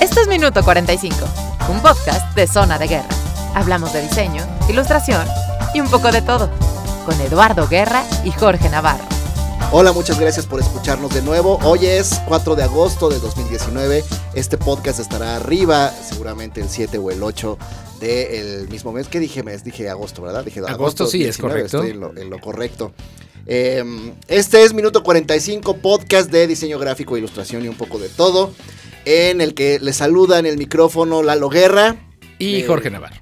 Este 0.00 0.20
es 0.20 0.28
Minuto 0.28 0.62
45, 0.62 1.16
un 1.70 1.80
podcast 1.80 2.34
de 2.34 2.46
Zona 2.46 2.78
de 2.78 2.86
Guerra. 2.86 3.08
Hablamos 3.54 3.92
de 3.92 4.02
diseño, 4.02 4.42
ilustración 4.68 5.26
y 5.74 5.80
un 5.80 5.88
poco 5.88 6.12
de 6.12 6.22
todo, 6.22 6.50
con 7.06 7.20
Eduardo 7.20 7.66
Guerra 7.68 8.04
y 8.24 8.30
Jorge 8.30 8.68
Navarro. 8.68 9.04
Hola, 9.72 9.92
muchas 9.92 10.20
gracias 10.20 10.46
por 10.46 10.60
escucharnos 10.60 11.12
de 11.14 11.22
nuevo. 11.22 11.58
Hoy 11.64 11.86
es 11.86 12.20
4 12.28 12.54
de 12.54 12.62
agosto 12.62 13.08
de 13.08 13.18
2019. 13.18 14.04
Este 14.34 14.56
podcast 14.56 15.00
estará 15.00 15.36
arriba, 15.36 15.90
seguramente 15.90 16.60
el 16.60 16.68
7 16.68 16.98
o 16.98 17.10
el 17.10 17.22
8 17.22 17.58
del 18.00 18.68
mismo 18.68 18.92
mes. 18.92 19.08
¿Qué 19.08 19.18
dije 19.18 19.42
mes? 19.42 19.64
Dije 19.64 19.88
agosto, 19.88 20.22
¿verdad? 20.22 20.44
Dije 20.44 20.60
agosto, 20.66 21.06
sí, 21.06 21.24
es 21.24 21.38
correcto. 21.38 21.78
Estoy 21.78 21.90
en 21.90 22.00
lo, 22.00 22.16
en 22.16 22.30
lo 22.30 22.40
correcto. 22.40 22.92
Eh, 23.46 23.84
este 24.28 24.62
es 24.62 24.72
Minuto 24.72 25.02
45, 25.02 25.76
podcast 25.78 26.30
de 26.30 26.46
diseño 26.46 26.78
gráfico, 26.78 27.16
ilustración 27.16 27.64
y 27.64 27.68
un 27.68 27.76
poco 27.76 27.98
de 27.98 28.08
todo. 28.08 28.52
En 29.04 29.40
el 29.40 29.54
que 29.54 29.78
le 29.80 29.92
saluda 29.92 30.38
en 30.38 30.46
el 30.46 30.56
micrófono 30.56 31.22
Lalo 31.22 31.50
Guerra. 31.50 31.96
Y 32.38 32.56
eh, 32.56 32.64
Jorge 32.66 32.90
Navarro. 32.90 33.16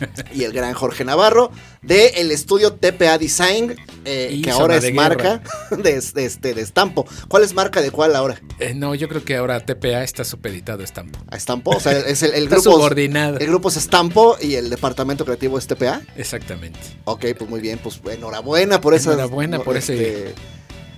y 0.34 0.44
el 0.44 0.52
gran 0.52 0.72
Jorge 0.74 1.04
Navarro 1.04 1.50
de 1.82 2.06
el 2.16 2.30
estudio 2.30 2.74
TPA 2.74 3.18
Design, 3.18 3.76
eh, 4.04 4.40
que 4.42 4.50
ahora 4.50 4.76
es 4.76 4.92
marca 4.94 5.42
de, 5.70 6.00
de, 6.00 6.24
este, 6.24 6.54
de 6.54 6.62
Estampo. 6.62 7.06
¿Cuál 7.28 7.42
es 7.44 7.54
marca 7.54 7.80
de 7.82 7.90
cuál 7.90 8.16
ahora? 8.16 8.40
Eh, 8.58 8.74
no, 8.74 8.94
yo 8.94 9.08
creo 9.08 9.24
que 9.24 9.36
ahora 9.36 9.60
TPA 9.60 10.02
está 10.02 10.24
supeditado 10.24 10.80
a 10.80 10.84
Estampo. 10.84 11.18
A 11.30 11.36
Estampo, 11.36 11.70
o 11.70 11.80
sea, 11.80 11.92
es 12.06 12.22
el, 12.22 12.32
el 12.34 12.44
Está 12.44 12.56
grupo. 12.56 12.72
subordinado. 12.72 13.38
El 13.38 13.46
grupo 13.48 13.68
es 13.68 13.76
Estampo 13.76 14.36
y 14.40 14.54
el 14.54 14.70
departamento 14.70 15.24
creativo 15.24 15.58
es 15.58 15.66
TPA. 15.66 16.00
Exactamente. 16.16 16.78
Ok, 17.04 17.24
pues 17.38 17.48
muy 17.50 17.60
bien, 17.60 17.78
pues 17.82 18.00
enhorabuena 18.10 18.80
por 18.80 18.94
esa. 18.94 19.10
Enhorabuena 19.12 19.58
por 19.60 19.76
ese- 19.76 19.94
este, 20.28 20.34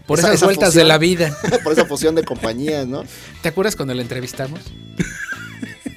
Por 0.07 0.19
Esa- 0.19 0.29
esas 0.29 0.37
esa 0.39 0.47
vueltas 0.47 0.69
fusión. 0.71 0.85
de 0.85 0.89
la 0.89 0.99
vida. 0.99 1.37
por 1.65 1.73
esa 1.73 1.87
fusión 1.87 2.15
de 2.15 2.25
compañías, 2.25 2.87
¿no? 2.87 3.05
¿Te 3.43 3.49
acuerdas 3.49 3.77
cuando 3.77 3.95
la 3.95 4.03
entrevistamos? 4.03 4.61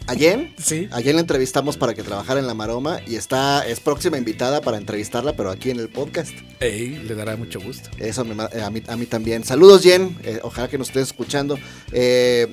Ayer, 0.07 0.51
Sí. 0.61 0.87
ayer 0.91 1.15
la 1.15 1.21
entrevistamos 1.21 1.77
para 1.77 1.95
que 1.95 2.03
trabajara 2.03 2.39
en 2.39 2.45
La 2.45 2.53
Maroma 2.53 2.99
y 3.07 3.15
está, 3.15 3.67
es 3.67 3.79
próxima 3.79 4.17
invitada 4.19 4.61
para 4.61 4.77
entrevistarla, 4.77 5.35
pero 5.35 5.49
aquí 5.49 5.71
en 5.71 5.79
el 5.79 5.89
podcast. 5.89 6.31
Ey, 6.59 6.99
le 7.07 7.15
dará 7.15 7.35
mucho 7.35 7.59
gusto. 7.59 7.89
Eso 7.97 8.23
me 8.23 8.35
eh, 8.53 8.61
a, 8.61 8.69
mí, 8.69 8.83
a 8.87 8.95
mí 8.97 9.07
también. 9.07 9.43
Saludos, 9.43 9.81
Jen. 9.81 10.15
eh, 10.23 10.39
ojalá 10.43 10.67
que 10.67 10.77
nos 10.77 10.89
estés 10.89 11.07
escuchando. 11.07 11.57
Eh, 11.91 12.47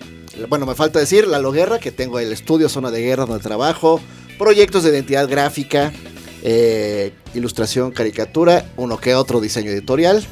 bueno, 0.49 0.65
me 0.65 0.75
falta 0.75 0.99
decir, 0.99 1.27
Lalo 1.29 1.53
Guerra, 1.53 1.79
que 1.79 1.93
tengo 1.93 2.19
el 2.19 2.33
estudio 2.33 2.71
Zona 2.71 2.91
de 2.91 3.03
Guerra 3.03 3.27
donde 3.27 3.43
trabajo, 3.43 4.01
proyectos 4.39 4.83
de 4.85 4.91
identidad 4.91 5.29
gráfica, 5.29 5.93
eh, 6.43 7.13
ilustración, 7.35 7.91
caricatura, 7.93 8.65
uno 8.79 8.97
que 8.99 9.15
otro 9.15 9.43
diseño 9.43 9.71
editorial. 9.71 10.25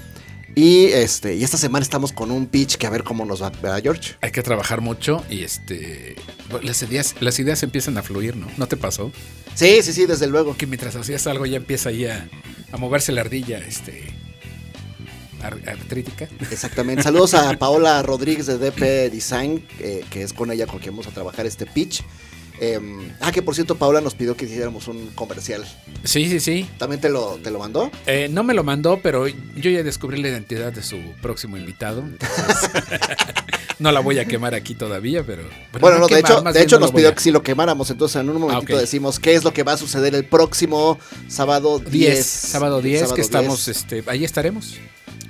Y 0.56 0.86
este 0.86 1.36
y 1.36 1.44
esta 1.44 1.56
semana 1.56 1.82
estamos 1.82 2.12
con 2.12 2.30
un 2.30 2.46
pitch 2.46 2.76
que 2.76 2.86
a 2.86 2.90
ver 2.90 3.04
cómo 3.04 3.24
nos 3.24 3.42
va, 3.42 3.50
¿verdad, 3.50 3.80
George? 3.82 4.14
Hay 4.20 4.32
que 4.32 4.42
trabajar 4.42 4.80
mucho 4.80 5.24
y 5.30 5.42
este 5.44 6.16
las 6.62 6.82
ideas, 6.82 7.14
las 7.20 7.38
ideas 7.38 7.62
empiezan 7.62 7.96
a 7.98 8.02
fluir, 8.02 8.36
¿no? 8.36 8.46
¿No 8.56 8.66
te 8.66 8.76
pasó? 8.76 9.12
Sí, 9.54 9.80
sí, 9.82 9.92
sí, 9.92 10.06
desde 10.06 10.26
luego. 10.26 10.56
Que 10.56 10.66
mientras 10.66 10.96
hacías 10.96 11.26
algo 11.26 11.46
ya 11.46 11.56
empieza 11.56 11.90
ahí 11.90 12.04
a, 12.06 12.28
a 12.72 12.76
moverse 12.76 13.12
la 13.12 13.20
ardilla, 13.20 13.58
este 13.58 14.12
ar- 15.42 15.60
artrítica. 15.66 16.28
Exactamente. 16.50 17.02
Saludos 17.04 17.34
a 17.34 17.52
Paola 17.58 18.02
Rodríguez 18.02 18.46
de 18.46 18.58
DP 18.58 19.12
Design, 19.12 19.64
eh, 19.78 20.04
que 20.10 20.22
es 20.22 20.32
con 20.32 20.50
ella 20.50 20.66
con 20.66 20.78
quien 20.80 20.92
vamos 20.94 21.06
a 21.06 21.10
trabajar 21.10 21.46
este 21.46 21.66
pitch. 21.66 22.02
Eh, 22.62 22.78
ah, 23.20 23.32
que 23.32 23.40
por 23.40 23.54
cierto, 23.54 23.74
Paola 23.76 24.00
nos 24.02 24.14
pidió 24.14 24.36
que 24.36 24.44
hiciéramos 24.44 24.86
un 24.86 25.06
comercial. 25.14 25.64
Sí, 26.04 26.28
sí, 26.28 26.40
sí. 26.40 26.68
¿También 26.78 27.00
te 27.00 27.08
lo, 27.08 27.38
te 27.42 27.50
lo 27.50 27.58
mandó? 27.58 27.90
Eh, 28.06 28.28
no 28.30 28.44
me 28.44 28.52
lo 28.52 28.62
mandó, 28.64 29.00
pero 29.02 29.26
yo 29.26 29.70
ya 29.70 29.82
descubrí 29.82 30.20
la 30.20 30.28
identidad 30.28 30.70
de 30.72 30.82
su 30.82 30.98
próximo 31.22 31.56
invitado. 31.56 32.00
entonces, 32.02 32.70
no 33.78 33.90
la 33.92 34.00
voy 34.00 34.18
a 34.18 34.26
quemar 34.26 34.54
aquí 34.54 34.74
todavía, 34.74 35.24
pero. 35.24 35.42
Bueno, 35.80 35.98
no, 35.98 36.06
de 36.06 36.16
quemar, 36.16 36.32
hecho, 36.32 36.52
de 36.52 36.62
hecho 36.62 36.76
no 36.78 36.86
nos 36.86 36.92
pidió 36.94 37.08
a- 37.08 37.14
que 37.14 37.20
si 37.20 37.30
lo 37.30 37.42
quemáramos, 37.42 37.90
entonces 37.90 38.20
en 38.20 38.28
un 38.28 38.38
momentito 38.40 38.74
ok. 38.74 38.80
decimos 38.80 39.18
qué 39.18 39.34
es 39.34 39.42
lo 39.42 39.52
que 39.54 39.62
va 39.62 39.72
a 39.72 39.76
suceder 39.78 40.14
el 40.14 40.26
próximo 40.26 40.98
sábado 41.28 41.78
10. 41.78 41.90
10, 41.90 42.26
sábado 42.26 42.82
10, 42.82 43.00
Sábado 43.00 43.14
que 43.16 43.22
estamos, 43.22 43.64
10. 43.64 43.76
este, 43.76 44.04
ahí 44.06 44.24
estaremos. 44.24 44.76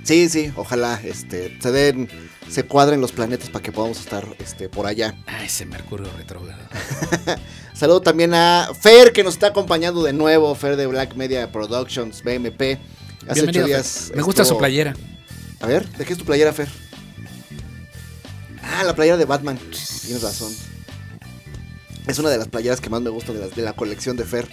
Sí, 0.03 0.29
sí, 0.29 0.51
ojalá 0.55 0.99
este, 1.03 1.57
se 1.61 1.71
den, 1.71 2.09
se 2.49 2.63
cuadren 2.63 3.01
los 3.01 3.11
planetas 3.11 3.49
para 3.49 3.61
que 3.63 3.71
podamos 3.71 3.99
estar 3.99 4.25
este, 4.39 4.67
por 4.67 4.87
allá. 4.87 5.15
Ah, 5.27 5.43
ese 5.45 5.65
Mercurio 5.65 6.09
retrógrado. 6.17 6.61
Saludo 7.73 8.01
también 8.01 8.33
a 8.33 8.69
Fer, 8.79 9.13
que 9.13 9.23
nos 9.23 9.35
está 9.35 9.47
acompañando 9.47 10.01
de 10.03 10.13
nuevo, 10.13 10.53
Fer 10.55 10.75
de 10.75 10.87
Black 10.87 11.15
Media 11.15 11.51
Productions, 11.51 12.23
BMP. 12.23 12.79
Hace 13.27 13.43
ocho 13.43 13.65
días. 13.65 14.05
Fer. 14.07 14.17
Me 14.17 14.23
gusta 14.23 14.41
estuvo- 14.41 14.57
su 14.57 14.59
playera. 14.59 14.95
A 15.59 15.67
ver, 15.67 15.87
¿de 15.89 16.05
qué 16.05 16.13
es 16.13 16.19
tu 16.19 16.25
playera, 16.25 16.51
Fer? 16.51 16.67
Ah, 18.63 18.83
la 18.83 18.95
playera 18.95 19.17
de 19.17 19.25
Batman. 19.25 19.59
Tienes 20.03 20.23
razón. 20.23 20.51
Es 22.07 22.17
una 22.17 22.29
de 22.29 22.37
las 22.39 22.47
playeras 22.47 22.81
que 22.81 22.89
más 22.89 23.01
me 23.01 23.11
gusta 23.11 23.31
de, 23.33 23.61
la 23.61 23.73
colección 23.73 24.17
de 24.17 24.25
Fer. 24.25 24.47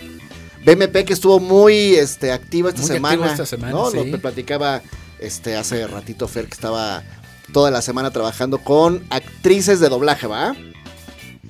BMP 0.65 1.04
que 1.06 1.15
estuvo 1.15 1.41
muy 1.41 1.94
este, 1.94 2.32
activa 2.32 2.69
esta 2.69 2.82
Muy 2.82 2.88
semana. 2.91 3.15
activo 3.15 3.30
esta 3.30 3.47
semana, 3.47 3.72
¿no? 3.72 3.91
sí. 3.91 3.97
Lo 3.97 4.04
que 4.04 4.19
platicaba 4.19 4.82
este, 5.20 5.56
hace 5.56 5.86
ratito 5.86 6.28
Fer 6.28 6.46
que 6.46 6.54
estaba 6.54 7.02
toda 7.52 7.70
la 7.70 7.82
semana 7.82 8.10
trabajando 8.10 8.58
con 8.58 9.04
actrices 9.10 9.80
de 9.80 9.88
doblaje, 9.88 10.26
¿va? 10.26 10.54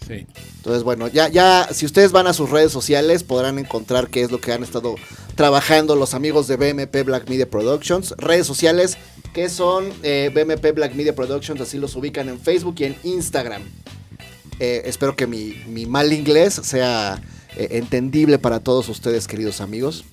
Sí. 0.07 0.27
Entonces, 0.57 0.83
bueno, 0.83 1.09
ya, 1.09 1.29
ya, 1.29 1.69
si 1.73 1.87
ustedes 1.87 2.13
van 2.13 2.27
a 2.27 2.33
sus 2.33 2.51
redes 2.51 2.73
sociales, 2.73 3.25
podrán 3.25 3.59
encontrar 3.59 4.09
qué 4.09 4.23
es 4.23 4.31
lo 4.31 4.41
que 4.41 4.53
han 4.53 4.63
estado 4.63 4.97
trabajando 5.35 5.97
los 5.97 6.15
amigos 6.15 6.49
de 6.49 6.57
BMP 6.57 7.05
Black 7.05 7.29
Media 7.29 7.49
Productions. 7.49 8.15
Redes 8.17 8.47
sociales 8.47 8.97
que 9.33 9.49
son 9.49 9.93
eh, 10.03 10.31
BMP 10.35 10.75
Black 10.75 10.95
Media 10.95 11.15
Productions, 11.15 11.61
así 11.61 11.79
los 11.79 11.95
ubican 11.97 12.29
en 12.29 12.41
Facebook 12.41 12.77
y 12.79 12.85
en 12.85 12.97
Instagram. 13.05 13.63
Eh, 14.61 14.83
espero 14.87 15.15
que 15.15 15.27
mi, 15.27 15.55
mi 15.69 15.87
mal 15.87 16.13
inglés 16.13 16.55
sea 16.55 17.21
eh, 17.57 17.69
entendible 17.73 18.39
para 18.39 18.61
todos 18.61 18.89
ustedes, 18.89 19.27
queridos 19.29 19.61
amigos. 19.61 20.05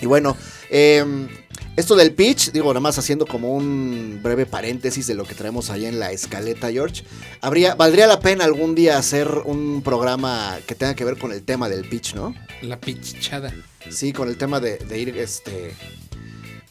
Y 0.00 0.06
bueno, 0.06 0.36
em, 0.70 1.28
esto 1.76 1.94
del 1.94 2.12
pitch, 2.12 2.52
digo, 2.52 2.68
nada 2.68 2.80
más 2.80 2.98
haciendo 2.98 3.26
como 3.26 3.54
un 3.54 4.20
breve 4.22 4.46
paréntesis 4.46 5.06
de 5.06 5.14
lo 5.14 5.24
que 5.24 5.34
traemos 5.34 5.70
allá 5.70 5.88
en 5.88 5.98
la 5.98 6.10
escaleta, 6.10 6.70
George. 6.70 7.04
Habría, 7.42 7.74
valdría 7.74 8.06
la 8.06 8.20
pena 8.20 8.44
algún 8.44 8.74
día 8.74 8.96
hacer 8.96 9.28
un 9.44 9.82
programa 9.82 10.58
que 10.66 10.74
tenga 10.74 10.94
que 10.94 11.04
ver 11.04 11.18
con 11.18 11.32
el 11.32 11.42
tema 11.42 11.68
del 11.68 11.86
pitch, 11.88 12.14
¿no? 12.14 12.34
La 12.62 12.80
pichada. 12.80 13.52
Sí, 13.90 14.12
con 14.12 14.28
el 14.28 14.38
tema 14.38 14.58
de, 14.58 14.78
de 14.78 14.98
ir, 14.98 15.16
este, 15.18 15.74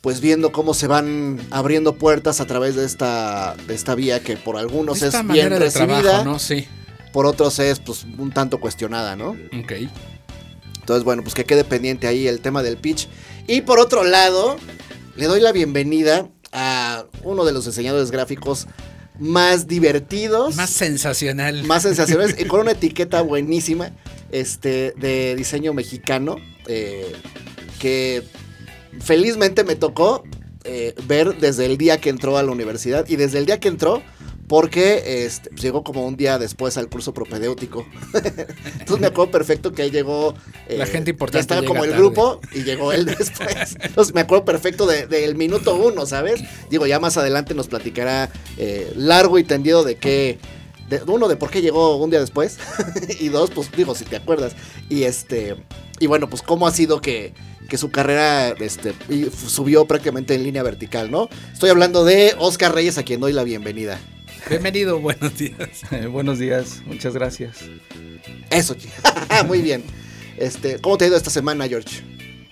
pues 0.02 0.22
viendo 0.22 0.52
cómo 0.52 0.74
se 0.74 0.88
van 0.88 1.40
abriendo 1.52 1.96
puertas 1.96 2.42
a 2.42 2.46
través 2.46 2.76
de 2.76 2.86
esta, 2.86 3.56
de 3.68 3.74
esta 3.74 3.96
vía 3.96 4.20
que 4.22 4.38
por 4.38 4.58
algunos 4.58 5.02
Esta 5.02 5.22
es 5.22 5.28
bien 5.28 5.50
recibida, 5.52 6.02
trabajo, 6.02 6.26
¿no? 6.26 6.40
Sí. 6.40 6.68
por 7.14 7.26
otros 7.26 7.60
es 7.60 7.80
pues 7.80 8.06
un 8.18 8.32
tanto 8.32 8.60
cuestionada, 8.60 9.16
¿no? 9.16 9.30
Ok. 9.30 9.74
Entonces, 10.80 11.04
bueno, 11.04 11.24
pues 11.24 11.34
que 11.34 11.46
quede 11.46 11.64
pendiente 11.64 12.06
ahí 12.06 12.28
el 12.28 12.40
tema 12.40 12.62
del 12.62 12.78
pitch. 12.78 13.08
Y 13.48 13.62
por 13.62 13.80
otro 13.80 14.04
lado, 14.04 14.58
le 15.16 15.26
doy 15.26 15.40
la 15.40 15.52
bienvenida 15.52 16.30
a 16.52 17.06
uno 17.24 17.46
de 17.46 17.54
los 17.54 17.66
diseñadores 17.66 18.12
gráficos 18.12 18.68
más 19.18 19.68
divertidos, 19.68 20.56
Más 20.56 20.70
sensacional. 20.70 21.64
más 21.64 21.84
sensacionales 21.84 22.36
y 22.40 22.46
con 22.46 22.62
una 22.62 22.72
etiqueta 22.72 23.22
buenísima 23.22 23.92
este, 24.32 24.94
de 24.98 25.36
diseño 25.36 25.74
mexicano 25.74 26.36
eh, 26.68 27.14
que 27.80 28.24
felizmente 29.00 29.64
me 29.64 29.76
tocó 29.76 30.24
eh, 30.64 30.94
ver 31.08 31.38
desde 31.38 31.66
el 31.66 31.78
día 31.78 32.00
que 32.02 32.10
entró 32.10 32.38
a 32.38 32.44
la 32.44 32.52
universidad 32.52 33.08
y 33.08 33.16
desde 33.16 33.38
el 33.38 33.46
día 33.46 33.60
que 33.60 33.68
entró 33.70 34.02
porque 34.48 35.26
este, 35.26 35.50
pues, 35.50 35.62
llegó 35.62 35.84
como 35.84 36.06
un 36.06 36.16
día 36.18 36.38
después 36.38 36.78
al 36.78 36.88
curso 36.90 37.14
propedéutico. 37.14 37.86
Entonces 38.14 39.00
me 39.00 39.08
acuerdo 39.08 39.32
perfecto 39.32 39.72
que 39.72 39.82
ahí 39.84 39.92
llegó... 39.92 40.36
eh, 40.68 40.78
La 40.78 40.86
gente 40.86 41.10
importante 41.12 41.42
estaba 41.42 41.64
como 41.66 41.84
el 41.84 41.92
tarde. 41.92 42.02
grupo 42.04 42.40
y 42.54 42.64
llegó 42.64 42.92
él 42.92 43.06
después. 43.18 43.76
Entonces 43.82 44.14
me 44.14 44.22
acuerdo 44.22 44.46
perfecto 44.46 44.86
de- 44.86 45.08
del 45.08 45.36
minuto 45.36 45.76
uno, 45.76 46.06
¿sabes? 46.06 46.42
Digo, 46.70 46.86
ya 46.86 47.00
más 47.00 47.18
adelante 47.18 47.54
nos 47.56 47.68
platicará 47.68 48.30
eh, 48.58 48.94
largo 48.96 49.40
y 49.40 49.44
tendido 49.44 49.84
de 49.84 49.96
qué... 49.96 50.38
De, 50.90 51.02
uno, 51.08 51.28
de 51.28 51.36
por 51.36 51.50
qué 51.50 51.64
llegó 51.64 51.98
un 51.98 52.12
día 52.12 52.20
después. 52.20 52.60
y 53.20 53.30
dos, 53.30 53.50
pues 53.50 53.72
digo, 53.76 53.96
si 53.96 54.06
te 54.06 54.16
acuerdas. 54.18 54.56
Y 54.90 55.04
este... 55.04 55.56
Y 56.00 56.06
bueno, 56.08 56.30
pues 56.30 56.42
cómo 56.44 56.68
ha 56.68 56.72
sido 56.72 57.02
que, 57.02 57.34
que 57.70 57.78
su 57.80 57.90
carrera 57.90 58.50
este, 58.60 58.94
subió 59.48 59.86
prácticamente 59.86 60.36
en 60.36 60.44
línea 60.44 60.62
vertical, 60.62 61.10
¿no? 61.10 61.30
Estoy 61.54 61.70
hablando 61.72 62.04
de 62.06 62.36
Oscar 62.38 62.76
Reyes, 62.76 62.98
a 63.00 63.04
quien 63.04 63.20
doy 63.22 63.32
la 63.34 63.44
bienvenida. 63.44 63.98
Bienvenido, 64.50 65.00
buenos 65.02 65.38
días. 65.38 65.82
Eh, 65.92 66.08
buenos 66.08 66.40
días, 66.40 66.82
muchas 66.86 67.14
gracias. 67.14 67.58
Eso, 68.50 68.76
muy 69.48 69.62
bien. 69.62 69.84
Este, 70.38 70.80
¿Cómo 70.80 70.98
te 70.98 71.06
ha 71.06 71.08
ido 71.08 71.18
esta 71.18 71.30
semana, 71.30 71.68
George? 71.68 72.02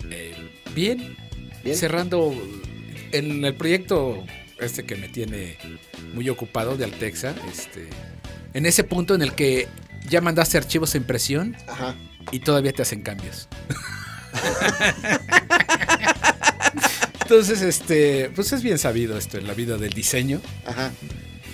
Eh, 0.10 0.34
bien. 0.74 1.18
Bien. 1.64 1.76
Cerrando 1.78 2.34
en 3.12 3.44
el 3.46 3.56
proyecto 3.56 4.24
este 4.60 4.86
que 4.86 4.96
me 4.96 5.08
tiene 5.10 5.58
muy 6.14 6.30
ocupado 6.30 6.78
de 6.78 6.86
Altexa, 6.86 7.36
este, 7.52 7.90
en 8.54 8.66
ese 8.66 8.84
punto 8.84 9.16
en 9.16 9.22
el 9.22 9.34
que 9.34 9.68
ya 10.08 10.22
mandaste 10.22 10.58
archivos 10.58 10.94
a 10.94 10.98
impresión 10.98 11.56
Ajá. 11.68 11.96
y 12.32 12.40
todavía 12.40 12.74
te 12.74 12.82
hacen 12.82 13.02
cambios. 13.02 13.48
Entonces, 17.22 17.62
este, 17.62 18.30
pues 18.36 18.52
es 18.52 18.62
bien 18.64 18.78
sabido 18.78 19.18
esto 19.18 19.38
en 19.38 19.48
la 19.48 19.54
vida 19.54 19.78
del 19.78 19.94
diseño, 19.94 20.42
Ajá. 20.66 20.92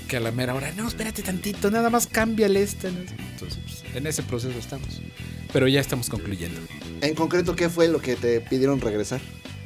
Que 0.10 0.18
a 0.18 0.20
la 0.20 0.32
mera 0.32 0.56
hora, 0.56 0.74
no, 0.76 0.88
espérate 0.88 1.22
tantito, 1.22 1.72
nada 1.72 1.90
más 1.90 2.08
cámbiale 2.08 2.64
este. 2.64 2.90
Entonces, 2.90 3.60
pues, 3.64 3.96
en 3.96 4.08
ese 4.08 4.24
proceso 4.24 4.58
estamos. 4.58 5.02
Pero 5.54 5.68
ya 5.68 5.80
estamos 5.80 6.10
concluyendo. 6.10 6.60
En 7.02 7.16
concreto, 7.16 7.56
¿qué 7.56 7.70
fue 7.70 7.88
lo 7.88 8.02
que 8.02 8.16
te 8.16 8.42
pidieron 8.42 8.82
regresar? 8.82 9.22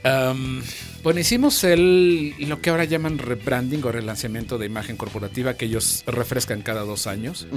Um, 0.06 0.62
bueno, 1.02 1.22
hicimos 1.22 1.64
el, 1.64 2.36
lo 2.38 2.62
que 2.62 2.70
ahora 2.70 2.84
llaman 2.84 3.18
rebranding 3.18 3.84
o 3.86 3.92
relanzamiento 3.92 4.58
de 4.58 4.66
imagen 4.66 4.98
corporativa 4.98 5.56
que 5.56 5.66
ellos 5.66 6.04
refrescan 6.06 6.62
cada 6.62 6.82
dos 6.82 7.08
años. 7.08 7.48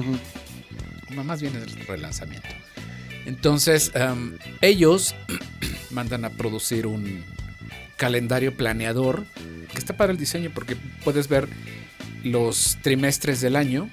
Más 1.12 1.42
bien 1.42 1.56
es 1.56 1.76
el 1.76 1.86
relanzamiento. 1.86 2.48
Entonces, 3.26 3.90
um, 3.96 4.34
ellos 4.60 5.16
mandan 5.90 6.24
a 6.24 6.30
producir 6.30 6.86
un 6.86 7.24
calendario 7.96 8.56
planeador 8.56 9.24
que 9.72 9.78
está 9.78 9.96
para 9.96 10.12
el 10.12 10.18
diseño 10.18 10.52
porque 10.54 10.76
puedes 11.04 11.26
ver 11.28 11.48
los 12.30 12.78
trimestres 12.82 13.40
del 13.40 13.56
año 13.56 13.88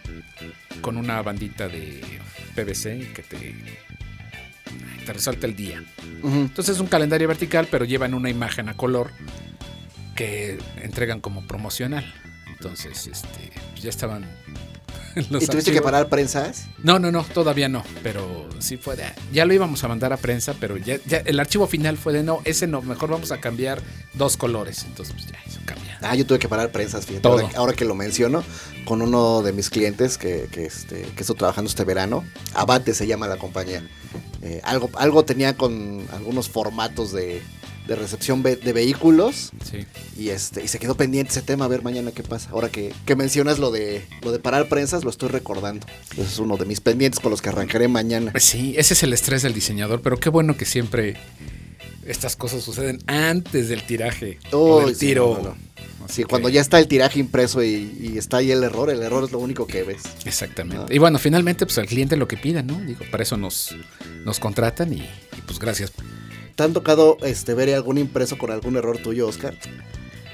con 0.82 0.98
una 0.98 1.22
bandita 1.22 1.68
de 1.68 2.02
PVC 2.56 3.14
que 3.14 3.24
te, 3.24 3.56
te 5.06 5.14
resalta 5.14 5.48
el 5.48 5.56
día. 5.56 5.84
Entonces 6.24 6.76
es 6.76 6.82
un 6.82 6.88
calendario 6.88 7.28
vertical, 7.28 7.68
pero 7.70 7.86
llevan 7.86 8.14
una 8.14 8.30
imagen 8.30 8.70
a 8.70 8.76
color 8.76 9.12
que 10.16 10.60
entregan 10.82 11.20
como 11.20 11.46
promocional. 11.48 12.12
Entonces, 12.50 13.08
este, 13.08 13.52
ya 13.82 13.90
estaban 13.90 14.26
los 15.30 15.44
¿Y 15.44 15.48
tuviste 15.48 15.72
que 15.72 15.82
parar 15.82 16.10
prensas? 16.10 16.68
No, 16.82 17.00
no, 17.00 17.12
no, 17.12 17.24
todavía 17.24 17.70
no, 17.70 17.84
pero 18.02 18.50
sí 18.60 18.78
fue 18.78 18.96
de... 18.96 19.06
Ya 19.32 19.46
lo 19.46 19.54
íbamos 19.54 19.84
a 19.84 19.88
mandar 19.88 20.14
a 20.14 20.18
prensa, 20.18 20.56
pero 20.60 20.78
ya, 20.78 20.98
ya 21.06 21.18
el 21.18 21.40
archivo 21.40 21.68
final 21.68 21.98
fue 21.98 22.14
de 22.14 22.24
no, 22.24 22.42
ese 22.46 22.68
no, 22.68 22.82
mejor 22.82 23.10
vamos 23.10 23.32
a 23.32 23.40
cambiar 23.40 23.82
dos 24.14 24.38
colores. 24.38 24.86
Entonces, 24.88 25.14
pues 25.14 25.28
ya. 25.28 25.53
Ah, 26.04 26.16
yo 26.16 26.26
tuve 26.26 26.40
que 26.40 26.48
parar 26.50 26.72
prensas, 26.72 27.06
fíjate. 27.06 27.28
Ahora, 27.28 27.50
ahora 27.56 27.74
que 27.74 27.86
lo 27.86 27.96
menciono, 27.96 28.44
con 28.86 29.02
uno 29.02 29.42
de 29.42 29.54
mis 29.54 29.70
clientes 29.70 30.18
que, 30.18 30.48
que, 30.52 30.66
este, 30.66 31.02
que 31.04 31.22
estoy 31.22 31.36
trabajando 31.36 31.70
este 31.70 31.84
verano, 31.84 32.24
Abate 32.54 32.94
se 32.94 33.08
llama 33.08 33.28
la 33.28 33.38
compañía. 33.38 33.88
Eh, 34.42 34.60
algo, 34.64 34.90
algo 34.96 35.24
tenía 35.26 35.56
con 35.56 36.06
algunos 36.12 36.50
formatos 36.50 37.12
de, 37.14 37.42
de 37.88 37.96
recepción 37.96 38.44
de 38.44 38.74
vehículos 38.74 39.52
Sí. 39.70 39.86
y 40.18 40.30
este 40.30 40.64
y 40.64 40.68
se 40.68 40.80
quedó 40.80 40.96
pendiente 40.96 41.32
ese 41.32 41.42
tema, 41.42 41.66
a 41.66 41.68
ver 41.70 41.82
mañana 41.82 42.12
qué 42.12 42.24
pasa. 42.24 42.50
Ahora 42.52 42.70
que, 42.70 42.94
que 43.06 43.16
mencionas 43.16 43.60
lo 43.60 43.72
de 43.72 44.06
lo 44.22 44.32
de 44.34 44.40
parar 44.40 44.68
prensas, 44.70 45.04
lo 45.06 45.10
estoy 45.10 45.30
recordando. 45.30 45.86
Ese 46.12 46.22
es 46.24 46.40
uno 46.40 46.58
de 46.58 46.66
mis 46.66 46.82
pendientes 46.82 47.20
con 47.22 47.32
los 47.32 47.42
que 47.42 47.50
arrancaré 47.50 47.88
mañana. 47.88 48.32
Pues 48.32 48.44
sí, 48.44 48.74
ese 48.78 48.94
es 48.94 49.04
el 49.04 49.14
estrés 49.14 49.42
del 49.44 49.54
diseñador, 49.54 50.02
pero 50.02 50.18
qué 50.20 50.30
bueno 50.30 50.56
que 50.58 50.66
siempre 50.66 51.16
estas 52.06 52.36
cosas 52.36 52.64
suceden 52.64 53.00
antes 53.08 53.70
del 53.70 53.86
tiraje 53.86 54.40
o 54.52 54.80
Uy, 54.80 54.86
del 54.88 54.96
sí, 54.96 55.08
tiro. 55.08 55.40
no, 55.42 55.50
no. 55.50 55.56
Así 56.06 56.14
Sí, 56.16 56.22
que- 56.24 56.28
cuando 56.28 56.50
ya 56.50 56.62
está 56.62 56.80
el 56.80 56.88
tiraje 56.88 57.20
impreso 57.20 57.64
y, 57.64 57.96
y 58.00 58.18
está 58.18 58.38
ahí 58.38 58.52
el 58.52 58.64
error, 58.64 58.90
el 58.90 59.02
error 59.02 59.24
es 59.24 59.32
lo 59.32 59.40
único 59.40 59.66
que 59.68 59.84
ves. 59.84 60.04
Exactamente. 60.26 60.86
Ah. 60.90 60.94
Y 60.94 60.98
bueno, 61.00 61.20
finalmente, 61.20 61.66
pues 61.66 61.78
al 61.78 61.86
cliente 61.88 62.16
lo 62.18 62.28
que 62.28 62.38
pida, 62.38 62.62
¿no? 62.64 62.80
Digo, 62.82 63.02
para 63.12 63.24
eso 63.24 63.38
nos, 63.38 63.76
nos 64.26 64.40
contratan 64.40 64.94
y, 64.94 64.98
y, 64.98 65.42
pues 65.46 65.60
gracias. 65.60 65.92
¿Te 66.56 66.64
han 66.64 66.74
tocado 66.74 67.18
este, 67.24 67.54
ver 67.54 67.74
algún 67.74 67.98
impreso 67.98 68.38
con 68.38 68.52
algún 68.52 68.76
error 68.76 68.98
tuyo, 69.00 69.28
Oscar? 69.28 69.56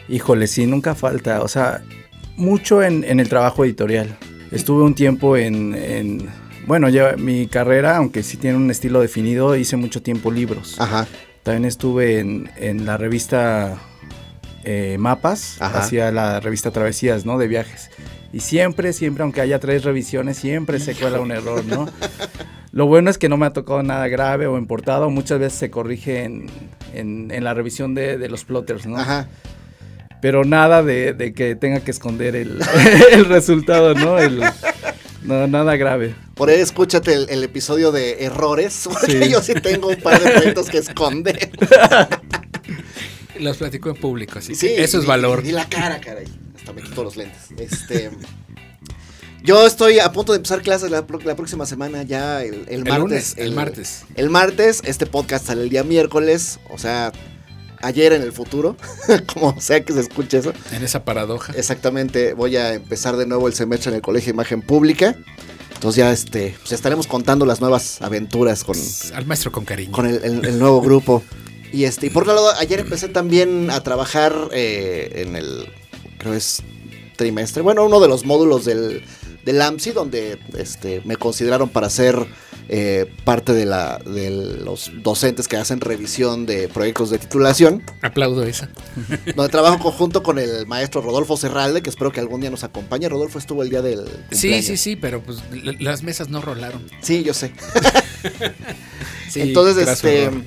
Híjole, 0.09 0.47
sí, 0.47 0.65
nunca 0.65 0.95
falta. 0.95 1.41
O 1.43 1.47
sea, 1.47 1.83
mucho 2.35 2.81
en, 2.83 3.03
en 3.03 3.19
el 3.19 3.29
trabajo 3.29 3.63
editorial. 3.63 4.17
Estuve 4.51 4.83
un 4.83 4.95
tiempo 4.95 5.37
en, 5.37 5.75
en- 5.75 6.29
bueno, 6.67 6.89
ya 6.89 7.15
mi 7.17 7.47
carrera, 7.47 7.97
aunque 7.97 8.21
sí 8.23 8.37
tiene 8.37 8.57
un 8.57 8.69
estilo 8.69 8.99
definido, 9.01 9.55
hice 9.55 9.75
mucho 9.77 10.01
tiempo 10.01 10.31
libros. 10.31 10.75
Ajá. 10.79 11.07
También 11.43 11.65
estuve 11.65 12.19
en, 12.19 12.49
en 12.57 12.85
la 12.85 12.97
revista 12.97 13.79
eh, 14.71 14.97
Mapas, 14.99 15.57
Ajá. 15.59 15.79
hacía 15.79 16.11
la 16.11 16.39
revista 16.39 16.69
Travesías, 16.69 17.25
¿no? 17.25 17.39
De 17.39 17.47
viajes. 17.47 17.89
Y 18.31 18.41
siempre, 18.41 18.93
siempre, 18.93 19.23
aunque 19.23 19.41
haya 19.41 19.57
tres 19.59 19.83
revisiones, 19.83 20.37
siempre 20.37 20.79
se 20.79 20.93
cuela 20.93 21.19
un 21.19 21.31
error, 21.31 21.65
¿no? 21.65 21.89
Lo 22.71 22.85
bueno 22.85 23.09
es 23.09 23.17
que 23.17 23.29
no 23.29 23.37
me 23.37 23.47
ha 23.47 23.49
tocado 23.53 23.81
nada 23.81 24.07
grave 24.09 24.45
o 24.45 24.59
en 24.59 24.67
portada, 24.67 25.07
o 25.07 25.09
muchas 25.09 25.39
veces 25.39 25.57
se 25.57 25.71
corrige 25.71 26.23
en, 26.23 26.45
en- 26.93 27.31
en 27.31 27.43
la 27.43 27.55
revisión 27.55 27.95
de, 27.95 28.19
de 28.19 28.29
los 28.29 28.43
plotters, 28.45 28.85
¿no? 28.85 28.97
Ajá. 28.99 29.27
Pero 30.21 30.43
nada 30.45 30.83
de, 30.83 31.13
de 31.13 31.33
que 31.33 31.55
tenga 31.55 31.79
que 31.79 31.89
esconder 31.89 32.35
el, 32.35 32.59
el 33.11 33.25
resultado, 33.25 33.95
¿no? 33.95 34.19
El- 34.19 34.43
no, 35.23 35.47
nada 35.47 35.75
grave. 35.77 36.13
Por 36.35 36.49
ahí 36.49 36.59
escúchate 36.59 37.11
el, 37.13 37.27
el 37.29 37.43
episodio 37.43 37.91
de 37.91 38.23
errores, 38.23 38.81
porque 38.83 39.23
Sí. 39.23 39.31
yo 39.31 39.41
sí 39.41 39.53
tengo 39.55 39.87
un 39.87 39.95
par 39.95 40.21
de 40.21 40.29
proyectos 40.29 40.69
que 40.69 40.77
esconder. 40.77 41.49
Los 43.39 43.57
platico 43.57 43.89
en 43.89 43.95
público, 43.95 44.39
así. 44.39 44.55
Sí, 44.55 44.67
que 44.67 44.83
eso 44.83 44.99
es 44.99 45.05
valor. 45.05 45.43
Y 45.45 45.51
la 45.51 45.67
cara, 45.69 45.99
caray. 45.99 46.25
Hasta 46.57 46.73
me 46.73 46.81
quito 46.81 47.03
los 47.03 47.15
lentes. 47.17 47.43
Este. 47.57 48.11
Yo 49.43 49.65
estoy 49.65 49.99
a 49.99 50.11
punto 50.11 50.33
de 50.33 50.37
empezar 50.37 50.61
clases 50.61 50.91
la, 50.91 51.05
próxima 51.07 51.65
semana, 51.65 52.03
ya 52.03 52.43
el, 52.43 52.65
el 52.67 52.69
El 52.69 52.83
martes. 52.83 52.99
lunes, 52.99 53.33
el 53.37 53.51
martes. 53.53 54.03
El 54.15 54.29
martes, 54.29 54.81
este 54.83 55.05
podcast 55.05 55.47
sale 55.47 55.63
el 55.63 55.69
día 55.69 55.83
miércoles, 55.85 56.59
o 56.69 56.77
sea, 56.77 57.13
ayer 57.81 58.11
en 58.11 58.21
el 58.21 58.33
futuro, 58.33 58.75
como 59.33 59.59
sea 59.61 59.83
que 59.85 59.93
se 59.93 60.01
escuche 60.01 60.39
eso. 60.39 60.51
En 60.73 60.83
esa 60.83 61.05
paradoja. 61.05 61.53
Exactamente, 61.55 62.33
voy 62.33 62.57
a 62.57 62.73
empezar 62.73 63.15
de 63.15 63.25
nuevo 63.25 63.47
el 63.47 63.53
semestre 63.53 63.91
en 63.91 63.95
el 63.95 64.01
Colegio 64.01 64.25
de 64.27 64.35
Imagen 64.35 64.61
Pública. 64.61 65.15
Entonces 65.73 65.95
ya 65.99 66.11
este, 66.11 66.57
pues 66.59 66.73
estaremos 66.73 67.07
contando 67.07 67.45
las 67.45 67.61
nuevas 67.61 68.01
aventuras 68.01 68.65
con, 68.65 68.75
Al 69.13 69.25
maestro 69.25 69.53
con 69.53 69.63
cariño. 69.63 69.93
con 69.93 70.05
el 70.05 70.59
nuevo 70.59 70.81
grupo. 70.81 71.23
Y 71.71 71.83
este, 71.83 72.07
y 72.07 72.09
por 72.09 72.23
otro 72.23 72.35
lado, 72.35 72.51
ayer 72.57 72.79
empecé 72.79 73.09
también 73.09 73.69
a 73.69 73.81
trabajar 73.83 74.33
eh, 74.51 75.23
en 75.27 75.35
el, 75.35 75.71
creo 76.17 76.33
es 76.33 76.63
trimestre, 77.15 77.61
bueno, 77.61 77.85
uno 77.85 77.99
de 77.99 78.07
los 78.07 78.25
módulos 78.25 78.65
del, 78.65 79.03
del 79.43 79.61
AMSI, 79.61 79.91
donde 79.91 80.39
este, 80.57 81.01
me 81.03 81.17
consideraron 81.17 81.69
para 81.69 81.89
ser 81.89 82.25
eh, 82.69 83.11
parte 83.25 83.51
de, 83.53 83.65
la, 83.65 83.97
de 83.97 84.29
los 84.63 84.91
docentes 85.03 85.47
que 85.47 85.57
hacen 85.57 85.81
revisión 85.81 86.45
de 86.45 86.69
proyectos 86.69 87.09
de 87.09 87.17
titulación, 87.17 87.83
Aplaudo 88.01 88.43
esa. 88.43 88.69
donde 89.35 89.51
trabajo 89.51 89.79
conjunto 89.79 90.23
con 90.23 90.39
el 90.39 90.65
maestro 90.65 91.01
Rodolfo 91.01 91.35
Serralde, 91.35 91.81
que 91.81 91.89
espero 91.89 92.11
que 92.11 92.19
algún 92.19 92.41
día 92.41 92.49
nos 92.49 92.63
acompañe. 92.63 93.09
Rodolfo 93.09 93.37
estuvo 93.37 93.63
el 93.63 93.69
día 93.69 93.81
del... 93.81 94.05
Sí, 94.31 94.49
cumpleaños. 94.49 94.65
sí, 94.65 94.77
sí, 94.77 94.95
pero 94.95 95.21
pues 95.21 95.39
las 95.79 96.03
mesas 96.03 96.29
no 96.29 96.41
rolaron. 96.41 96.85
Sí, 97.01 97.23
yo 97.23 97.33
sé. 97.33 97.51
Sí, 99.29 99.41
Entonces, 99.41 99.87
este. 99.87 100.23
error. 100.23 100.43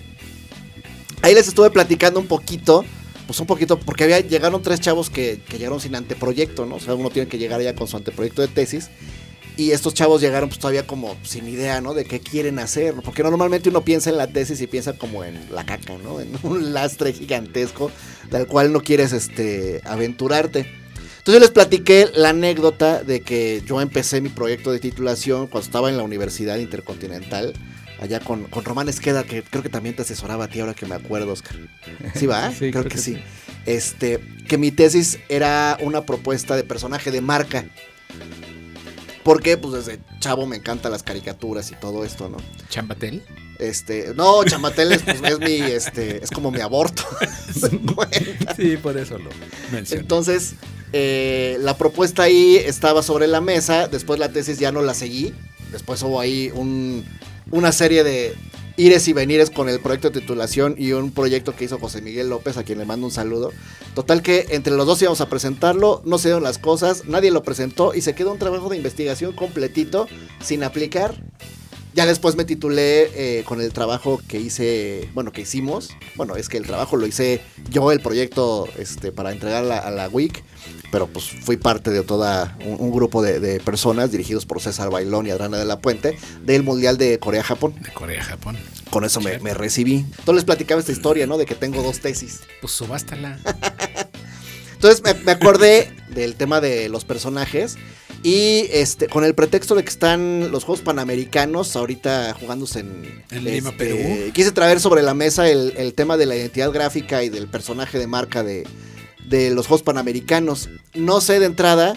Ahí 1.23 1.35
les 1.35 1.49
estuve 1.49 1.71
platicando 1.71 2.21
un 2.21 2.27
poquito. 2.27 2.85
Pues 3.27 3.39
un 3.39 3.47
poquito, 3.47 3.79
porque 3.79 4.05
había, 4.05 4.21
llegaron 4.21 4.61
tres 4.61 4.81
chavos 4.81 5.09
que, 5.09 5.41
llegaron 5.51 5.81
sin 5.81 5.95
anteproyecto, 5.95 6.67
¿no? 6.67 6.75
O 6.75 6.81
sea, 6.81 6.95
uno 6.95 7.09
tiene 7.09 7.29
que 7.29 7.39
llegar 7.39 7.63
ya 7.63 7.75
con 7.75 7.87
su 7.87 7.97
anteproyecto 7.97 8.43
de 8.43 8.49
tesis. 8.49 8.91
Y 9.57 9.71
estos 9.71 9.95
chavos 9.95 10.21
llegaron 10.21 10.49
pues 10.49 10.59
todavía 10.59 10.87
como 10.87 11.17
sin 11.23 11.47
idea, 11.47 11.81
¿no? 11.81 11.95
De 11.95 12.05
qué 12.05 12.21
quieren 12.21 12.59
hacer. 12.59 12.95
Porque 13.05 13.23
normalmente 13.23 13.69
uno 13.69 13.85
piensa 13.85 14.11
en 14.11 14.17
la 14.17 14.27
tesis 14.27 14.61
y 14.61 14.67
piensa 14.67 14.95
como 14.95 15.25
en 15.25 15.39
la 15.55 15.65
caca, 15.65 15.97
¿no? 15.99 16.21
En 16.21 16.33
un 16.43 16.73
lastre 16.75 17.13
gigantesco 17.13 17.91
del 18.31 18.47
cual 18.47 18.73
no 18.73 18.81
quieres 18.81 19.13
este, 19.13 19.81
aventurarte. 19.85 20.83
Entonces 21.23 21.35
yo 21.35 21.39
les 21.39 21.51
platiqué 21.51 22.09
la 22.17 22.31
anécdota 22.31 23.05
de 23.05 23.21
que 23.21 23.63
yo 23.65 23.81
empecé 23.81 24.21
mi 24.21 24.29
proyecto 24.29 24.73
de 24.73 24.81
titulación 24.81 25.47
cuando 25.47 25.65
estaba 25.65 25.89
en 25.89 25.97
la 25.97 26.03
Universidad 26.03 26.57
Intercontinental, 26.57 27.53
allá 28.03 28.21
con, 28.21 28.45
con 28.45 28.65
Román 28.65 28.89
Esqueda, 28.89 29.25
que 29.25 29.43
creo 29.43 29.63
que 29.63 29.69
también 29.69 29.95
te 29.97 30.03
asesoraba 30.03 30.45
a 30.45 30.49
ti 30.49 30.61
ahora 30.61 30.75
que 30.75 30.87
me 30.87 30.95
acuerdo, 30.95 31.33
Oscar. 31.33 31.57
¿Sí 32.15 32.27
va? 32.27 32.51
Sí, 32.53 32.71
creo, 32.71 32.85
que, 32.85 32.99
sí. 32.99 33.19
Este, 33.67 34.21
que 34.49 34.59
mi 34.59 34.71
tesis 34.73 35.19
era 35.29 35.79
una 35.81 36.05
propuesta 36.05 36.57
de 36.57 36.65
personaje 36.65 37.11
de 37.11 37.21
marca. 37.21 37.65
Porque 39.25 39.57
pues 39.57 39.85
desde 39.87 40.01
chavo 40.19 40.47
me 40.47 40.57
encantan 40.57 40.91
las 40.91 41.05
caricaturas 41.05 41.71
y 41.71 41.77
todo 41.77 42.05
esto, 42.05 42.29
¿no? 42.29 42.39
Chambatel. 42.69 43.23
Este, 43.61 44.13
no, 44.17 44.43
Chamatel 44.43 44.91
es, 44.91 45.03
pues, 45.03 45.23
es 45.23 45.39
mi, 45.39 45.61
este, 45.61 46.25
es 46.25 46.31
como 46.31 46.51
mi 46.51 46.61
aborto. 46.61 47.05
Sí, 48.57 48.77
por 48.77 48.97
eso 48.97 49.19
lo 49.19 49.31
mencioné. 49.71 50.03
Entonces, 50.03 50.55
eh, 50.93 51.57
la 51.61 51.77
propuesta 51.79 52.25
ahí 52.25 52.57
estaba 52.57 53.03
sobre 53.03 53.29
la 53.29 53.41
mesa. 53.41 53.87
Después 53.87 54.19
la 54.19 54.31
tesis 54.31 54.59
ya 54.59 54.73
no 54.73 54.83
la 54.83 54.95
seguí. 54.95 55.33
Después 55.71 56.03
hubo 56.03 56.19
ahí 56.21 56.51
un- 56.55 57.05
una 57.51 57.73
serie 57.73 58.05
de 58.05 58.35
ires 58.77 59.07
y 59.09 59.13
venires 59.13 59.51
con 59.51 59.69
el 59.69 59.81
proyecto 59.81 60.11
de 60.11 60.21
titulación 60.21 60.75
y 60.79 60.93
un 60.93 61.11
proyecto 61.11 61.55
que 61.55 61.65
hizo 61.65 61.79
José 61.79 62.01
Miguel 62.01 62.31
López, 62.31 62.57
a 62.57 62.65
quien 62.65 62.79
le 62.79 62.85
mando 62.85 63.07
un 63.07 63.13
saludo. 63.13 63.53
Total 63.95 64.23
que 64.23 64.47
entre 64.51 64.75
los 64.75 64.87
dos 64.87 65.01
íbamos 65.03 65.21
a 65.21 65.29
presentarlo, 65.29 66.03
no 66.05 66.19
se 66.19 66.29
dieron 66.29 66.43
las 66.43 66.59
cosas, 66.59 67.05
nadie 67.07 67.31
lo 67.31 67.43
presentó 67.43 67.95
y 67.95 68.01
se 68.01 68.15
quedó 68.15 68.33
un 68.33 68.39
trabajo 68.39 68.69
de 68.69 68.77
investigación 68.77 69.33
completito 69.33 70.07
sin 70.43 70.65
aplicar. 70.65 71.23
Ya 71.95 72.07
después 72.07 72.37
me 72.37 72.45
titulé 72.45 73.11
eh, 73.15 73.45
con 73.45 73.61
el 73.61 73.73
trabajo 73.73 74.21
que 74.27 74.41
hice, 74.41 75.11
bueno, 75.13 75.31
que 75.31 75.43
hicimos. 75.43 75.91
Bueno, 76.17 76.37
es 76.37 76.49
que 76.49 76.57
el 76.57 76.67
trabajo 76.67 76.97
lo 76.97 77.07
hice 77.07 77.43
yo, 77.71 77.93
el 77.93 78.01
proyecto 78.01 78.67
este, 78.79 79.13
para 79.13 79.33
entregar 79.33 79.71
a 79.71 79.91
la 79.91 80.09
WIC, 80.09 80.43
pero 80.91 81.07
pues 81.07 81.27
fui 81.27 81.59
parte 81.59 81.91
de 81.91 82.03
toda 82.03 82.57
un, 82.65 82.81
un 82.81 82.91
grupo 82.93 83.23
de, 83.23 83.41
de 83.41 83.61
personas 83.61 84.11
dirigidos 84.11 84.47
por 84.47 84.61
César 84.61 84.91
Bailón 84.91 85.27
y 85.27 85.31
Adriana 85.31 85.59
de 85.59 85.67
la 85.67 85.81
Puente 85.81 86.17
del 86.43 86.63
Mundial 86.63 86.97
de 86.97 87.19
Corea-Japón. 87.19 87.75
De 87.81 87.93
Corea, 87.93 88.25
Japón. 88.25 88.57
Con 88.91 89.05
eso 89.05 89.21
me, 89.21 89.39
me 89.41 89.53
recibí. 89.55 89.97
Entonces 89.97 90.35
les 90.35 90.45
platicaba 90.45 90.81
esta 90.81 90.93
historia, 90.93 91.27
¿no? 91.27 91.37
De 91.39 91.47
que 91.47 91.55
tengo 91.55 91.83
dos 91.83 92.01
tesis. 92.01 92.41
Pues 92.61 92.73
subástala. 92.73 93.39
Entonces 94.75 95.03
me, 95.03 95.15
me 95.25 95.33
acordé 95.33 95.95
del 96.09 96.35
tema 96.37 96.61
de 96.61 96.89
los 96.89 97.05
personajes. 97.05 97.77
Y 98.23 98.69
este, 98.71 99.09
con 99.09 99.25
el 99.25 99.35
pretexto 99.35 99.75
de 99.75 99.83
que 99.83 99.91
están 99.91 100.53
los 100.53 100.63
Juegos 100.65 100.83
Panamericanos 100.83 101.75
ahorita 101.75 102.37
jugándose 102.39 102.81
en, 102.81 103.25
En 103.31 103.45
Lima, 103.45 103.71
este, 103.71 103.85
Perú. 103.85 104.31
Quise 104.33 104.53
traer 104.53 104.79
sobre 104.81 105.03
la 105.03 105.13
mesa 105.15 105.49
el, 105.49 105.75
el 105.77 105.93
tema 105.95 106.17
de 106.17 106.27
la 106.27 106.37
identidad 106.37 106.71
gráfica 106.71 107.25
y 107.25 107.31
del 107.31 107.49
personaje 107.49 107.99
de 107.99 108.07
marca 108.07 108.45
de, 108.45 108.65
de 109.29 109.51
los 109.51 109.67
Juegos 109.67 109.83
Panamericanos. 109.83 110.69
No 110.95 111.21
sé 111.21 111.41
de 111.41 111.47
entrada, 111.47 111.97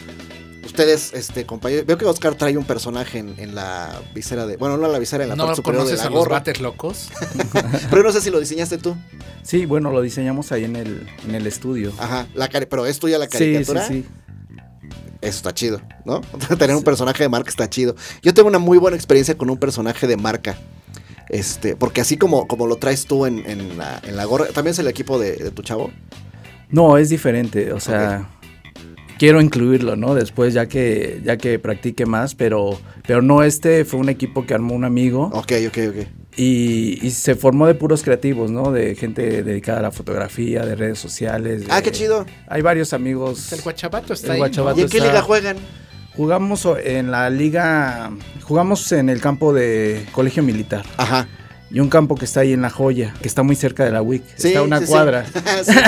ustedes, 0.66 1.14
este, 1.14 1.46
compañeros, 1.46 1.86
veo 1.86 1.98
que 2.00 2.06
Oscar 2.06 2.34
trae 2.34 2.58
un 2.58 2.66
personaje 2.66 3.20
en, 3.20 3.36
en 3.38 3.54
la 3.54 4.02
visera 4.16 4.48
de, 4.48 4.58
bueno, 4.58 4.78
no 4.78 4.88
en 4.88 4.94
la 4.94 5.00
visera, 5.00 5.24
en 5.24 5.30
la 5.30 5.36
¿No 5.36 5.44
parte 5.46 5.58
superior 5.58 5.84
de 5.84 5.90
conoces 5.92 6.04
la 6.04 6.10
a 6.10 6.20
los 6.20 6.28
bates 6.28 6.60
locos? 6.60 7.10
Pero 7.92 8.02
no 8.02 8.12
sé 8.12 8.22
si 8.22 8.32
lo 8.32 8.40
diseñaste 8.40 8.80
tú. 8.80 8.96
Sí, 9.44 9.66
bueno, 9.68 9.92
lo 9.92 10.02
diseñamos 10.02 10.52
ahí 10.52 10.64
en 10.64 10.76
el, 10.76 11.08
en 11.28 11.36
el 11.36 11.46
estudio. 11.46 11.94
Ajá, 12.00 12.26
la 12.34 12.50
pero 12.68 12.88
es 12.88 12.98
tuya 12.98 13.20
la 13.20 13.26
Sí, 13.26 13.32
sí, 13.38 13.38
caricatura. 13.38 13.88
sí. 13.88 14.06
Eso 15.22 15.38
está 15.38 15.54
chido, 15.54 15.82
¿no? 16.06 16.22
Tener 16.60 16.76
un 16.76 16.84
personaje 16.84 17.24
de 17.24 17.30
marca 17.30 17.50
está 17.50 17.70
chido. 17.70 17.96
Yo 18.22 18.34
tengo 18.34 18.50
una 18.50 18.60
muy 18.60 18.78
buena 18.78 18.98
experiencia 18.98 19.38
con 19.38 19.50
un 19.50 19.58
personaje 19.58 20.08
de 20.08 20.18
marca. 20.18 20.58
Este, 21.30 21.76
porque 21.76 22.02
así 22.02 22.18
como, 22.18 22.48
como 22.48 22.68
lo 22.68 22.76
traes 22.76 23.06
tú 23.06 23.26
en, 23.26 23.40
en 23.50 23.78
la, 23.78 24.00
en 24.04 24.16
la 24.16 24.26
gorra, 24.26 24.48
¿también 24.48 24.72
es 24.72 24.80
el 24.80 24.88
equipo 24.88 25.18
de, 25.18 25.38
de 25.38 25.52
tu 25.52 25.64
chavo? 25.64 25.92
No, 26.70 26.98
es 26.98 27.10
diferente, 27.10 27.74
o 27.74 27.80
sea, 27.80 28.30
quiero 29.18 29.42
incluirlo, 29.42 29.96
¿no? 29.96 30.16
Después 30.16 30.54
ya 30.54 30.68
que 30.68 31.22
ya 31.24 31.38
que 31.38 31.60
practique 31.60 32.06
más, 32.06 32.36
pero 32.36 32.80
pero 33.08 33.22
no 33.22 33.44
este 33.44 33.86
fue 33.86 34.00
un 34.00 34.10
equipo 34.10 34.46
que 34.46 34.54
armó 34.54 34.76
un 34.76 34.84
amigo 34.84 35.30
Ok, 35.34 35.54
ok, 35.68 35.78
ok. 35.90 36.08
Y, 36.38 37.06
y 37.06 37.12
se 37.12 37.36
formó 37.36 37.68
de 37.68 37.76
puros 37.76 38.04
creativos, 38.04 38.52
¿no? 38.52 38.72
De 38.72 38.96
gente 38.96 39.44
dedicada 39.44 39.80
a 39.80 39.82
la 39.84 39.92
fotografía, 39.92 40.66
de 40.66 40.76
redes 40.76 41.00
sociales. 41.00 41.64
Ah, 41.70 41.82
qué 41.82 41.92
chido. 41.92 42.26
Hay 42.48 42.62
varios 42.62 42.94
amigos. 42.94 43.52
El 43.54 43.62
guachabato 43.62 44.14
está 44.14 44.36
El 44.36 44.44
ahí. 44.44 44.52
¿Y 44.78 44.82
en 44.82 44.90
qué 44.90 44.98
está- 44.98 45.08
liga 45.10 45.22
juegan? 45.22 45.58
Jugamos 46.16 46.66
en 46.84 47.12
la 47.12 47.30
liga, 47.30 48.10
jugamos 48.44 48.90
en 48.94 49.10
el 49.10 49.20
campo 49.20 49.54
de 49.54 50.06
Colegio 50.14 50.44
Militar 50.44 50.86
Ajá. 50.96 51.28
y 51.70 51.82
un 51.82 51.90
campo 51.90 52.16
que 52.16 52.24
está 52.24 52.40
ahí 52.40 52.54
en 52.54 52.62
La 52.62 52.70
Joya, 52.70 53.14
que 53.22 53.28
está 53.28 53.44
muy 53.44 53.58
cerca 53.58 53.84
de 53.84 53.92
la 53.92 54.02
WIC, 54.02 54.24
Sí, 54.38 54.48
está 54.48 54.60
a 54.60 54.64
una 54.64 54.80
sí, 54.80 54.86
cuadra. 54.86 55.26
Sí. 55.64 55.74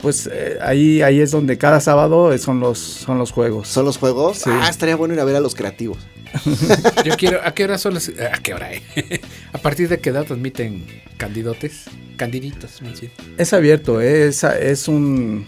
Pues 0.00 0.30
eh, 0.32 0.56
ahí 0.62 1.02
ahí 1.02 1.20
es 1.20 1.30
donde 1.30 1.58
cada 1.58 1.78
sábado 1.78 2.36
son 2.38 2.58
los 2.58 2.78
son 2.78 3.18
los 3.18 3.32
juegos. 3.32 3.68
¿Son 3.68 3.84
los 3.84 3.98
juegos? 3.98 4.38
Sí. 4.38 4.50
Ah, 4.50 4.68
estaría 4.70 4.96
bueno 4.96 5.12
ir 5.12 5.20
a 5.20 5.24
ver 5.24 5.36
a 5.36 5.40
los 5.40 5.54
creativos. 5.54 5.98
Yo 7.04 7.16
quiero, 7.16 7.40
¿a 7.44 7.52
qué 7.54 7.64
hora 7.64 7.78
son 7.78 7.94
las, 7.94 8.08
a 8.08 8.38
qué 8.42 8.54
hora, 8.54 8.72
eh? 8.72 8.82
¿A 9.52 9.58
partir 9.58 9.88
de 9.88 9.98
qué 9.98 10.10
edad 10.10 10.24
transmiten 10.24 10.84
candidotes? 11.16 11.84
Candiditos, 12.16 12.82
más 12.82 13.00
bien. 13.00 13.12
Es 13.38 13.52
abierto, 13.52 14.00
¿eh? 14.00 14.28
es, 14.28 14.44
es 14.44 14.88
un... 14.88 15.46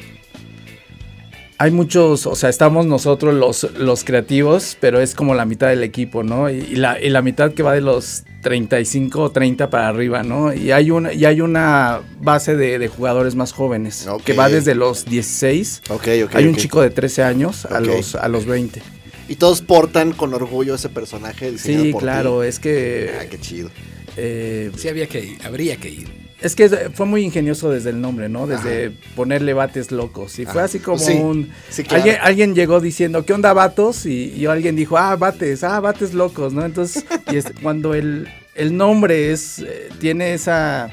Hay 1.59 1.71
muchos, 1.71 2.27
o 2.27 2.35
sea, 2.35 2.49
estamos 2.51 2.87
nosotros 2.87 3.35
los, 3.35 3.71
los 3.79 4.03
creativos, 4.03 4.77
pero 4.81 5.01
es 5.01 5.15
como 5.15 5.33
la 5.37 5.45
mitad 5.45 5.69
del 5.69 5.85
equipo, 5.85 6.25
¿no? 6.25 6.51
Y, 6.51 6.55
y 6.55 6.75
la, 6.75 7.01
y 7.01 7.09
la 7.09 7.23
mitad 7.23 7.53
que 7.53 7.63
va 7.63 7.73
de 7.73 7.81
los 7.81 8.25
35 8.43 9.21
o 9.23 9.31
30 9.31 9.71
para 9.71 9.87
arriba, 9.87 10.25
¿no? 10.25 10.53
Y 10.53 10.73
hay 10.73 10.91
una, 10.91 11.13
y 11.13 11.25
hay 11.25 11.41
una 11.41 12.01
base 12.19 12.57
de, 12.57 12.81
de 12.81 12.89
jugadores 12.89 13.37
más 13.37 13.53
jóvenes, 13.53 14.09
Ok. 14.09 14.25
que 14.25 14.33
va 14.33 14.49
desde 14.49 14.75
los 14.75 15.05
16. 15.05 15.83
Ok, 15.91 16.09
ok. 16.25 16.35
hay 16.35 16.47
un 16.47 16.57
chico 16.57 16.81
de 16.83 16.91
13 16.91 17.23
años 17.23 17.65
a, 17.67 17.79
los, 17.79 18.17
a 18.17 18.27
los 18.27 18.45
20. 18.45 18.83
Y 19.29 19.37
todos 19.37 19.63
portan 19.63 20.13
con 20.13 20.35
orgullo 20.35 20.75
ese 20.75 20.89
personaje 20.89 21.51
diseñado 21.51 21.85
Sí, 21.85 21.93
por 21.93 22.03
claro, 22.03 22.41
ti. 22.43 22.49
es 22.49 22.59
que... 22.59 23.11
Ah, 23.21 23.25
qué 23.31 23.39
chido. 23.39 23.71
eh, 24.17 24.71
Sí, 24.77 24.89
había 24.89 25.07
que 25.07 25.25
ir, 25.25 25.39
habría 25.45 25.77
que 25.77 25.89
ir. 25.91 26.23
Es 26.41 26.57
que 26.57 26.69
fue 26.93 27.07
muy 27.07 27.23
ingenioso 27.23 27.71
desde 27.71 27.91
el 27.91 28.01
nombre, 28.01 28.29
¿no? 28.29 28.49
Desde 28.49 28.91
ponerle 29.15 29.55
bates 29.55 29.93
locos. 29.93 30.41
Y 30.41 30.45
fue 30.45 30.61
así 30.61 30.81
como 30.81 30.99
Sí, 30.99 31.13
un... 31.13 31.49
sí, 31.71 31.85
claro. 31.85 32.03
alguien, 32.03 32.17
alguien 32.21 32.55
llegó 32.57 32.81
diciendo, 32.81 33.25
¿qué 33.25 33.33
onda, 33.33 33.53
vatos? 33.53 34.07
Y, 34.07 34.33
y 34.37 34.47
alguien 34.47 34.75
dijo, 34.75 34.99
ah, 34.99 35.15
bates, 35.15 35.63
ah, 35.63 35.79
bates 35.79 36.15
locos, 36.15 36.53
¿no? 36.53 36.65
Entonces, 36.65 37.05
y 37.31 37.37
es- 37.37 37.47
cuando 37.63 37.95
el, 37.95 38.27
el 38.57 38.77
nombre 38.77 39.31
es 39.31 39.61
eh, 39.61 39.89
tiene 40.01 40.35
esa, 40.35 40.91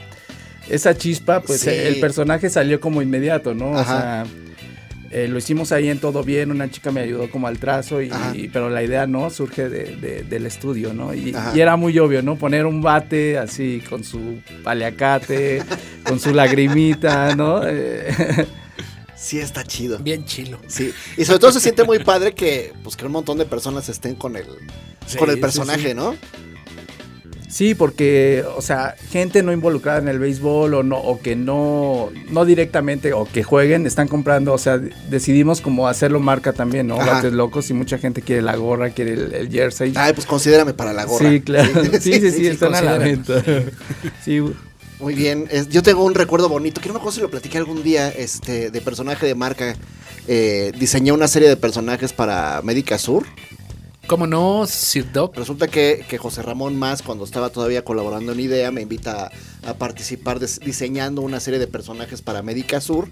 esa 0.69 0.95
chispa, 0.95 1.41
pues 1.41 1.61
Sí. 1.61 1.69
el 1.71 1.99
personaje 1.99 2.47
salió 2.51 2.79
como 2.79 3.01
inmediato, 3.01 3.55
¿no? 3.55 3.75
Ajá. 3.75 3.81
O 3.81 3.85
sea, 3.85 4.25
eh, 5.11 5.27
lo 5.27 5.37
hicimos 5.37 5.71
ahí 5.71 5.89
en 5.89 5.99
todo 5.99 6.23
bien, 6.23 6.51
una 6.51 6.69
chica 6.69 6.91
me 6.91 7.01
ayudó 7.01 7.29
como 7.31 7.47
al 7.47 7.57
trazo, 7.59 8.01
y, 8.01 8.09
pero 8.53 8.69
la 8.69 8.83
idea, 8.83 9.07
¿no? 9.07 9.29
Surge 9.29 9.69
de- 9.69 9.95
de- 9.95 10.23
del 10.23 10.45
estudio, 10.45 10.93
¿no? 10.93 11.13
Y, 11.13 11.33
era 11.55 11.75
muy 11.77 11.97
obvio, 11.99 12.21
¿no? 12.21 12.35
Poner 12.37 12.65
un 12.65 12.81
bate 12.81 13.37
así 13.37 13.81
con 13.89 14.03
su 14.03 14.39
paliacate, 14.63 15.63
con 16.05 16.19
su 16.19 16.33
lagrimita, 16.33 17.35
¿no? 17.35 17.61
Eh, 17.65 18.13
Sí, 19.15 19.37
está 19.37 19.65
chido. 19.65 19.99
Bien 19.99 20.23
chilo. 20.23 20.59
Sí, 20.67 20.93
y 21.17 21.25
sobre 21.25 21.39
todo 21.39 21.51
se 21.51 21.59
siente 21.59 21.83
muy 21.83 21.99
padre 21.99 22.33
que, 22.33 22.71
pues, 22.83 22.95
que 22.95 23.05
un 23.05 23.11
montón 23.11 23.37
de 23.37 23.45
personas 23.45 23.89
estén 23.89 24.15
con 24.15 24.37
el, 24.37 24.45
Sí, 25.05 25.17
con 25.17 25.29
el 25.29 25.35
sí, 25.35 25.41
personaje, 25.41 25.89
sí. 25.89 25.93
¿no? 25.93 26.15
Sí, 27.49 27.73
porque, 27.73 28.43
o 28.55 28.61
sea, 28.61 28.95
gente 29.09 29.41
no 29.41 29.51
involucrada 29.51 29.97
en 29.99 30.07
el 30.07 30.19
béisbol 30.19 30.73
o 30.75 30.83
no, 30.83 30.97
o 30.99 31.19
que 31.19 31.35
no, 31.35 32.09
no 32.29 32.45
directamente, 32.45 33.11
o 33.11 33.25
que 33.25 33.41
jueguen, 33.43 33.87
están 33.87 34.07
comprando, 34.07 34.53
o 34.53 34.57
sea, 34.59 34.77
de- 34.77 34.93
decidimos 35.09 35.59
como 35.59 35.87
hacerlo 35.87 36.19
marca 36.19 36.53
también, 36.53 36.85
¿no? 36.87 37.01
Ajá. 37.01 37.13
Bates 37.15 37.33
locos 37.33 37.69
y 37.71 37.73
mucha 37.73 37.97
gente 37.97 38.21
quiere 38.21 38.43
la 38.43 38.55
gorra, 38.55 38.91
quiere 38.91 39.13
el, 39.13 39.33
el 39.33 39.49
jersey. 39.49 39.93
Ay, 39.95 40.13
pues 40.13 40.27
considérame 40.27 40.73
para 40.73 40.93
la 40.93 41.05
gorra. 41.05 41.27
Sí, 41.29 41.41
claro. 41.41 41.69
Sí, 41.99 42.13
sí, 42.21 42.31
sí, 42.31 42.47
están 42.47 42.75
a 42.75 42.81
la 42.81 42.97
venta. 42.99 43.43
Sí, 44.23 44.39
Muy 44.99 45.15
bien. 45.15 45.47
Es- 45.49 45.69
yo 45.69 45.81
tengo 45.81 46.03
un 46.03 46.13
recuerdo 46.13 46.49
bonito, 46.49 46.79
que 46.81 46.87
no 46.89 46.93
me 46.93 46.99
acuerdo 46.99 47.15
si 47.15 47.21
lo 47.21 47.31
platiqué 47.31 47.57
algún 47.57 47.81
día, 47.83 48.09
este, 48.09 48.69
de 48.69 48.81
personaje 48.81 49.25
de 49.25 49.33
marca. 49.33 49.75
Eh, 50.27 50.71
diseñé 50.77 51.11
una 51.13 51.27
serie 51.27 51.49
de 51.49 51.57
personajes 51.57 52.13
para 52.13 52.61
Médica 52.63 52.97
Sur. 52.99 53.25
¿Cómo 54.09 54.25
no, 54.25 54.65
Sir 54.65 55.11
Doc? 55.11 55.37
Resulta 55.37 55.67
que, 55.67 56.03
que 56.09 56.17
José 56.17 56.41
Ramón 56.41 56.75
Más, 56.75 57.03
cuando 57.03 57.23
estaba 57.25 57.51
todavía 57.51 57.83
colaborando 57.83 58.31
en 58.31 58.39
IDEA, 58.39 58.71
me 58.71 58.81
invita 58.81 59.29
a, 59.63 59.69
a 59.69 59.73
participar 59.75 60.39
des- 60.39 60.59
diseñando 60.59 61.21
una 61.21 61.39
serie 61.39 61.59
de 61.59 61.67
personajes 61.67 62.23
para 62.23 62.41
Médica 62.41 62.81
Sur. 62.81 63.07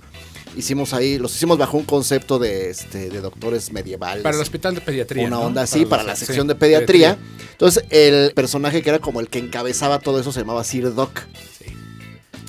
Hicimos 0.55 0.95
ahí, 0.95 1.19
los 1.19 1.35
hicimos 1.35 1.59
bajo 1.59 1.77
un 1.77 1.83
concepto 1.83 2.39
de, 2.39 2.71
este, 2.71 3.09
de 3.11 3.21
doctores 3.21 3.71
medievales. 3.71 4.23
Para 4.23 4.37
el 4.37 4.41
hospital 4.41 4.73
de 4.73 4.81
pediatría. 4.81 5.27
una 5.27 5.35
¿no? 5.35 5.41
onda 5.43 5.61
así 5.61 5.85
para, 5.85 6.01
la 6.01 6.15
sí, 6.15 6.25
sección 6.25 6.47
de 6.47 6.55
pediatría. 6.55 7.19
Entonces, 7.51 7.83
el 7.91 8.33
personaje 8.33 8.81
que 8.81 8.89
era 8.89 8.97
como 8.97 9.19
el 9.19 9.29
que 9.29 9.37
encabezaba 9.37 9.99
todo 9.99 10.19
eso 10.19 10.31
se 10.31 10.39
llamaba 10.39 10.63
Sir 10.63 10.95
Doc. 10.95 11.19
Sí. 11.59 11.65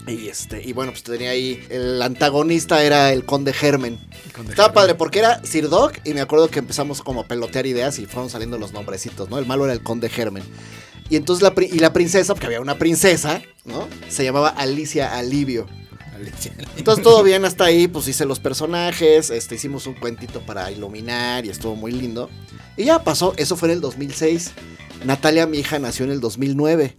Y 0.09 0.29
este, 0.29 0.63
y 0.63 0.73
bueno, 0.73 0.93
pues 0.93 1.03
tenía 1.03 1.31
ahí. 1.31 1.65
El 1.69 2.01
antagonista 2.03 2.83
era 2.83 3.13
el 3.13 3.25
conde 3.25 3.53
Germen. 3.53 3.99
Estaba 4.49 4.73
padre 4.73 4.95
porque 4.95 5.19
era 5.19 5.45
Sir 5.45 5.69
Doc 5.69 5.99
y 6.05 6.15
me 6.15 6.21
acuerdo 6.21 6.49
que 6.49 6.59
empezamos 6.59 7.03
como 7.03 7.23
a 7.23 7.25
pelotear 7.25 7.67
ideas 7.67 7.99
y 7.99 8.07
fueron 8.07 8.31
saliendo 8.31 8.59
los 8.59 8.73
nombrecitos, 8.73 9.29
¿no? 9.29 9.39
El 9.39 9.47
malo 9.47 9.65
era 9.65 9.75
el 9.75 9.83
conde 9.83 10.09
Germen. 10.09 10.45
Y 11.11 11.17
entonces 11.17 11.43
la, 11.43 11.55
y 11.63 11.79
la 11.79 11.93
princesa, 11.93 12.35
porque 12.35 12.47
había 12.47 12.61
una 12.61 12.79
princesa, 12.79 13.43
¿no? 13.65 13.89
Se 14.09 14.25
llamaba 14.25 14.49
Alicia 14.49 15.17
Alivio. 15.17 15.67
Alicia. 16.15 16.53
Entonces 16.77 17.03
todo 17.03 17.23
bien 17.23 17.45
hasta 17.45 17.65
ahí, 17.65 17.89
pues 17.89 18.09
hice 18.09 18.25
los 18.27 18.41
personajes, 18.41 19.31
este, 19.31 19.55
hicimos 19.55 19.87
un 19.87 19.95
cuentito 19.95 20.41
para 20.41 20.71
iluminar 20.71 21.47
y 21.47 21.51
estuvo 21.51 21.77
muy 21.77 21.93
lindo. 21.93 22.29
Y 22.77 22.85
ya 22.85 23.03
pasó, 23.03 23.35
eso 23.37 23.57
fue 23.57 23.69
en 23.69 23.75
el 23.75 23.81
2006. 23.81 24.53
Natalia, 25.05 25.47
mi 25.47 25.59
hija, 25.59 25.79
nació 25.79 26.05
en 26.05 26.13
el 26.13 26.21
2009. 26.21 26.99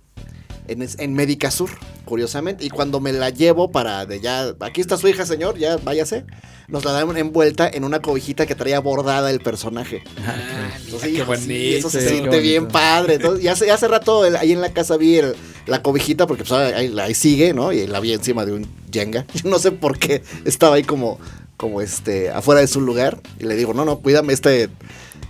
En, 0.72 0.88
en 0.98 1.14
Médica 1.14 1.52
Sur, 1.52 1.70
curiosamente. 2.06 2.66
Y 2.66 2.70
cuando 2.70 3.00
me 3.00 3.12
la 3.14 3.30
llevo 3.30 3.72
para 3.72 4.06
de 4.06 4.20
ya, 4.20 4.54
aquí 4.60 4.82
está 4.82 4.98
su 4.98 5.08
hija, 5.08 5.26
señor, 5.26 5.58
ya 5.58 5.78
váyase. 5.78 6.26
Nos 6.68 6.86
la 6.86 6.92
dan 6.92 7.18
envuelta 7.18 7.68
en 7.68 7.84
una 7.84 8.00
cobijita 8.00 8.46
que 8.46 8.54
traía 8.54 8.80
bordada 8.80 9.32
el 9.32 9.40
personaje. 9.40 10.04
Ah, 10.26 10.70
Entonces, 10.86 11.10
qué 11.10 11.16
hijo, 11.16 11.36
sí, 11.36 11.42
bonito. 11.48 11.78
eso 11.78 11.90
se 11.90 12.08
siente 12.08 12.30
qué 12.30 12.40
bien 12.42 12.68
padre. 12.68 13.16
Entonces, 13.16 13.44
ya 13.44 13.54
hace, 13.74 13.88
rato 13.88 14.24
el- 14.26 14.36
ahí 14.36 14.52
en 14.52 14.62
la 14.62 14.72
casa 14.72 14.96
vi 14.96 15.18
el- 15.18 15.36
la 15.66 15.82
cobijita 15.82 16.28
porque 16.28 16.44
pues, 16.44 16.52
ahí, 16.52 16.94
ahí 17.00 17.14
sigue, 17.16 17.54
¿no? 17.56 17.72
Y 17.74 17.88
la 17.88 18.00
vi 18.00 18.14
encima 18.14 18.46
de 18.46 18.52
un 18.54 18.68
Jenga. 18.92 19.26
Yo 19.34 19.50
no 19.50 19.58
sé 19.58 19.72
por 19.72 19.98
qué 19.98 20.22
estaba 20.46 20.76
ahí 20.76 20.84
como, 20.84 21.20
como 21.58 21.82
este, 21.82 22.30
afuera 22.30 22.62
de 22.62 22.68
su 22.68 22.82
lugar. 22.82 23.20
Y 23.40 23.46
le 23.46 23.56
digo, 23.56 23.74
no, 23.74 23.84
no, 23.84 23.98
cuídame 24.00 24.34
este, 24.34 24.70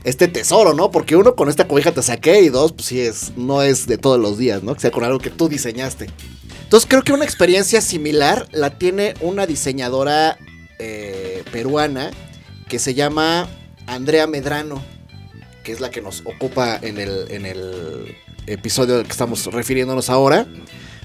este 0.09 0.27
tesoro, 0.27 0.73
¿no? 0.73 0.91
Porque 0.91 1.15
uno 1.15 1.35
con 1.35 1.49
esta 1.49 1.67
cobija 1.67 1.91
te 1.91 2.01
saqué 2.01 2.41
y 2.41 2.49
dos, 2.49 2.73
pues 2.73 2.87
sí 2.87 2.99
es, 2.99 3.31
no 3.37 3.61
es 3.61 3.87
de 3.87 3.97
todos 3.97 4.19
los 4.19 4.37
días, 4.37 4.63
¿no? 4.63 4.73
Que 4.75 4.81
sea 4.81 4.91
con 4.91 5.03
algo 5.03 5.19
que 5.19 5.29
tú 5.29 5.47
diseñaste. 5.49 6.07
Entonces 6.63 6.87
creo 6.89 7.01
que 7.03 7.13
una 7.13 7.25
experiencia 7.25 7.81
similar 7.81 8.47
la 8.51 8.77
tiene 8.77 9.13
una 9.21 9.45
diseñadora 9.47 10.37
eh, 10.79 11.43
peruana 11.51 12.11
que 12.67 12.77
se 12.79 12.93
llama 12.93 13.49
Andrea 13.87 14.27
Medrano, 14.27 14.83
que 15.63 15.71
es 15.71 15.79
la 15.79 15.89
que 15.89 16.01
nos 16.01 16.21
ocupa 16.25 16.77
en 16.81 16.99
el, 16.99 17.25
en 17.31 17.45
el 17.45 18.15
episodio 18.47 18.97
del 18.97 19.05
que 19.05 19.11
estamos 19.11 19.45
refiriéndonos 19.47 20.09
ahora. 20.09 20.45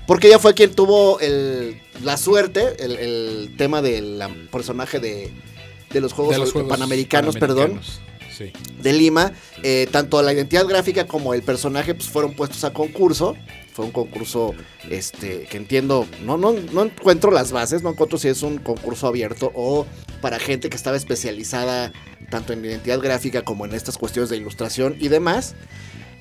Porque 0.07 0.27
ella 0.27 0.39
fue 0.39 0.53
quien 0.53 0.75
tuvo 0.75 1.19
el- 1.21 1.81
la 2.03 2.19
suerte, 2.19 2.77
el, 2.85 2.93
el 2.99 3.55
tema 3.57 3.81
del 3.81 4.23
personaje 4.53 5.01
de, 5.01 5.33
de 5.91 6.01
los 6.03 6.13
Juegos, 6.13 6.35
De 6.35 6.41
los 6.41 6.53
Juegos 6.53 6.69
Panamericanos, 6.71 7.37
perdón. 7.37 7.81
De 8.83 8.93
Lima. 8.93 9.33
Eh, 9.63 9.89
tanto 9.91 10.21
la 10.23 10.33
identidad 10.33 10.67
gráfica 10.67 11.07
como 11.07 11.35
el 11.35 11.43
personaje 11.43 11.95
pues, 11.95 12.09
fueron 12.09 12.35
puestos 12.35 12.65
a 12.65 12.73
concurso. 12.73 13.37
Fue 13.73 13.85
un 13.85 13.91
concurso 13.91 14.55
este, 14.89 15.47
que 15.51 15.57
entiendo, 15.57 16.07
no, 16.25 16.39
no, 16.39 16.53
no 16.53 16.85
encuentro 16.85 17.33
las 17.33 17.51
bases, 17.51 17.83
no 17.83 17.91
encuentro 17.91 18.19
si 18.19 18.29
es 18.29 18.43
un 18.43 18.59
concurso 18.59 19.09
abierto 19.09 19.51
o 19.55 19.85
para 20.21 20.39
gente 20.39 20.71
que 20.71 20.77
estaba 20.77 20.97
especializada 20.97 21.93
tanto 22.31 22.53
en 22.53 22.65
identidad 22.65 23.01
gráfica 23.01 23.43
como 23.43 23.65
en 23.65 23.75
estas 23.75 23.99
cuestiones 23.99 24.31
de 24.31 24.37
ilustración 24.37 24.97
y 25.01 25.09
demás. 25.09 25.55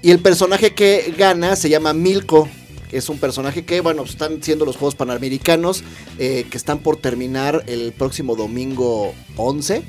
Y 0.01 0.11
el 0.11 0.19
personaje 0.19 0.73
que 0.73 1.13
gana 1.17 1.55
se 1.55 1.69
llama 1.69 1.93
Milko. 1.93 2.49
Es 2.91 3.09
un 3.09 3.17
personaje 3.17 3.65
que, 3.65 3.81
bueno, 3.81 4.03
están 4.03 4.43
siendo 4.43 4.65
los 4.65 4.75
Juegos 4.75 4.95
Panamericanos 4.95 5.83
eh, 6.19 6.45
que 6.49 6.57
están 6.57 6.79
por 6.79 6.97
terminar 6.97 7.63
el 7.67 7.93
próximo 7.93 8.35
domingo 8.35 9.13
11. 9.37 9.83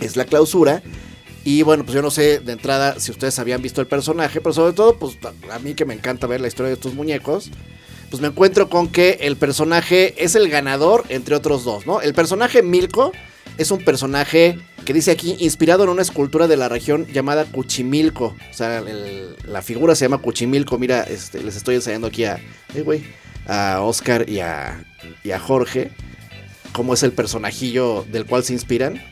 Es 0.00 0.16
la 0.16 0.24
clausura. 0.24 0.82
Y 1.44 1.62
bueno, 1.62 1.84
pues 1.84 1.94
yo 1.94 2.02
no 2.02 2.10
sé 2.10 2.40
de 2.40 2.52
entrada 2.52 2.98
si 2.98 3.12
ustedes 3.12 3.38
habían 3.38 3.62
visto 3.62 3.80
el 3.80 3.86
personaje, 3.86 4.40
pero 4.40 4.52
sobre 4.52 4.72
todo, 4.72 4.98
pues 4.98 5.16
a 5.52 5.58
mí 5.60 5.74
que 5.74 5.84
me 5.84 5.94
encanta 5.94 6.26
ver 6.26 6.40
la 6.40 6.48
historia 6.48 6.68
de 6.68 6.74
estos 6.74 6.94
muñecos, 6.94 7.50
pues 8.10 8.20
me 8.20 8.28
encuentro 8.28 8.68
con 8.68 8.88
que 8.88 9.18
el 9.20 9.36
personaje 9.36 10.14
es 10.22 10.34
el 10.34 10.48
ganador 10.48 11.04
entre 11.08 11.36
otros 11.36 11.64
dos, 11.64 11.86
¿no? 11.86 12.00
El 12.00 12.14
personaje 12.14 12.62
Milko 12.62 13.12
es 13.58 13.70
un 13.70 13.84
personaje 13.84 14.58
que 14.84 14.92
dice 14.92 15.10
aquí, 15.10 15.36
inspirado 15.38 15.84
en 15.84 15.90
una 15.90 16.02
escultura 16.02 16.46
de 16.46 16.56
la 16.56 16.68
región 16.68 17.06
llamada 17.06 17.44
Cuchimilco. 17.44 18.36
O 18.50 18.54
sea, 18.54 18.82
la 19.44 19.62
figura 19.62 19.94
se 19.94 20.04
llama 20.04 20.18
Cuchimilco. 20.18 20.78
Mira, 20.78 21.02
este, 21.02 21.42
les 21.42 21.56
estoy 21.56 21.76
enseñando 21.76 22.06
aquí 22.06 22.24
a, 22.24 22.40
eh, 22.74 23.04
a 23.46 23.82
Oscar 23.82 24.28
y 24.28 24.40
a, 24.40 24.84
y 25.24 25.30
a 25.30 25.38
Jorge 25.38 25.90
cómo 26.72 26.94
es 26.94 27.02
el 27.02 27.12
personajillo 27.12 28.04
del 28.10 28.26
cual 28.26 28.44
se 28.44 28.52
inspiran. 28.52 29.02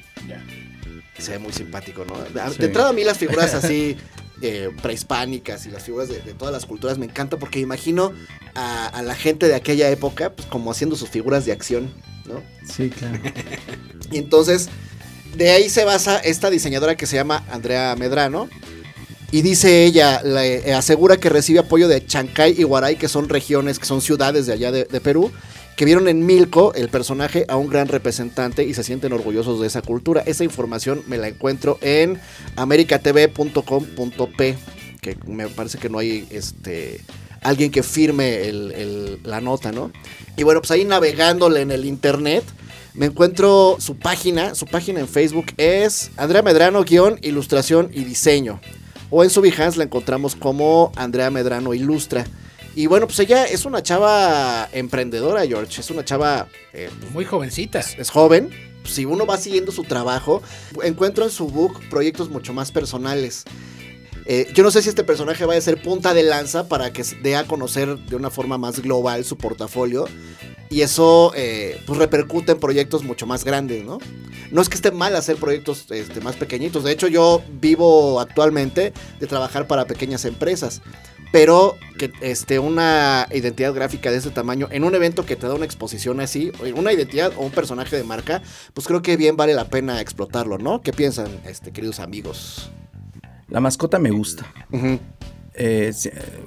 Se 1.18 1.32
ve 1.32 1.38
muy 1.38 1.52
simpático, 1.52 2.04
¿no? 2.04 2.14
De, 2.18 2.66
entrada 2.66 2.90
a 2.90 2.92
mí 2.92 3.04
las 3.04 3.18
figuras 3.18 3.54
así 3.54 3.96
eh, 4.42 4.70
prehispánicas 4.82 5.64
y 5.66 5.70
las 5.70 5.84
figuras 5.84 6.08
de, 6.08 6.16
todas 6.36 6.52
las 6.52 6.66
culturas 6.66 6.98
me 6.98 7.06
encanta 7.06 7.38
porque 7.38 7.60
imagino 7.60 8.12
a, 8.54 8.86
a, 8.88 9.02
la 9.02 9.14
gente 9.14 9.46
de 9.46 9.54
aquella 9.54 9.88
época 9.90 10.32
pues, 10.32 10.48
como 10.48 10.70
haciendo 10.70 10.96
sus 10.96 11.08
figuras 11.08 11.44
de 11.44 11.52
acción, 11.52 11.92
¿no? 12.26 12.42
Sí, 12.66 12.90
claro. 12.90 13.18
y 14.10 14.18
entonces 14.18 14.68
de 15.36 15.50
ahí 15.50 15.68
se 15.68 15.84
basa 15.84 16.18
esta 16.18 16.50
diseñadora 16.50 16.96
que 16.96 17.06
se 17.06 17.16
llama 17.16 17.44
Andrea 17.50 17.94
Medrano. 17.96 18.48
Y 19.32 19.42
dice 19.42 19.84
ella, 19.84 20.22
le 20.22 20.68
eh, 20.68 20.74
asegura 20.74 21.16
que 21.16 21.28
recibe 21.28 21.58
apoyo 21.58 21.88
de 21.88 22.06
Chancay 22.06 22.54
y 22.56 22.62
Guaray, 22.62 22.96
que 22.96 23.08
son 23.08 23.28
regiones, 23.28 23.80
que 23.80 23.86
son 23.86 24.00
ciudades 24.00 24.46
de 24.46 24.52
allá 24.52 24.70
de, 24.70 25.00
Perú, 25.00 25.32
que 25.76 25.84
vieron 25.84 26.08
en 26.08 26.24
Milko, 26.24 26.72
el 26.74 26.88
personaje, 26.88 27.44
a 27.48 27.56
un 27.56 27.68
gran 27.68 27.88
representante 27.88 28.64
y 28.64 28.74
se 28.74 28.84
sienten 28.84 29.12
orgullosos 29.12 29.60
de 29.60 29.66
esa 29.66 29.82
cultura. 29.82 30.22
Esa 30.26 30.44
información 30.44 31.02
me 31.06 31.18
la 31.18 31.28
encuentro 31.28 31.78
en 31.80 32.20
americatv.com.p, 32.56 34.56
que 35.00 35.16
me 35.26 35.48
parece 35.48 35.78
que 35.78 35.88
no 35.88 35.98
hay 35.98 36.26
este 36.30 37.00
alguien 37.40 37.70
que 37.70 37.82
firme 37.82 38.50
la 39.22 39.40
nota, 39.40 39.70
¿no? 39.70 39.92
Y 40.36 40.44
bueno, 40.44 40.60
pues 40.60 40.70
ahí 40.70 40.84
navegándole 40.84 41.60
en 41.60 41.70
el 41.70 41.84
internet 41.84 42.44
me 42.94 43.06
encuentro 43.06 43.76
su 43.80 43.96
página, 43.96 44.54
su 44.54 44.66
página 44.66 45.00
en 45.00 45.08
Facebook 45.08 45.46
es 45.56 46.12
Andrea 46.16 46.42
Medrano 46.42 46.84
ilustración 47.22 47.90
y 47.92 48.04
diseño. 48.04 48.60
O 49.10 49.24
en 49.24 49.30
su 49.30 49.42
la 49.42 49.82
encontramos 49.82 50.36
como 50.36 50.92
Andrea 50.94 51.30
Medrano 51.30 51.74
Ilustra. 51.74 52.24
Y 52.76 52.86
bueno, 52.86 53.06
pues 53.06 53.18
ella 53.20 53.44
es 53.44 53.64
una 53.64 53.82
chava 53.82 54.68
emprendedora, 54.72 55.46
George. 55.46 55.80
Es 55.80 55.90
una 55.90 56.04
chava... 56.04 56.48
Eh, 56.72 56.90
Muy 57.12 57.24
jovencita. 57.24 57.80
Es, 57.80 58.10
joven. 58.10 58.50
Si 58.84 59.04
uno 59.04 59.26
va 59.26 59.36
siguiendo 59.36 59.70
su 59.72 59.84
trabajo, 59.84 60.42
encuentro 60.82 61.24
en 61.24 61.30
su 61.30 61.46
book 61.46 61.80
proyectos 61.88 62.28
mucho 62.28 62.52
más 62.52 62.72
personales. 62.72 63.44
Eh, 64.26 64.50
yo 64.54 64.62
no 64.62 64.70
sé 64.70 64.82
si 64.82 64.88
este 64.88 65.04
personaje 65.04 65.44
vaya 65.44 65.58
a 65.58 65.62
ser 65.62 65.80
punta 65.82 66.14
de 66.14 66.22
lanza 66.22 66.68
para 66.68 66.92
que 66.92 67.04
dé 67.22 67.36
a 67.36 67.44
conocer 67.44 67.96
de 67.96 68.16
una 68.16 68.30
forma 68.30 68.58
más 68.58 68.80
global 68.80 69.24
su 69.24 69.36
portafolio. 69.36 70.06
Y 70.68 70.80
eso 70.80 71.32
eh, 71.36 71.80
pues 71.86 71.98
repercute 71.98 72.52
en 72.52 72.60
proyectos 72.60 73.04
mucho 73.04 73.26
más 73.26 73.44
grandes, 73.44 73.84
¿no? 73.84 73.98
No 74.50 74.60
es 74.60 74.68
que 74.68 74.74
esté 74.74 74.90
mal 74.90 75.14
hacer 75.14 75.36
proyectos 75.36 75.86
este, 75.90 76.20
más 76.20 76.36
pequeñitos. 76.36 76.84
De 76.84 76.92
hecho, 76.92 77.06
yo 77.06 77.42
vivo 77.60 78.20
actualmente 78.20 78.92
de 79.20 79.26
trabajar 79.26 79.66
para 79.66 79.86
pequeñas 79.86 80.24
empresas. 80.24 80.82
Pero 81.34 81.76
que 81.98 82.12
este, 82.20 82.60
una 82.60 83.26
identidad 83.32 83.74
gráfica 83.74 84.12
de 84.12 84.18
ese 84.18 84.30
tamaño, 84.30 84.68
en 84.70 84.84
un 84.84 84.94
evento 84.94 85.26
que 85.26 85.34
te 85.34 85.48
da 85.48 85.54
una 85.54 85.64
exposición 85.64 86.20
así, 86.20 86.52
una 86.76 86.92
identidad 86.92 87.32
o 87.36 87.40
un 87.40 87.50
personaje 87.50 87.96
de 87.96 88.04
marca, 88.04 88.40
pues 88.72 88.86
creo 88.86 89.02
que 89.02 89.16
bien 89.16 89.36
vale 89.36 89.52
la 89.52 89.64
pena 89.64 90.00
explotarlo, 90.00 90.58
¿no? 90.58 90.80
¿Qué 90.80 90.92
piensan, 90.92 91.26
este, 91.44 91.72
queridos 91.72 91.98
amigos? 91.98 92.70
La 93.48 93.58
mascota 93.58 93.98
me 93.98 94.12
gusta. 94.12 94.46
Eh, 95.54 95.92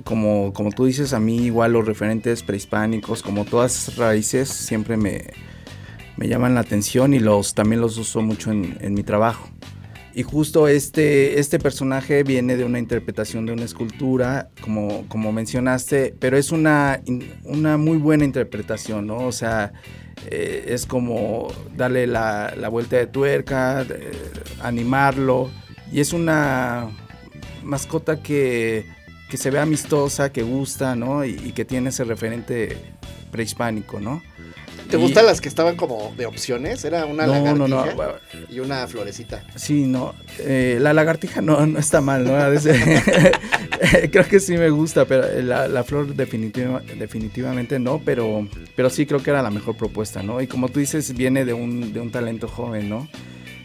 como, 0.06 0.54
como 0.54 0.72
tú 0.72 0.86
dices, 0.86 1.12
a 1.12 1.20
mí 1.20 1.36
igual 1.36 1.74
los 1.74 1.86
referentes 1.86 2.42
prehispánicos, 2.42 3.24
como 3.24 3.44
todas 3.44 3.98
raíces, 3.98 4.48
siempre 4.48 4.96
me, 4.96 5.32
me 6.16 6.30
llaman 6.30 6.56
la 6.56 6.62
atención 6.62 7.14
y 7.14 7.20
los, 7.20 7.56
también 7.56 7.82
los 7.82 7.98
uso 7.98 8.22
mucho 8.22 8.52
en, 8.52 8.94
mi 8.94 9.04
trabajo. 9.04 9.50
Y 10.18 10.24
justo 10.24 10.68
este, 10.68 11.40
este 11.40 11.60
personaje 11.60 12.24
viene 12.24 12.58
de 12.58 12.64
una 12.64 12.80
interpretación 12.80 13.46
de 13.46 13.54
una 13.54 13.66
escultura, 13.66 14.50
como, 14.62 15.08
como 15.10 15.32
mencionaste, 15.32 16.16
pero 16.20 16.38
es 16.38 16.52
una, 16.52 17.04
una 17.44 17.78
muy 17.78 18.00
buena 18.00 18.26
interpretación, 18.26 19.06
¿no? 19.06 19.18
O 19.18 19.32
sea, 19.32 19.74
eh, 20.26 20.66
es 20.70 20.88
como 20.88 21.50
darle 21.76 22.08
la, 22.08 22.52
la 22.58 22.68
vuelta 22.68 22.96
de 22.96 23.06
tuerca, 23.06 23.86
animarlo, 24.60 25.52
y 25.92 26.00
es 26.00 26.14
una 26.14 26.90
mascota 27.62 28.24
que, 28.24 28.88
que, 29.30 29.38
se 29.38 29.52
ve 29.52 29.60
amistosa, 29.60 30.32
que 30.32 30.42
gusta, 30.42 30.96
¿no? 30.96 31.26
Y, 31.26 31.52
que 31.52 31.64
tiene 31.64 31.90
ese 31.90 32.04
referente 32.06 32.76
prehispánico, 33.30 34.00
¿no? 34.00 34.24
¿Te 34.89 34.97
gustan 34.97 35.26
las 35.26 35.41
que 35.41 35.50
estaban 35.50 35.76
como 35.76 36.13
de 36.17 36.26
opciones? 36.26 36.84
Era 36.86 37.06
una 37.06 37.28
lagartija 37.28 38.19
y 38.50 38.60
una 38.60 38.88
florecita. 38.88 39.43
Sí, 39.56 39.86
no. 39.86 40.15
Eh, 40.39 40.78
la 40.82 40.93
lagartija 40.93 41.41
no, 41.41 41.65
no 41.65 41.80
está 41.80 42.02
mal, 42.02 42.23
¿no? 42.23 42.38
creo 44.12 44.28
que 44.28 44.39
sí 44.39 44.58
me 44.58 44.69
gusta, 44.69 45.06
pero 45.06 45.41
la, 45.41 45.84
flor 45.84 46.15
definitivamente 46.15 47.80
no, 47.80 48.02
pero, 48.04 48.47
pero 48.76 48.89
sí 48.89 49.06
creo 49.06 49.21
que 49.21 49.30
era 49.30 49.41
la 49.41 49.52
mejor 49.52 49.76
propuesta, 49.76 50.23
¿no? 50.23 50.41
Y 50.41 50.47
como 50.47 50.69
tú 50.69 50.80
dices, 50.80 51.13
viene 51.13 51.45
de 51.45 51.54
un, 51.54 51.93
de 51.93 52.00
un 52.00 52.12
talento 52.12 52.47
joven, 52.47 52.89
¿no? 52.89 53.08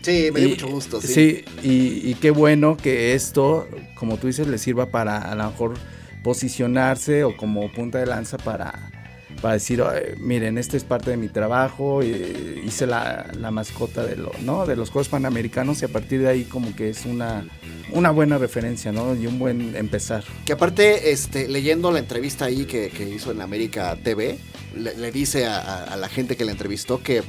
Sí, 0.02 0.30
me 0.32 0.40
dio 0.40 0.48
mucho 0.50 0.68
gusto. 0.68 1.00
Sí, 1.00 1.08
sí 1.14 1.44
y, 1.62 2.14
qué 2.14 2.30
bueno 2.30 2.76
que 2.76 3.14
esto, 3.14 3.68
como 3.94 4.18
tú 4.18 4.26
dices, 4.26 4.48
le 4.48 4.58
sirva 4.58 4.86
para 4.86 5.18
a 5.18 5.34
lo 5.34 5.44
mejor 5.44 5.74
posicionarse 6.22 7.24
o 7.24 7.36
como 7.36 7.70
punta 7.72 7.98
de 7.98 8.06
lanza 8.06 8.36
para, 8.36 8.91
para 9.40 9.54
decir, 9.54 9.82
miren, 10.18 10.58
este 10.58 10.76
es 10.76 10.84
parte 10.84 11.10
de 11.10 11.16
mi 11.16 11.28
trabajo, 11.28 12.02
hice 12.02 12.86
la, 12.86 13.30
mascota 13.50 14.04
de, 14.04 14.16
lo, 14.16 14.32
¿no? 14.42 14.66
de 14.66 14.76
los 14.76 14.90
Juegos 14.90 15.08
Panamericanos 15.08 15.82
y 15.82 15.84
a 15.84 15.88
partir 15.88 16.20
de 16.20 16.28
ahí 16.28 16.44
como 16.44 16.74
que 16.76 16.90
es 16.90 17.04
una, 17.06 17.46
una 17.90 18.10
buena 18.10 18.38
referencia, 18.38 18.92
¿no? 18.92 19.14
Y 19.14 19.26
un 19.26 19.38
buen 19.38 19.74
empezar. 19.76 20.24
Que 20.44 20.52
aparte, 20.52 21.10
este, 21.10 21.48
leyendo 21.48 21.90
la 21.90 21.98
entrevista 21.98 22.44
ahí 22.44 22.64
que, 22.66 22.90
hizo 23.14 23.32
en 23.32 23.40
América 23.40 23.96
TV, 24.02 24.38
le, 24.76 25.12
dice 25.12 25.46
a, 25.46 25.96
la 25.96 26.08
gente 26.08 26.36
que 26.36 26.44
le 26.44 26.52
entrevistó 26.52 27.02
que 27.02 27.22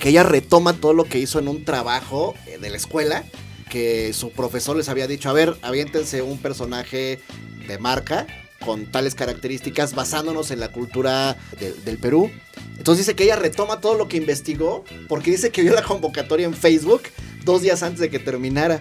que 0.00 0.08
ella 0.08 0.24
retoma 0.24 0.72
todo 0.72 0.94
lo 0.94 1.04
que 1.04 1.20
hizo 1.20 1.38
en 1.38 1.46
un 1.46 1.64
trabajo 1.64 2.34
eh, 2.46 2.58
de 2.58 2.70
la 2.70 2.76
escuela, 2.76 3.24
que 3.70 4.12
su 4.12 4.32
profesor 4.32 4.76
les 4.76 4.88
había 4.88 5.06
dicho, 5.06 5.30
a 5.30 5.32
ver, 5.32 5.56
aviéntense 5.62 6.22
un 6.22 6.38
personaje 6.38 7.20
de 7.68 7.78
marca 7.78 8.26
con 8.64 8.86
tales 8.86 9.14
características 9.14 9.94
basándonos 9.94 10.50
en 10.50 10.60
la 10.60 10.68
cultura 10.68 11.36
del 11.84 11.98
Perú. 11.98 12.30
Entonces 12.78 13.06
dice 13.06 13.16
que 13.16 13.24
ella 13.24 13.36
retoma 13.36 13.80
todo 13.80 13.94
lo 13.94 14.08
que 14.08 14.16
investigó 14.16 14.84
porque 15.08 15.30
dice 15.30 15.50
que 15.50 15.62
vio 15.62 15.74
la 15.74 15.82
convocatoria 15.82 16.46
en 16.46 16.54
Facebook 16.54 17.02
dos 17.44 17.62
días 17.62 17.82
antes 17.82 18.00
de 18.00 18.10
que 18.10 18.18
terminara. 18.18 18.80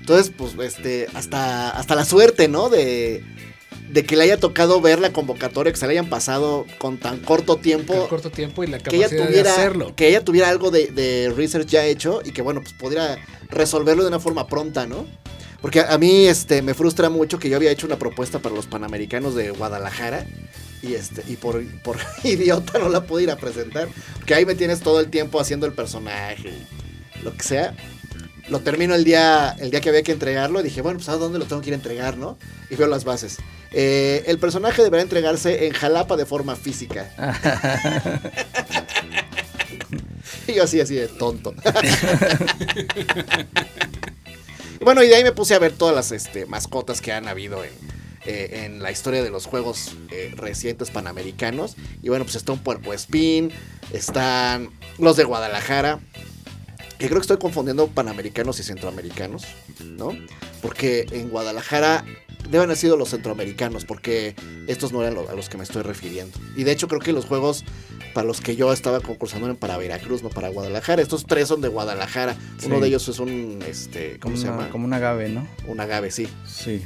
Entonces, 0.00 0.32
pues, 0.36 0.54
este, 0.58 1.06
hasta, 1.14 1.70
hasta 1.70 1.94
la 1.94 2.04
suerte, 2.04 2.48
¿no? 2.48 2.68
De, 2.68 3.22
de 3.92 4.04
que 4.04 4.16
le 4.16 4.24
haya 4.24 4.38
tocado 4.38 4.80
ver 4.80 4.98
la 4.98 5.12
convocatoria, 5.12 5.72
que 5.72 5.78
se 5.78 5.86
le 5.86 5.92
hayan 5.92 6.08
pasado 6.08 6.66
con 6.78 6.98
tan 6.98 7.20
corto 7.20 7.56
tiempo. 7.56 7.94
Con 7.94 8.08
corto 8.08 8.30
tiempo 8.30 8.64
y 8.64 8.66
la 8.66 8.78
capacidad 8.78 9.08
que 9.10 9.14
ella 9.14 9.26
tuviera, 9.26 9.50
de 9.50 9.50
hacerlo. 9.50 9.94
Que 9.94 10.08
ella 10.08 10.24
tuviera 10.24 10.48
algo 10.48 10.70
de, 10.70 11.32
research 11.36 11.68
ya 11.68 11.84
hecho 11.84 12.22
y 12.24 12.32
que, 12.32 12.42
bueno, 12.42 12.62
pues 12.62 12.72
pudiera 12.72 13.18
resolverlo 13.50 14.02
de 14.02 14.08
una 14.08 14.18
forma 14.18 14.46
pronta, 14.46 14.86
¿no? 14.86 15.06
Porque 15.62 15.80
a, 15.80 15.96
mí 15.96 16.26
este, 16.26 16.60
me 16.60 16.74
frustra 16.74 17.08
mucho 17.08 17.38
que 17.38 17.48
yo 17.48 17.56
había 17.56 17.70
hecho 17.70 17.86
una 17.86 17.98
propuesta 17.98 18.40
para 18.40 18.54
los 18.54 18.66
Panamericanos 18.66 19.34
de 19.34 19.50
Guadalajara 19.50 20.26
y 20.82 20.94
este 20.94 21.22
y 21.28 21.36
por, 21.36 21.64
por 21.82 21.96
idiota 22.24 22.80
no 22.80 22.88
la 22.88 23.04
pude 23.04 23.22
ir 23.22 23.30
a 23.30 23.36
presentar. 23.36 23.88
Porque 24.16 24.34
ahí 24.34 24.44
me 24.44 24.56
tienes 24.56 24.80
todo 24.80 25.00
el 25.00 25.08
tiempo 25.08 25.40
haciendo 25.40 25.64
el 25.64 25.72
personaje, 25.72 26.52
lo 27.22 27.34
que 27.34 27.42
sea 27.42 27.74
lo 28.48 28.60
termino 28.60 28.94
el 28.94 29.04
día, 29.04 29.56
el 29.58 29.70
día 29.70 29.80
que 29.80 29.88
había 29.88 30.02
que 30.02 30.12
entregarlo 30.12 30.60
y 30.60 30.64
dije, 30.64 30.82
bueno, 30.82 30.98
pues 30.98 31.08
a 31.08 31.16
dónde 31.16 31.38
lo 31.38 31.46
tengo 31.46 31.62
que 31.62 31.70
ir 31.70 31.74
a 31.74 31.76
entregar, 31.76 32.16
¿no? 32.16 32.36
Y 32.70 32.76
veo 32.76 32.88
las 32.88 33.04
bases. 33.04 33.38
Eh, 33.70 34.24
el 34.26 34.38
personaje 34.38 34.82
deberá 34.82 35.02
entregarse 35.02 35.66
en 35.66 35.72
Jalapa 35.72 36.16
de 36.16 36.26
forma 36.26 36.56
física. 36.56 37.10
y 40.46 40.54
yo 40.54 40.64
así, 40.64 40.80
así 40.80 40.94
de 40.94 41.08
tonto. 41.08 41.54
Bueno, 44.84 45.02
y 45.02 45.08
de 45.08 45.16
ahí 45.16 45.24
me 45.24 45.32
puse 45.32 45.54
a 45.54 45.58
ver 45.58 45.72
todas 45.72 45.94
las 45.94 46.12
este, 46.12 46.46
mascotas 46.46 47.00
que 47.00 47.12
han 47.12 47.28
habido 47.28 47.64
en, 47.64 47.70
eh, 48.24 48.64
en 48.64 48.80
la 48.80 48.92
historia 48.92 49.20
de 49.24 49.30
los 49.30 49.46
juegos 49.46 49.96
eh, 50.12 50.32
recientes 50.36 50.90
panamericanos. 50.90 51.74
Y 52.02 52.08
bueno, 52.08 52.24
pues 52.24 52.36
está 52.36 52.52
un 52.52 52.60
puerco 52.60 52.92
espín, 52.92 53.50
están 53.92 54.70
los 54.98 55.16
de 55.16 55.24
Guadalajara, 55.24 55.98
que 56.98 57.08
creo 57.08 57.18
que 57.18 57.22
estoy 57.22 57.38
confundiendo 57.38 57.88
panamericanos 57.88 58.60
y 58.60 58.62
centroamericanos, 58.62 59.44
¿no? 59.84 60.16
Porque 60.60 61.04
en 61.10 61.30
Guadalajara 61.30 62.04
deben 62.50 62.62
haber 62.66 62.76
sido 62.76 62.96
los 62.96 63.10
centroamericanos, 63.10 63.84
porque 63.84 64.34
estos 64.66 64.92
no 64.92 65.02
eran 65.02 65.14
lo- 65.14 65.28
a 65.28 65.34
los 65.34 65.48
que 65.48 65.56
me 65.56 65.64
estoy 65.64 65.82
refiriendo. 65.82 66.38
Y 66.56 66.64
de 66.64 66.72
hecho 66.72 66.88
creo 66.88 67.00
que 67.00 67.12
los 67.12 67.24
juegos 67.24 67.64
para 68.14 68.26
los 68.26 68.40
que 68.42 68.56
yo 68.56 68.72
estaba 68.72 69.00
concursando 69.00 69.46
eran 69.46 69.56
para 69.56 69.78
Veracruz, 69.78 70.22
no 70.22 70.28
para 70.28 70.48
Guadalajara. 70.50 71.00
Estos 71.00 71.24
tres 71.26 71.48
son 71.48 71.60
de 71.62 71.68
Guadalajara. 71.68 72.36
Uno 72.66 72.80
de 72.80 72.88
ellos 72.88 73.08
es 73.08 73.18
un, 73.18 73.60
este, 73.66 74.18
¿cómo 74.20 74.36
se 74.36 74.44
llama? 74.46 74.68
Como 74.70 74.84
un 74.84 74.92
agave, 74.92 75.28
¿no? 75.30 75.48
Un 75.66 75.80
agave, 75.80 76.10
sí. 76.10 76.28
Sí. 76.46 76.82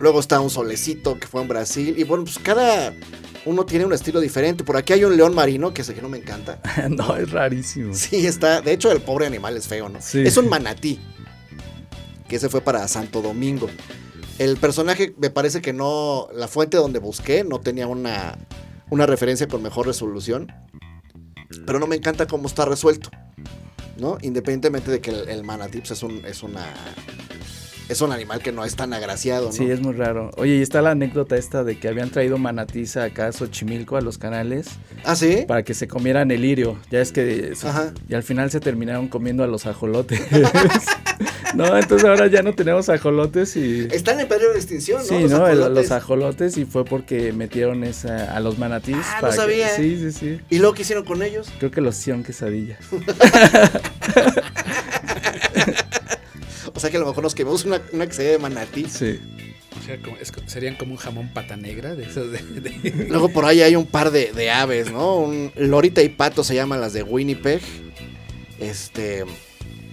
Luego 0.00 0.18
está 0.18 0.40
un 0.40 0.50
solecito 0.50 1.18
que 1.18 1.28
fue 1.28 1.42
en 1.42 1.48
Brasil. 1.48 1.94
Y 1.96 2.02
bueno, 2.02 2.24
pues 2.24 2.38
cada 2.40 2.92
uno 3.44 3.64
tiene 3.64 3.84
un 3.84 3.92
estilo 3.92 4.20
diferente. 4.20 4.64
Por 4.64 4.76
aquí 4.76 4.92
hay 4.94 5.04
un 5.04 5.16
león 5.16 5.32
marino, 5.34 5.72
que 5.72 5.84
sé 5.84 5.94
que 5.94 6.02
no 6.02 6.08
me 6.08 6.18
encanta. 6.18 6.60
no, 6.90 7.16
es 7.16 7.30
rarísimo. 7.30 7.94
Sí, 7.94 8.26
está. 8.26 8.60
De 8.62 8.72
hecho, 8.72 8.90
el 8.90 9.00
pobre 9.00 9.26
animal 9.26 9.56
es 9.56 9.68
feo, 9.68 9.88
¿no? 9.88 10.00
Sí. 10.02 10.20
Es 10.24 10.36
un 10.36 10.48
manatí. 10.48 10.98
Que 12.32 12.36
ese 12.36 12.48
fue 12.48 12.62
para 12.62 12.88
Santo 12.88 13.20
Domingo. 13.20 13.68
El 14.38 14.56
personaje 14.56 15.14
me 15.18 15.28
parece 15.28 15.60
que 15.60 15.74
no. 15.74 16.28
La 16.34 16.48
fuente 16.48 16.78
donde 16.78 16.98
busqué 16.98 17.44
no 17.44 17.60
tenía 17.60 17.86
una, 17.86 18.38
una 18.88 19.04
referencia 19.04 19.46
con 19.48 19.62
mejor 19.62 19.86
resolución. 19.86 20.50
Pero 21.66 21.78
no 21.78 21.86
me 21.86 21.94
encanta 21.94 22.26
cómo 22.26 22.46
está 22.48 22.64
resuelto. 22.64 23.10
¿No? 23.98 24.16
Independientemente 24.22 24.90
de 24.90 25.02
que 25.02 25.10
el, 25.10 25.28
el 25.28 25.44
manatí 25.44 25.80
pues, 25.80 25.90
es 25.90 26.02
un. 26.02 26.24
Es 26.24 26.42
una. 26.42 26.64
Es 27.90 28.00
un 28.00 28.12
animal 28.12 28.40
que 28.42 28.50
no 28.50 28.64
es 28.64 28.76
tan 28.76 28.94
agraciado, 28.94 29.48
¿no? 29.48 29.52
Sí, 29.52 29.70
es 29.70 29.82
muy 29.82 29.92
raro. 29.92 30.30
Oye, 30.38 30.56
y 30.56 30.62
está 30.62 30.80
la 30.80 30.92
anécdota 30.92 31.36
esta 31.36 31.64
de 31.64 31.78
que 31.78 31.88
habían 31.88 32.08
traído 32.08 32.38
manatís 32.38 32.96
acá 32.96 33.26
a 33.26 33.32
Xochimilco 33.32 33.98
a 33.98 34.00
los 34.00 34.16
canales 34.16 34.68
Ah, 35.04 35.16
sí. 35.16 35.44
para 35.46 35.64
que 35.64 35.74
se 35.74 35.86
comieran 35.86 36.30
el 36.30 36.40
lirio. 36.40 36.78
Ya 36.90 37.02
es 37.02 37.12
que. 37.12 37.52
Y 38.08 38.14
al 38.14 38.22
final 38.22 38.50
se 38.50 38.60
terminaron 38.60 39.08
comiendo 39.08 39.44
a 39.44 39.46
los 39.46 39.66
ajolotes. 39.66 40.18
no, 41.54 41.76
entonces 41.78 42.08
ahora 42.08 42.26
ya 42.28 42.42
no 42.42 42.54
tenemos 42.54 42.88
ajolotes 42.88 43.56
y. 43.56 43.88
Están 43.92 44.20
en 44.20 44.28
peligro 44.28 44.52
de 44.52 44.58
extinción, 44.58 44.98
¿no? 45.00 45.04
Sí, 45.08 45.20
Los 45.22 45.30
¿no? 45.30 45.44
Ajolotes. 45.46 45.70
los 45.74 45.90
ajolotes 45.90 46.56
y 46.58 46.64
fue 46.64 46.84
porque 46.84 47.32
metieron 47.32 47.84
esa, 47.84 48.34
a 48.36 48.40
los 48.40 48.58
manatís. 48.58 48.96
Ah, 49.00 49.18
no 49.22 49.30
que- 49.30 49.36
sabía. 49.36 49.68
sí, 49.76 49.96
sí, 49.98 50.12
sí. 50.12 50.40
¿Y 50.50 50.58
luego 50.58 50.74
qué 50.74 50.82
hicieron 50.82 51.04
con 51.04 51.22
ellos? 51.22 51.48
Creo 51.58 51.70
que 51.70 51.80
los 51.80 51.98
hicieron 51.98 52.22
quesadillas. 52.22 52.78
O 56.74 56.80
sea 56.80 56.90
que 56.90 56.96
a 56.96 57.00
lo 57.00 57.06
mejor 57.06 57.22
nos 57.22 57.34
quemamos 57.34 57.64
una, 57.64 57.80
una 57.92 58.06
que 58.06 58.12
se 58.14 58.22
de 58.24 58.38
manatí. 58.38 58.86
Sí. 58.88 59.20
O 59.78 59.84
sea, 59.84 59.98
como- 60.00 60.16
es 60.18 60.32
serían 60.46 60.74
como 60.76 60.92
un 60.92 60.96
jamón 60.98 61.28
pata 61.32 61.56
negra 61.56 61.94
de 61.94 62.04
esos 62.04 62.30
de, 62.32 62.38
de- 62.60 63.06
Luego 63.08 63.28
por 63.28 63.44
ahí 63.44 63.60
hay 63.62 63.76
un 63.76 63.86
par 63.86 64.10
de, 64.10 64.32
de 64.32 64.50
aves, 64.50 64.90
¿no? 64.90 65.16
Un 65.16 65.52
lorita 65.56 66.02
y 66.02 66.08
pato 66.08 66.42
se 66.44 66.54
llaman 66.54 66.80
las 66.80 66.92
de 66.92 67.02
Winnipeg. 67.02 67.60
Este, 68.58 69.24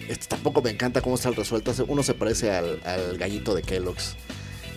este 0.10 0.26
tampoco 0.26 0.62
me 0.64 0.72
encanta 0.72 1.02
cómo 1.02 1.16
están 1.16 1.36
resueltas. 1.36 1.82
Uno 1.88 2.02
se 2.02 2.16
parece 2.16 2.52
al, 2.52 2.82
al 2.84 3.18
gallito 3.18 3.54
de 3.54 3.62
Kellogg's. 3.62 4.16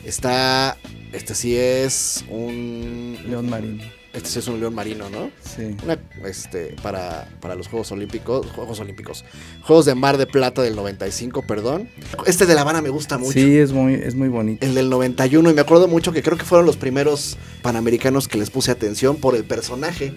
Está, 0.04 0.76
este 1.12 1.34
sí 1.34 1.56
es 1.56 2.24
un, 2.28 3.16
León 3.26 3.48
marino. 3.48 3.82
este 4.12 4.28
sí 4.28 4.38
es 4.40 4.48
un 4.48 4.60
león 4.60 4.74
marino, 4.74 5.08
¿no? 5.08 5.30
Sí. 5.40 5.74
Una, 5.84 5.96
este, 6.26 6.74
para, 6.82 7.28
para 7.40 7.54
los 7.54 7.68
Juegos 7.68 7.92
Olímpicos, 7.92 8.46
Juegos 8.50 8.80
Olímpicos, 8.80 9.24
Juegos 9.62 9.86
de 9.86 9.94
Mar 9.94 10.18
de 10.18 10.26
Plata 10.26 10.60
del 10.60 10.76
95, 10.76 11.46
perdón. 11.46 11.88
Este 12.26 12.44
de 12.44 12.54
La 12.54 12.60
Habana 12.60 12.82
me 12.82 12.90
gusta 12.90 13.16
mucho. 13.16 13.32
Sí, 13.32 13.56
es 13.56 13.72
muy, 13.72 13.94
es 13.94 14.14
muy 14.14 14.28
bonito. 14.28 14.66
El 14.66 14.74
del 14.74 14.90
91, 14.90 15.50
y 15.50 15.54
me 15.54 15.60
acuerdo 15.62 15.88
mucho 15.88 16.12
que 16.12 16.22
creo 16.22 16.36
que 16.36 16.44
fueron 16.44 16.66
los 16.66 16.76
primeros 16.76 17.38
panamericanos 17.62 18.28
que 18.28 18.36
les 18.36 18.50
puse 18.50 18.70
atención 18.70 19.16
por 19.16 19.34
el 19.34 19.44
personaje. 19.44 20.12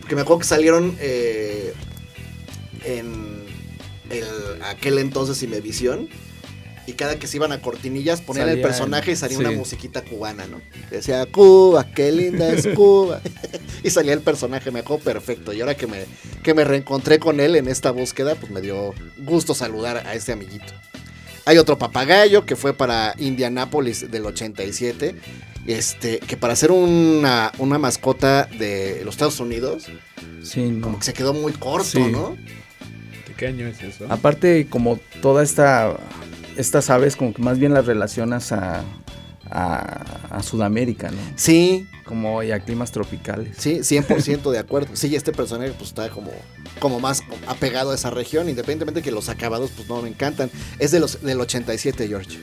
Porque 0.00 0.14
me 0.14 0.20
acuerdo 0.20 0.40
que 0.40 0.46
salieron 0.46 0.96
eh, 1.00 1.72
en 2.84 3.33
el, 4.18 4.62
aquel 4.62 4.98
entonces 4.98 5.42
Imevisión. 5.42 6.08
Y 6.86 6.92
cada 6.92 7.18
que 7.18 7.26
se 7.26 7.38
iban 7.38 7.50
a 7.50 7.62
cortinillas 7.62 8.20
ponían 8.20 8.46
el 8.50 8.60
personaje 8.60 9.12
y 9.12 9.16
salía 9.16 9.38
sí. 9.38 9.42
una 9.44 9.52
musiquita 9.52 10.02
cubana, 10.02 10.46
¿no? 10.46 10.60
Decía, 10.90 11.24
Cuba, 11.24 11.86
qué 11.94 12.12
linda 12.12 12.52
es 12.52 12.68
Cuba. 12.74 13.22
y 13.82 13.88
salía 13.88 14.12
el 14.12 14.20
personaje, 14.20 14.70
me 14.70 14.80
acuerdo 14.80 15.02
perfecto. 15.02 15.54
Y 15.54 15.62
ahora 15.62 15.74
que 15.76 15.86
me, 15.86 16.04
que 16.42 16.52
me 16.52 16.62
reencontré 16.62 17.18
con 17.18 17.40
él 17.40 17.56
en 17.56 17.68
esta 17.68 17.90
búsqueda, 17.90 18.34
pues 18.34 18.52
me 18.52 18.60
dio 18.60 18.92
gusto 19.16 19.54
saludar 19.54 20.06
a 20.06 20.14
este 20.14 20.32
amiguito. 20.32 20.74
Hay 21.46 21.56
otro 21.56 21.78
papagayo 21.78 22.44
que 22.44 22.54
fue 22.54 22.74
para 22.74 23.14
Indianápolis 23.18 24.10
del 24.10 24.26
87. 24.26 25.14
Este, 25.66 26.18
que 26.18 26.36
para 26.36 26.54
ser 26.54 26.70
una, 26.70 27.50
una 27.56 27.78
mascota 27.78 28.44
de 28.58 29.00
los 29.06 29.14
Estados 29.14 29.40
Unidos, 29.40 29.86
Sí, 30.42 30.60
no. 30.64 30.82
como 30.82 30.98
que 30.98 31.04
se 31.06 31.14
quedó 31.14 31.32
muy 31.32 31.52
corto, 31.54 31.84
Sí. 31.88 32.00
¿no? 32.12 32.36
¿De 33.34 33.38
qué 33.38 33.46
año 33.48 33.66
es 33.66 33.82
eso? 33.82 34.06
Aparte, 34.08 34.66
como 34.68 34.98
toda 35.20 35.42
esta, 35.42 35.96
estas 36.56 36.90
aves, 36.90 37.16
como 37.16 37.34
que 37.34 37.42
más 37.42 37.58
bien 37.58 37.74
las 37.74 37.86
relacionas 37.86 38.52
a, 38.52 38.84
a, 39.50 40.04
a 40.30 40.42
Sudamérica, 40.42 41.10
¿no? 41.10 41.18
Sí, 41.36 41.86
Como 42.04 42.42
y 42.42 42.52
a 42.52 42.60
climas 42.60 42.92
tropicales. 42.92 43.56
sí, 43.58 43.78
100% 43.80 44.50
de 44.52 44.58
acuerdo. 44.58 44.94
Sí, 44.94 45.14
este 45.16 45.32
personaje 45.32 45.72
pues 45.72 45.88
está 45.90 46.08
como, 46.10 46.30
como 46.78 47.00
más 47.00 47.22
apegado 47.46 47.90
a 47.90 47.94
esa 47.94 48.10
región, 48.10 48.48
independientemente 48.48 49.00
de 49.00 49.04
que 49.04 49.10
los 49.12 49.28
acabados 49.28 49.70
pues 49.74 49.88
no 49.88 50.00
me 50.02 50.08
encantan. 50.08 50.50
Es 50.78 50.90
de 50.92 51.00
los, 51.00 51.22
del 51.22 51.40
87, 51.40 52.06
George. 52.08 52.30
Sí, 52.30 52.40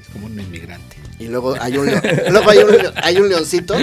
es 0.00 0.08
como 0.12 0.26
un 0.26 0.38
inmigrante. 0.38 0.96
Y 1.18 1.28
luego 1.28 1.54
hay 1.60 1.76
un, 1.76 1.86
luego 2.30 2.50
hay 2.50 2.58
un, 2.58 2.74
hay 3.02 3.16
un 3.18 3.28
leoncito 3.28 3.74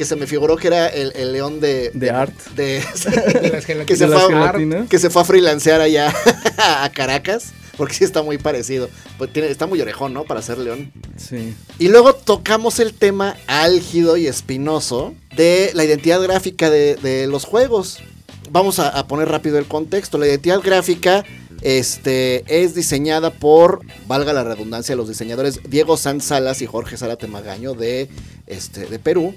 que 0.00 0.06
se 0.06 0.16
me 0.16 0.26
figuró 0.26 0.56
que 0.56 0.68
era 0.68 0.86
el, 0.88 1.12
el 1.14 1.30
león 1.30 1.60
de... 1.60 1.90
De 1.92 2.08
art. 2.08 2.32
de- 2.56 2.82
De 3.42 3.50
las 3.50 3.66
que, 3.66 3.96
se 3.96 4.06
de 4.06 4.16
fue 4.16 4.34
a, 4.34 4.86
que 4.88 4.98
se 4.98 5.10
fue 5.10 5.20
a 5.20 5.24
freelancear 5.26 5.82
allá 5.82 6.10
a 6.56 6.88
Caracas, 6.90 7.52
porque 7.76 7.92
sí 7.96 8.04
está 8.04 8.22
muy 8.22 8.38
parecido. 8.38 8.88
Pues 9.18 9.30
tiene, 9.30 9.50
está 9.50 9.66
muy 9.66 9.78
orejón, 9.78 10.14
¿no? 10.14 10.24
Para 10.24 10.40
ser 10.40 10.56
león. 10.56 10.90
Sí. 11.18 11.54
Y 11.78 11.88
luego 11.88 12.14
tocamos 12.14 12.80
el 12.80 12.94
tema 12.94 13.36
álgido 13.46 14.16
y 14.16 14.26
espinoso 14.26 15.12
de 15.36 15.70
la 15.74 15.84
identidad 15.84 16.22
gráfica 16.22 16.70
de, 16.70 16.94
de 16.96 17.26
los 17.26 17.44
juegos. 17.44 17.98
Vamos 18.50 18.78
a, 18.78 18.88
a 18.88 19.06
poner 19.06 19.28
rápido 19.28 19.58
el 19.58 19.66
contexto. 19.66 20.16
La 20.16 20.26
identidad 20.28 20.62
gráfica 20.62 21.26
este, 21.62 22.44
es 22.46 22.74
diseñada 22.74 23.30
por, 23.30 23.80
valga 24.06 24.32
la 24.32 24.44
redundancia, 24.44 24.96
los 24.96 25.08
diseñadores 25.08 25.60
Diego 25.68 25.96
Sanz 25.96 26.24
Salas 26.24 26.62
y 26.62 26.66
Jorge 26.66 26.96
Zárate 26.96 27.26
Magaño 27.26 27.74
de, 27.74 28.08
este, 28.46 28.86
de 28.86 28.98
Perú. 28.98 29.34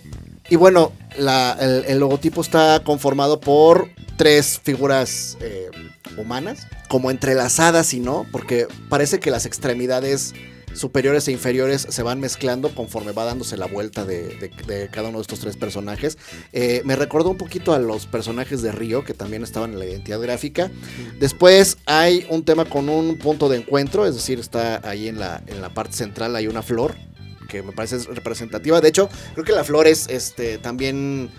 Y 0.50 0.56
bueno, 0.56 0.92
el 1.18 2.00
logotipo 2.00 2.42
está 2.42 2.82
conformado 2.84 3.40
por 3.40 3.90
tres 4.18 4.60
figuras 4.62 5.38
eh, 5.42 5.70
humanas, 6.18 6.68
como 6.90 7.12
entrelazadas 7.12 7.94
y 7.94 8.00
no, 8.00 8.26
porque 8.32 8.68
parece 8.90 9.20
que 9.20 9.32
las 9.32 9.46
extremidades 9.46 10.34
superiores 10.74 11.28
e 11.28 11.32
inferiores 11.32 11.86
se 11.90 12.04
van 12.04 12.20
mezclando 12.20 12.74
conforme 12.74 13.12
va 13.12 13.26
dándose 13.26 13.58
la 13.58 13.66
vuelta 13.68 14.06
de, 14.06 14.36
de- 14.38 14.52
de 14.68 14.90
cada 14.90 15.10
uno 15.10 15.20
de 15.20 15.22
estos 15.24 15.40
tres 15.40 15.56
personajes. 15.58 16.18
Eh, 16.52 16.82
me 16.86 16.96
recordó 16.96 17.30
un 17.30 17.38
poquito 17.38 17.74
a 17.74 17.80
los 17.80 18.06
personajes 18.08 18.62
de 18.62 18.72
Río, 18.72 19.04
que 19.04 19.14
también 19.14 19.44
estaban 19.44 19.74
en 19.74 19.80
la 19.80 19.86
identidad 19.86 20.20
gráfica. 20.20 20.72
Después 21.20 21.78
hay 21.86 22.26
un 22.30 22.44
tema 22.44 22.66
con 22.66 22.90
un 22.90 23.18
punto 23.18 23.50
de 23.50 23.58
encuentro, 23.58 24.06
es 24.06 24.16
decir, 24.16 24.40
está 24.40 24.82
ahí 24.88 25.08
en 25.08 25.20
la, 25.20 25.44
en 25.48 25.62
la 25.62 25.74
parte 25.74 25.94
central 25.96 26.36
hay 26.36 26.48
una 26.48 26.62
flor 26.62 26.96
que 27.50 27.62
me 27.62 27.72
parece 27.72 27.98
es 27.98 28.06
representativa. 28.08 28.82
De 28.82 28.90
hecho, 28.90 29.10
creo 29.34 29.46
que 29.46 29.52
la 29.52 29.64
flor 29.64 29.86
es 29.88 30.08
este 30.10 30.58
también 30.58 31.30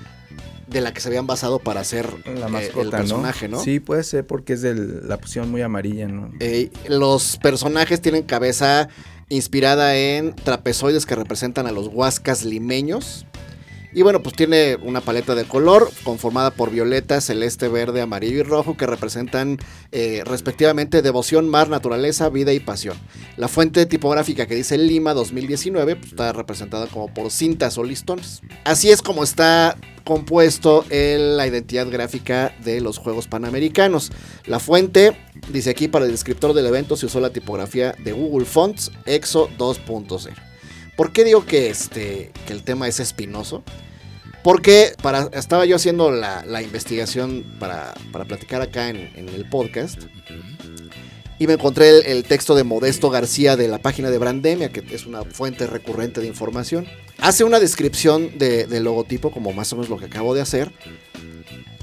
de 0.68 0.80
la 0.80 0.94
que 0.94 1.00
se 1.00 1.08
habían 1.08 1.26
basado 1.26 1.58
para 1.58 1.80
hacer 1.80 2.08
La 2.26 2.46
eh, 2.62 2.70
el 2.80 2.90
personaje, 2.90 3.48
¿no? 3.48 3.60
Sí, 3.62 3.80
puede 3.80 4.02
ser 4.04 4.26
porque 4.26 4.54
es 4.54 4.62
de 4.62 4.74
la 4.74 5.18
posición 5.18 5.50
muy 5.50 5.60
amarilla, 5.62 6.06
¿no? 6.08 6.30
Eh, 6.40 6.70
los 6.88 7.36
personajes 7.38 8.00
tienen 8.00 8.22
cabeza 8.22 8.88
inspirada 9.28 9.96
en 9.96 10.34
trapezoides 10.34 11.06
que 11.06 11.14
representan 11.14 11.66
a 11.66 11.72
los 11.72 11.88
huascas 11.88 12.44
limeños. 12.44 13.26
Y 13.94 14.02
bueno, 14.02 14.22
pues 14.22 14.34
tiene 14.34 14.76
una 14.82 15.00
paleta 15.00 15.36
de 15.36 15.44
color 15.44 15.88
conformada 16.02 16.50
por 16.50 16.70
violeta, 16.70 17.20
celeste, 17.20 17.68
verde, 17.68 18.00
amarillo 18.00 18.40
y 18.40 18.42
rojo 18.42 18.76
que 18.76 18.86
representan 18.86 19.58
eh, 19.92 20.22
respectivamente 20.26 21.00
devoción, 21.00 21.48
mar, 21.48 21.68
naturaleza, 21.68 22.28
vida 22.28 22.52
y 22.52 22.58
pasión. 22.58 22.96
La 23.36 23.46
fuente 23.46 23.86
tipográfica 23.86 24.46
que 24.46 24.56
dice 24.56 24.78
Lima 24.78 25.14
2019 25.14 25.94
pues, 25.94 26.10
está 26.10 26.32
representada 26.32 26.88
como 26.88 27.14
por 27.14 27.30
cintas 27.30 27.78
o 27.78 27.84
listones. 27.84 28.42
Así 28.64 28.90
es 28.90 29.00
como 29.00 29.22
está 29.22 29.76
compuesto 30.02 30.84
la 30.90 31.46
identidad 31.46 31.88
gráfica 31.88 32.52
de 32.64 32.80
los 32.80 32.98
Juegos 32.98 33.28
Panamericanos. 33.28 34.10
La 34.46 34.58
fuente, 34.58 35.16
dice 35.52 35.70
aquí, 35.70 35.86
para 35.86 36.04
el 36.04 36.10
descriptor 36.10 36.52
del 36.52 36.66
evento 36.66 36.96
se 36.96 37.06
usó 37.06 37.20
la 37.20 37.30
tipografía 37.30 37.94
de 38.02 38.10
Google 38.10 38.44
Fonts 38.44 38.90
EXO 39.06 39.48
2.0. 39.56 40.53
¿Por 40.96 41.12
qué 41.12 41.24
digo 41.24 41.44
que, 41.44 41.70
este, 41.70 42.30
que 42.46 42.52
el 42.52 42.62
tema 42.62 42.86
es 42.88 43.00
espinoso? 43.00 43.64
Porque 44.42 44.92
para, 45.02 45.28
estaba 45.32 45.64
yo 45.64 45.76
haciendo 45.76 46.10
la, 46.10 46.44
la 46.44 46.62
investigación 46.62 47.44
para, 47.58 47.94
para 48.12 48.24
platicar 48.26 48.60
acá 48.62 48.90
en, 48.90 49.10
en 49.16 49.28
el 49.30 49.48
podcast 49.48 50.02
y 51.38 51.46
me 51.46 51.54
encontré 51.54 51.88
el, 51.88 52.06
el 52.06 52.24
texto 52.24 52.54
de 52.54 52.62
Modesto 52.62 53.10
García 53.10 53.56
de 53.56 53.68
la 53.68 53.78
página 53.78 54.10
de 54.10 54.18
Brandemia, 54.18 54.68
que 54.70 54.84
es 54.94 55.06
una 55.06 55.24
fuente 55.24 55.66
recurrente 55.66 56.20
de 56.20 56.26
información. 56.28 56.86
Hace 57.18 57.42
una 57.44 57.58
descripción 57.58 58.38
de- 58.38 58.66
del 58.66 58.84
logotipo, 58.84 59.30
como 59.32 59.52
más 59.52 59.72
o 59.72 59.76
menos 59.76 59.88
lo 59.88 59.96
que 59.96 60.04
acabo 60.06 60.34
de 60.34 60.42
hacer. 60.42 60.70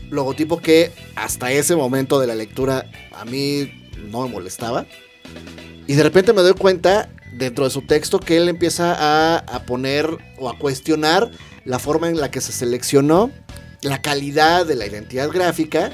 logotipo 0.10 0.58
que 0.60 0.92
hasta 1.16 1.52
ese 1.52 1.76
momento 1.76 2.20
de 2.20 2.28
la 2.28 2.36
lectura 2.36 2.86
a 3.14 3.26
mí 3.26 3.72
no 4.10 4.22
me 4.24 4.30
molestaba. 4.34 4.86
Y 5.88 5.96
de 5.96 6.04
repente 6.04 6.32
me 6.34 6.42
doy 6.44 6.54
cuenta 6.54 7.10
dentro 7.32 7.66
de 7.66 7.72
su 7.72 7.82
texto 7.82 8.20
que 8.20 8.38
él 8.38 8.50
empieza 8.50 8.96
a, 8.98 9.38
a 9.38 9.66
poner 9.66 10.18
o 10.38 10.50
a 10.50 10.58
cuestionar 10.58 11.32
la 11.66 11.80
forma 11.80 12.10
en 12.10 12.20
la 12.20 12.32
que 12.32 12.42
se 12.42 12.52
seleccionó 12.52 13.32
la 13.82 14.02
calidad 14.02 14.66
de 14.66 14.76
la 14.76 14.86
identidad 14.86 15.30
gráfica, 15.30 15.92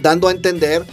dando 0.00 0.28
a 0.28 0.30
entender 0.30 0.84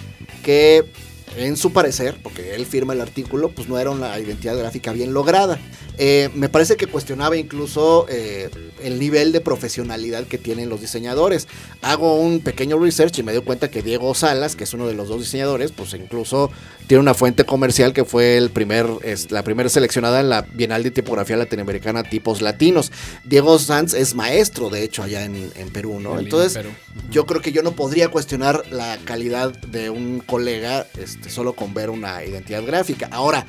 que 0.43 0.91
en 1.35 1.57
su 1.57 1.71
parecer, 1.71 2.19
porque 2.23 2.55
él 2.55 2.65
firma 2.65 2.93
el 2.93 3.01
artículo, 3.01 3.49
pues 3.49 3.67
no 3.67 3.77
era 3.77 3.91
una 3.91 4.17
identidad 4.19 4.57
gráfica 4.57 4.91
bien 4.91 5.13
lograda. 5.13 5.59
Eh, 6.01 6.29
me 6.33 6.47
parece 6.47 6.77
que 6.77 6.88
cuestionaba 6.88 7.35
incluso 7.35 8.05
eh, 8.07 8.49
el 8.81 8.99
nivel 8.99 9.33
de 9.33 9.41
profesionalidad 9.41 10.23
que 10.23 10.38
tienen 10.38 10.69
los 10.69 10.79
diseñadores. 10.79 11.49
Hago 11.81 12.15
un 12.15 12.39
pequeño 12.39 12.79
research 12.79 13.19
y 13.19 13.23
me 13.23 13.33
doy 13.33 13.41
cuenta 13.41 13.69
que 13.69 13.81
Diego 13.81 14.15
Salas, 14.15 14.55
que 14.55 14.63
es 14.63 14.73
uno 14.73 14.88
de 14.88 14.93
los 14.93 15.09
dos 15.09 15.19
diseñadores, 15.19 15.73
pues 15.73 15.93
incluso 15.93 16.51
tiene 16.88 17.01
una 17.01 17.13
fuente 17.13 17.43
comercial 17.43 17.91
que 17.91 18.05
fue 18.05 18.38
el 18.38 18.49
primer, 18.49 18.88
es, 19.03 19.29
la 19.29 19.43
primera 19.43 19.67
seleccionada 19.67 20.21
en 20.21 20.29
la 20.29 20.43
Bienal 20.43 20.83
de 20.83 20.91
Tipografía 20.91 21.35
Latinoamericana 21.35 22.03
Tipos 22.03 22.41
Latinos. 22.41 22.93
Diego 23.25 23.59
Sanz 23.59 23.93
es 23.93 24.15
maestro, 24.15 24.69
de 24.69 24.83
hecho, 24.83 25.03
allá 25.03 25.25
en, 25.25 25.51
en 25.53 25.69
Perú, 25.69 25.99
¿no? 25.99 26.13
En 26.13 26.25
Entonces, 26.25 26.53
Perú. 26.53 26.69
yo 27.12 27.25
creo 27.25 27.41
que 27.41 27.51
yo 27.51 27.62
no 27.62 27.73
podría 27.73 28.07
cuestionar 28.07 28.63
la 28.71 28.97
calidad 29.03 29.51
de 29.51 29.89
un 29.89 30.19
colega 30.25 30.88
este, 30.97 31.29
solo 31.29 31.53
con 31.53 31.73
ver 31.73 31.89
una 31.89 32.23
identidad 32.23 32.63
gráfica. 32.63 33.09
Ahora, 33.12 33.45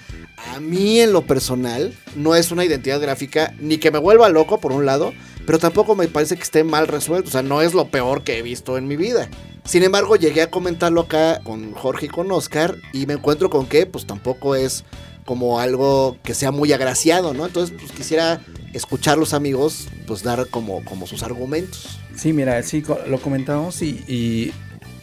a 0.55 0.59
mí 0.59 1.01
en 1.01 1.13
lo 1.13 1.23
personal 1.23 1.95
no 2.17 2.35
es 2.35 2.40
una 2.51 2.65
identidad 2.65 3.01
gráfica 3.01 3.55
ni 3.59 3.79
que 3.79 3.91
me 3.91 3.99
vuelva 3.99 4.29
loco 4.29 4.59
por 4.59 4.73
un 4.73 4.87
lado, 4.87 5.13
pero 5.47 5.59
tampoco 5.59 5.95
me 5.95 6.09
parece 6.09 6.37
que 6.37 6.43
esté 6.43 6.65
mal 6.65 6.89
resuelto. 6.89 7.29
O 7.29 7.33
sea, 7.33 7.43
no 7.43 7.63
es 7.63 7.75
lo 7.75 7.89
peor 7.89 8.25
que 8.25 8.39
he 8.39 8.43
visto 8.43 8.79
en 8.79 8.87
mi 8.87 8.97
vida. 8.97 9.29
Sin 9.65 9.83
embargo, 9.83 10.17
llegué 10.17 10.43
a 10.43 10.51
comentarlo 10.51 11.03
acá 11.03 11.41
con 11.45 11.73
Jorge 11.73 12.07
y 12.07 12.09
con 12.09 12.31
Oscar 12.33 12.77
y 12.93 13.07
me 13.07 13.15
encuentro 13.15 13.51
con 13.51 13.67
que 13.67 13.87
pues 13.87 14.07
tampoco 14.07 14.55
es 14.55 14.85
como 15.25 15.61
algo 15.61 16.17
que 16.25 16.35
sea 16.35 16.51
muy 16.51 16.73
agraciado, 16.73 17.35
¿no? 17.35 17.47
Entonces, 17.47 17.77
pues 17.79 17.93
quisiera 17.93 18.41
escuchar 18.73 19.19
los 19.19 19.35
amigos, 19.35 19.89
pues 20.07 20.23
dar 20.23 20.49
como, 20.49 20.85
como 20.85 21.07
sus 21.07 21.23
argumentos. 21.23 22.01
Sí, 22.17 22.33
mira, 22.33 22.61
sí, 22.63 22.83
lo 23.07 23.21
comentamos 23.21 23.81
y, 23.83 24.53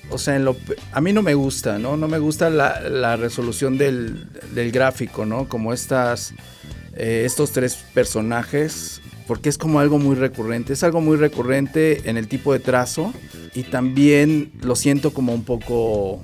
o 0.10 0.18
sea, 0.18 0.42
a 0.92 1.02
mí 1.02 1.14
no 1.14 1.22
me 1.22 1.34
gusta, 1.34 1.78
¿no? 1.78 1.98
No 1.98 2.08
me 2.08 2.20
gusta 2.20 2.50
la, 2.50 2.82
la 2.82 3.16
resolución 3.16 3.78
del, 3.78 4.28
del 4.54 4.72
gráfico, 4.72 5.26
¿no? 5.26 5.48
Como 5.48 5.74
estas, 5.74 6.34
eh, 6.98 7.24
estos 7.26 7.52
tres 7.52 7.76
personajes, 7.94 9.02
porque 9.28 9.50
es 9.50 9.58
como 9.58 9.80
algo 9.80 10.00
muy 10.00 10.16
recurrente, 10.16 10.74
es 10.74 10.84
algo 10.84 11.02
muy 11.02 11.18
recurrente 11.18 12.10
en 12.10 12.18
el 12.18 12.28
tipo 12.28 12.54
de 12.54 12.60
trazo 12.60 13.14
y 13.54 13.64
también 13.64 14.52
lo 14.62 14.76
siento 14.76 15.14
como 15.14 15.34
un 15.34 15.44
poco 15.44 16.24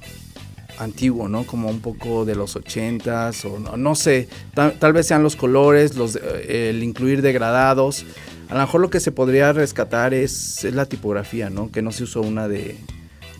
antiguo, 0.77 1.29
¿no? 1.29 1.45
Como 1.45 1.69
un 1.69 1.79
poco 1.79 2.25
de 2.25 2.35
los 2.35 2.55
ochentas 2.55 3.45
o 3.45 3.59
no, 3.59 3.77
no 3.77 3.95
sé, 3.95 4.27
tal, 4.53 4.79
tal 4.79 4.93
vez 4.93 5.07
sean 5.07 5.23
los 5.23 5.35
colores, 5.35 5.95
los, 5.95 6.15
eh, 6.15 6.69
el 6.69 6.83
incluir 6.83 7.21
degradados. 7.21 8.05
A 8.49 8.55
lo 8.55 8.61
mejor 8.61 8.81
lo 8.81 8.89
que 8.89 8.99
se 8.99 9.11
podría 9.11 9.53
rescatar 9.53 10.13
es, 10.13 10.63
es 10.63 10.73
la 10.73 10.85
tipografía, 10.85 11.49
¿no? 11.49 11.71
Que 11.71 11.81
no 11.81 11.91
se 11.91 12.03
usó 12.03 12.21
una 12.21 12.47
de, 12.47 12.77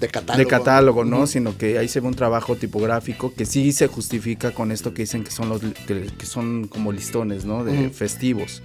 De 0.04 0.10
catálogo. 0.12 0.38
de 0.44 0.48
catálogo, 0.50 1.06
¿no? 1.06 1.28
Sino 1.28 1.58
que 1.58 1.78
ahí 1.78 1.88
se 1.88 2.00
ve 2.02 2.08
un 2.08 2.13
trabajo 2.16 2.56
tipográfico 2.56 3.34
que 3.34 3.46
sí 3.46 3.72
se 3.72 3.88
justifica 3.88 4.52
con 4.52 4.72
esto 4.72 4.94
que 4.94 5.04
dicen 5.04 5.24
que 5.24 5.32
son 5.32 5.50
los 5.50 5.62
que, 5.62 6.08
que 6.18 6.26
son 6.26 6.68
como 6.68 6.92
listones, 6.92 7.46
¿no? 7.46 7.63
De 7.63 7.89
festivos. 7.89 8.62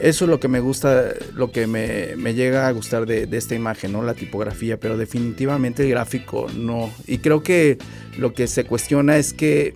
Eso 0.00 0.24
es 0.24 0.28
lo 0.28 0.40
que 0.40 0.48
me 0.48 0.58
gusta, 0.60 1.04
lo 1.34 1.52
que 1.52 1.66
me, 1.68 2.16
me 2.16 2.34
llega 2.34 2.66
a 2.66 2.70
gustar 2.72 3.06
de, 3.06 3.26
de 3.26 3.36
esta 3.36 3.54
imagen, 3.54 3.92
¿no? 3.92 4.02
La 4.02 4.14
tipografía, 4.14 4.78
pero 4.78 4.96
definitivamente 4.96 5.84
el 5.84 5.90
gráfico 5.90 6.46
no. 6.56 6.90
Y 7.06 7.18
creo 7.18 7.42
que 7.42 7.78
lo 8.18 8.32
que 8.34 8.46
se 8.48 8.64
cuestiona 8.64 9.16
es 9.18 9.32
que 9.32 9.74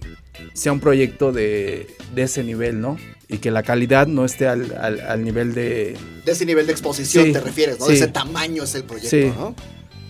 sea 0.54 0.72
un 0.72 0.80
proyecto 0.80 1.30
de, 1.32 1.86
de 2.14 2.22
ese 2.22 2.42
nivel, 2.42 2.80
¿no? 2.80 2.96
Y 3.28 3.38
que 3.38 3.50
la 3.50 3.62
calidad 3.62 4.06
no 4.06 4.24
esté 4.24 4.48
al, 4.48 4.74
al- 4.80 5.00
al 5.00 5.22
nivel 5.22 5.54
de... 5.54 5.96
De 6.24 6.32
ese 6.32 6.46
nivel 6.46 6.66
de 6.66 6.72
exposición 6.72 7.26
Sí, 7.26 7.32
te 7.32 7.40
refieres, 7.40 7.78
¿no? 7.78 7.86
sí. 7.86 7.92
De 7.92 7.98
ese 7.98 8.08
tamaño 8.08 8.62
es 8.64 8.74
el 8.74 8.84
proyecto, 8.84 9.10
Sí. 9.10 9.32
¿no? 9.36 9.54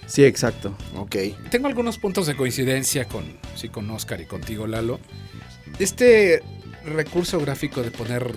Sí, 0.09 0.25
exacto. 0.25 0.75
Ok. 0.97 1.17
Tengo 1.51 1.69
algunos 1.69 1.99
puntos 1.99 2.27
de 2.27 2.35
coincidencia 2.35 3.05
con, 3.05 3.25
sí, 3.55 3.69
con 3.69 3.89
Oscar 3.91 4.21
y 4.21 4.25
contigo, 4.25 4.67
Lalo. 4.67 4.99
Este 5.79 6.43
recurso 6.85 7.39
gráfico 7.39 7.83
de 7.83 7.91
poner 7.91 8.33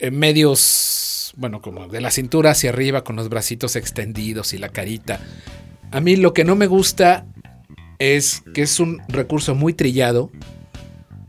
eh, 0.00 0.10
medios, 0.10 1.32
bueno, 1.36 1.62
como 1.62 1.86
de 1.86 2.00
la 2.00 2.10
cintura 2.10 2.50
hacia 2.50 2.70
arriba 2.70 3.04
con 3.04 3.14
los 3.14 3.28
bracitos 3.28 3.76
extendidos 3.76 4.52
y 4.52 4.58
la 4.58 4.68
carita. 4.68 5.20
A 5.92 6.00
mí 6.00 6.16
lo 6.16 6.34
que 6.34 6.44
no 6.44 6.56
me 6.56 6.66
gusta 6.66 7.24
es 8.00 8.42
que 8.52 8.62
es 8.62 8.80
un 8.80 9.00
recurso 9.08 9.54
muy 9.54 9.72
trillado, 9.72 10.32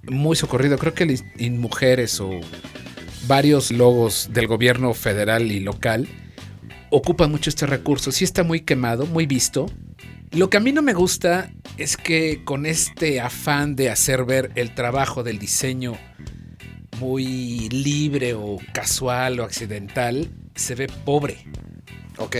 muy 0.03 0.35
socorrido. 0.35 0.79
Creo 0.79 0.95
que 0.95 1.03
el 1.03 1.21
In 1.37 1.61
Mujeres 1.61 2.19
o 2.19 2.31
varios 3.27 3.71
logos 3.71 4.29
del 4.33 4.47
gobierno 4.47 4.95
federal 4.95 5.51
y 5.51 5.59
local 5.59 6.07
ocupan 6.89 7.31
mucho 7.31 7.49
este 7.49 7.65
recurso. 7.65 8.11
Sí 8.11 8.23
está 8.23 8.43
muy 8.43 8.61
quemado, 8.61 9.05
muy 9.05 9.25
visto. 9.25 9.67
Lo 10.31 10.49
que 10.49 10.57
a 10.57 10.59
mí 10.59 10.71
no 10.71 10.81
me 10.81 10.93
gusta 10.93 11.51
es 11.77 11.97
que 11.97 12.43
con 12.43 12.65
este 12.65 13.21
afán 13.21 13.75
de 13.75 13.89
hacer 13.89 14.25
ver 14.25 14.51
el 14.55 14.75
trabajo 14.75 15.23
del 15.23 15.39
diseño 15.39 15.97
muy 16.99 17.69
libre 17.69 18.33
o 18.33 18.57
casual 18.73 19.39
o 19.39 19.43
accidental, 19.43 20.29
se 20.55 20.75
ve 20.75 20.87
pobre. 21.05 21.45
Ok. 22.17 22.35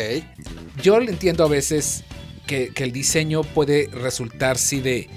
Yo 0.82 1.00
lo 1.00 1.10
entiendo 1.10 1.46
a 1.46 1.48
veces 1.48 2.04
que, 2.46 2.74
que 2.74 2.84
el 2.84 2.92
diseño 2.92 3.44
puede 3.44 3.88
resultar 3.88 4.58
sí 4.58 4.82
de, 4.82 5.10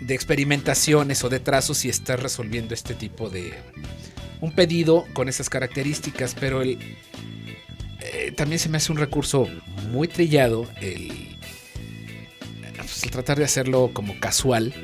de 0.00 0.14
experimentaciones 0.14 1.22
o 1.24 1.28
de 1.28 1.40
trazos 1.40 1.84
y 1.84 1.88
estar 1.88 2.20
resolviendo 2.20 2.74
este 2.74 2.94
tipo 2.94 3.28
de 3.28 3.52
un 4.40 4.52
pedido 4.52 5.04
con 5.12 5.28
esas 5.28 5.48
características, 5.48 6.34
pero 6.38 6.62
el, 6.62 6.78
eh, 8.02 8.32
también 8.32 8.58
se 8.58 8.68
me 8.68 8.78
hace 8.78 8.92
un 8.92 8.98
recurso 8.98 9.48
muy 9.90 10.08
trillado 10.08 10.66
el, 10.80 11.36
pues, 12.76 13.04
el 13.04 13.10
tratar 13.10 13.38
de 13.38 13.44
hacerlo 13.44 13.90
como 13.92 14.18
casual. 14.18 14.74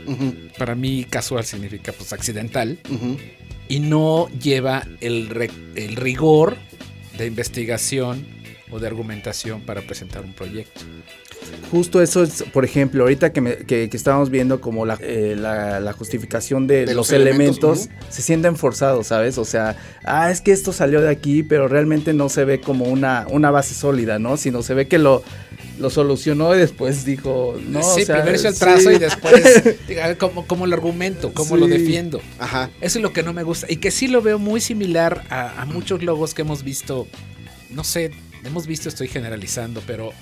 Para 0.57 0.74
mí 0.74 1.04
casual 1.04 1.44
significa 1.44 1.92
pues 1.92 2.12
accidental. 2.12 2.78
Y 3.68 3.81
no 3.81 4.28
lleva 4.40 4.87
el, 5.00 5.50
el 5.74 5.96
rigor 5.96 6.57
de 7.18 7.26
investigación 7.26 8.26
o 8.70 8.78
de 8.78 8.87
argumentación 8.87 9.62
para 9.62 9.83
presentar 9.83 10.24
un 10.24 10.33
proyecto. 10.35 10.81
Justo 11.70 12.02
eso 12.02 12.22
es, 12.22 12.42
por 12.52 12.64
ejemplo, 12.64 13.02
ahorita 13.04 13.33
que, 13.33 13.40
me- 13.40 13.57
que- 13.59 13.88
que 13.88 13.96
estábamos 13.96 14.31
viendo 14.31 14.61
como 14.61 14.85
la, 14.87 14.98
eh, 15.00 15.37
la- 15.38 15.81
la 15.81 15.92
justificación 15.92 16.66
de, 16.66 16.81
De 16.81 16.87
los, 16.87 16.96
los 16.96 17.12
elementos, 17.12 17.83
elementos, 17.87 18.14
se 18.14 18.22
sienten 18.22 18.57
forzados, 18.57 19.07
¿sabes? 19.09 19.38
O 19.38 19.44
sea, 19.44 19.76
ah, 20.04 20.31
es 20.31 20.40
que 20.40 20.52
esto 20.52 20.72
salió 20.72 21.00
de 21.00 21.09
aquí, 21.11 21.42
pero 21.42 21.68
realmente 21.68 22.12
no 22.12 22.28
se 22.28 22.44
ve 22.44 22.61
como 22.61 22.87
una, 22.87 23.26
una 23.31 23.50
base 23.50 23.74
sólida, 23.74 24.18
¿no? 24.18 24.37
Sino 24.37 24.62
se 24.62 24.74
ve 24.74 24.88
que 24.88 24.98
lo, 24.98 25.22
lo 25.78 25.90
solucionó 25.90 26.54
y 26.54 26.59
después 26.59 27.04
dijo, 27.04 27.57
no, 27.68 27.83
sí, 27.83 28.02
o 28.02 28.07
sea, 28.07 28.16
primero 28.16 28.37
hizo 28.37 28.48
el 28.48 28.54
sí. 28.54 28.61
trazo 28.61 28.90
y 28.90 28.98
después 28.98 29.62
¿cómo, 30.18 30.46
cómo 30.46 30.66
lo 30.66 30.74
argumento? 30.74 31.33
¿Cómo 31.35 31.57
lo 31.57 31.66
defiendo? 31.66 32.20
Ajá. 32.38 32.70
Eso 32.81 32.98
es 32.98 33.02
lo 33.02 33.12
que 33.12 33.22
no 33.22 33.33
me 33.33 33.42
gusta. 33.42 33.66
Y 33.70 33.76
que 33.76 33.90
sí 33.90 34.09
lo 34.09 34.22
veo 34.22 34.38
muy 34.38 34.61
similar 34.61 35.24
a, 35.31 35.62
a 35.62 35.66
muchos 35.66 36.02
logos 36.02 36.35
que 36.35 36.42
hemos 36.42 36.62
visto. 36.64 37.07
No 37.70 37.85
sé, 37.85 38.11
hemos 38.44 38.66
visto, 38.66 38.88
estoy 38.88 39.09
generalizando, 39.09 39.83
pero 39.87 40.12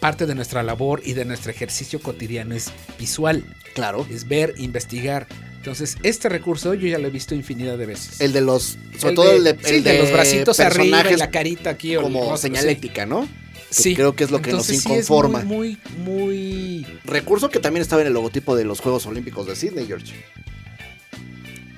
parte 0.00 0.26
de 0.26 0.34
nuestra 0.34 0.62
labor 0.62 1.00
y 1.04 1.12
de 1.12 1.24
nuestro 1.24 1.50
ejercicio 1.50 2.00
cotidiano 2.00 2.54
es 2.54 2.70
visual, 2.98 3.44
Claro. 3.74 4.06
es 4.10 4.26
ver, 4.28 4.54
investigar. 4.58 5.26
Entonces, 5.56 5.96
este 6.02 6.28
recurso 6.28 6.74
yo 6.74 6.88
ya 6.88 6.98
lo 6.98 7.06
he 7.06 7.10
visto 7.10 7.36
infinidad 7.36 7.78
de 7.78 7.86
veces. 7.86 8.20
El 8.20 8.32
de 8.32 8.40
los. 8.40 8.78
Sobre 8.98 9.10
El 9.10 9.14
todo 9.14 9.30
de- 9.30 9.36
el 9.36 9.44
de, 9.44 9.58
sí, 9.62 9.74
el 9.76 9.84
de 9.84 9.98
los 9.98 10.10
bracitos 10.12 10.58
arriba 10.58 11.08
y 11.10 11.16
la 11.16 11.30
carita 11.30 11.70
aquí. 11.70 11.94
o 11.96 12.02
como 12.02 12.18
rostro, 12.20 12.36
señalética, 12.38 13.06
¿no? 13.06 13.28
Que 13.68 13.74
Sí. 13.82 13.94
creo 13.94 14.14
que 14.16 14.24
es 14.24 14.30
lo 14.32 14.42
que 14.42 14.50
nos 14.50 14.68
Entonces, 14.68 14.82
sí 14.82 14.88
es 14.88 15.04
inconforma. 15.04 15.44
muy, 15.44 15.78
muy, 15.98 16.84
muy 16.84 16.86
Recurso 17.04 17.48
que 17.48 17.60
también 17.60 17.80
estaba 17.82 18.02
en 18.02 18.08
el 18.08 18.12
logotipo 18.14 18.56
de 18.56 18.64
los 18.64 18.80
Juegos 18.80 19.06
Olímpicos 19.06 19.46
de 19.46 19.54
Sydney, 19.56 19.86
George. 19.86 20.12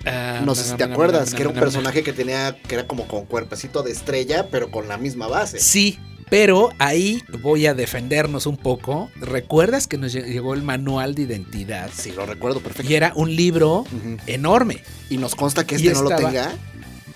Ah, 0.06 0.42
No 0.44 0.54
sé 0.54 0.64
si 0.64 0.74
te 0.76 0.84
acuerdas, 0.84 1.34
que 1.34 1.42
era 1.42 1.48
un 1.48 1.54
na, 1.54 1.60
na. 1.60 1.64
personaje 1.66 2.02
que 2.02 2.12
tenía, 2.12 2.56
que 2.66 2.74
era 2.74 2.86
como 2.86 3.06
con 3.08 3.26
cuerpecito 3.26 3.82
de 3.82 3.92
estrella, 3.92 4.48
pero 4.50 4.70
con 4.70 4.88
la 4.88 4.96
misma 4.98 5.26
base. 5.28 5.58
Sí, 5.60 5.98
pero 6.30 6.70
ahí 6.78 7.22
voy 7.42 7.66
a 7.66 7.74
defendernos 7.74 8.46
un 8.46 8.56
poco. 8.56 9.10
¿Recuerdas 9.16 9.86
que 9.86 9.98
nos 9.98 10.14
lle- 10.14 10.24
llegó 10.24 10.54
el 10.54 10.62
manual 10.62 11.14
de 11.14 11.22
identidad? 11.22 11.90
Sí, 11.94 12.12
lo 12.12 12.26
recuerdo 12.26 12.60
perfecto. 12.60 12.90
Y 12.90 12.94
era 12.94 13.12
un 13.14 13.34
libro 13.36 13.84
enorme. 14.26 14.82
Y 15.10 15.18
nos 15.18 15.34
consta 15.34 15.66
que 15.66 15.76
este 15.76 15.92
no 15.92 16.02
lo 16.02 16.16
tenga. 16.16 16.52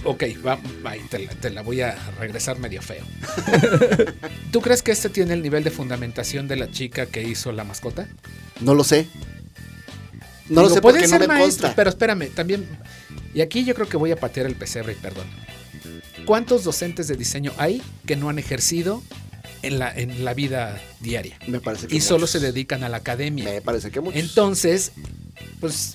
Ok, 0.04 0.22
va, 0.46 0.56
va, 0.86 0.92
te, 1.10 1.18
la, 1.18 1.30
te 1.32 1.50
la 1.50 1.62
voy 1.62 1.80
a 1.80 1.96
regresar 2.20 2.58
medio 2.60 2.80
feo. 2.80 3.04
¿Tú 4.52 4.60
crees 4.60 4.82
que 4.82 4.92
este 4.92 5.08
tiene 5.08 5.34
el 5.34 5.42
nivel 5.42 5.64
de 5.64 5.70
fundamentación 5.70 6.46
de 6.46 6.56
la 6.56 6.70
chica 6.70 7.06
que 7.06 7.22
hizo 7.22 7.50
la 7.50 7.64
mascota? 7.64 8.06
No 8.60 8.74
lo 8.74 8.84
sé. 8.84 9.08
No 10.48 10.62
lo 10.62 10.68
Digo, 10.68 10.74
sé 10.74 10.80
pueden 10.82 11.00
porque 11.02 11.12
no 11.12 11.18
ser 11.18 11.20
me 11.20 11.26
maestros, 11.28 11.54
consta. 11.60 11.76
pero 11.76 11.90
espérame, 11.90 12.28
también. 12.34 12.66
Y 13.34 13.40
aquí 13.40 13.64
yo 13.64 13.74
creo 13.74 13.88
que 13.88 13.96
voy 13.96 14.10
a 14.12 14.16
patear 14.16 14.46
el 14.46 14.54
pesebre 14.54 14.92
y 14.92 14.96
perdón. 14.96 15.26
¿Cuántos 16.24 16.64
docentes 16.64 17.08
de 17.08 17.16
diseño 17.16 17.52
hay 17.58 17.82
que 18.06 18.16
no 18.16 18.28
han 18.28 18.38
ejercido 18.38 19.02
en 19.62 19.78
la, 19.78 19.92
en 19.92 20.24
la 20.24 20.34
vida 20.34 20.80
diaria. 21.00 21.38
Me 21.46 21.60
parece 21.60 21.86
que 21.88 21.96
Y 21.96 22.00
solo 22.00 22.26
se 22.26 22.40
dedican 22.40 22.84
a 22.84 22.88
la 22.88 22.98
academia. 22.98 23.44
Me 23.44 23.60
parece 23.60 23.90
que 23.90 24.00
muchos. 24.00 24.20
Entonces, 24.20 24.92
pues 25.60 25.94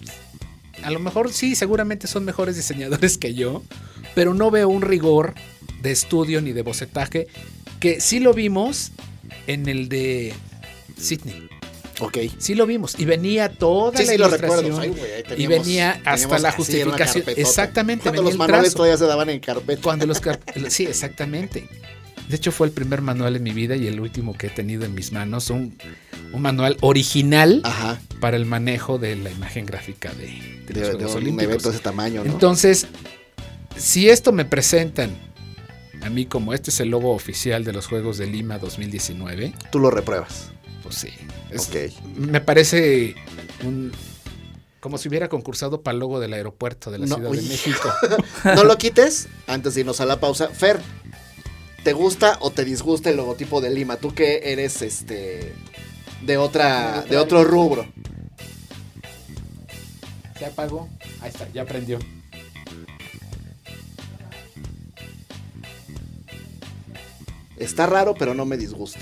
a 0.84 0.92
lo 0.92 1.00
mejor 1.00 1.32
sí, 1.32 1.56
seguramente 1.56 2.08
son 2.08 2.26
mejores 2.26 2.56
diseñadores 2.56 3.18
que 3.18 3.34
yo, 3.34 3.64
pero 4.16 4.34
no 4.34 4.52
veo 4.52 4.70
un 4.70 4.82
rigor 4.82 5.34
de 5.82 5.92
estudio 5.92 6.42
ni 6.42 6.52
de 6.52 6.62
bocetaje 6.62 7.28
que 7.80 8.00
sí 8.00 8.20
lo 8.20 8.34
vimos 8.34 8.92
en 9.48 9.68
el 9.68 9.90
de 9.90 10.34
Sydney. 10.98 11.50
Ok. 12.00 12.18
Sí 12.38 12.56
lo 12.56 12.66
vimos 12.66 12.96
y 13.00 13.06
venía 13.06 13.50
toda 13.50 13.98
Sí, 13.98 14.04
la 14.06 14.10
sí, 14.10 14.16
ilustración. 14.16 14.80
Ay, 14.82 14.94
ahí 15.30 15.36
y 15.44 15.48
venía 15.48 16.02
hasta 16.06 16.40
la 16.40 16.52
justificación. 16.52 17.24
Exactamente, 17.38 18.04
Cuando 18.04 18.24
los 18.24 18.38
manuales 18.38 18.74
todavía 18.74 18.98
se 18.98 19.06
daban 19.06 19.30
en 19.30 19.40
carpeta. 19.40 19.82
Cuando 19.82 20.06
los 20.06 20.20
car- 20.20 20.40
sí, 20.70 20.86
exactamente. 20.86 21.68
De 22.30 22.38
hecho, 22.38 22.52
fue 22.54 22.68
el 22.68 22.74
primer 22.74 23.02
manual 23.02 23.36
en 23.36 23.44
mi 23.44 23.52
vida 23.52 23.76
y 23.76 23.86
el 23.88 24.00
último 24.00 24.34
que 24.38 24.48
he 24.48 24.50
tenido 24.50 24.86
en 24.86 24.94
mis 24.96 25.12
manos. 25.12 25.50
Un, 25.50 25.78
un 26.32 26.42
manual 26.42 26.78
original 26.82 27.60
Ajá. 27.66 28.00
para 28.22 28.38
el 28.38 28.46
manejo 28.46 28.98
de 28.98 29.16
la 29.18 29.30
imagen 29.30 29.66
gráfica 29.66 30.12
de, 30.14 30.28
de 30.66 30.74
De, 30.74 30.80
los 30.80 30.88
de 30.90 30.94
Juegos 30.96 31.12
un 31.12 31.18
Olímpicos. 31.18 31.44
evento 31.52 31.70
de 31.70 31.76
ese 31.76 31.84
tamaño, 31.84 32.24
¿no? 32.24 32.32
Entonces, 32.32 32.88
si 33.76 34.10
esto 34.10 34.32
me 34.32 34.46
presentan 34.46 35.12
a 36.02 36.10
mí 36.10 36.26
como 36.26 36.54
este 36.54 36.70
es 36.70 36.80
el 36.80 36.90
logo 36.90 37.12
oficial 37.14 37.64
de 37.66 37.74
los 37.74 37.88
Juegos 37.88 38.18
de 38.18 38.28
Lima 38.28 38.58
2019, 38.58 39.54
Tú 39.72 39.80
lo 39.80 39.92
repruebas. 39.92 40.53
Sí. 40.94 41.10
es- 41.52 41.68
Ok. 41.70 42.18
Me 42.18 42.42
parece 42.42 43.16
un- 43.64 43.92
como 44.80 44.98
si 44.98 45.08
hubiera 45.08 45.30
concursado 45.30 45.82
para 45.82 45.94
el 45.94 46.00
logo 46.00 46.20
del 46.20 46.34
aeropuerto 46.34 46.92
de 46.92 47.00
la 47.00 47.06
No, 47.06 47.16
Ciudad 47.16 47.32
uy. 47.32 47.38
de 47.38 47.44
México. 47.44 47.90
No 48.56 48.64
lo 48.66 48.78
quites 48.78 49.28
antes 49.48 49.76
de 49.76 49.82
irnos 49.82 50.02
a 50.02 50.06
la 50.06 50.20
pausa. 50.20 50.50
Fer, 50.50 50.82
¿te 51.84 51.94
gusta 51.94 52.38
o 52.42 52.52
te 52.52 52.66
disgusta 52.66 53.10
el 53.10 53.18
logotipo 53.18 53.62
de 53.62 53.70
Lima? 53.70 53.96
Tú 53.98 54.14
que 54.14 54.42
eres 54.52 54.82
este 54.82 55.54
de 56.22 56.38
otra 56.38 57.02
de 57.10 57.18
otro 57.18 57.44
rubro. 57.44 57.86
¿Se 60.38 60.46
apagó? 60.46 60.90
Ahí 61.22 61.30
está, 61.30 61.48
ya 61.54 61.64
prendió. 61.66 62.00
Está 67.58 67.86
raro, 67.86 68.16
pero 68.18 68.34
no 68.34 68.46
me 68.46 68.58
disgusta. 68.58 69.00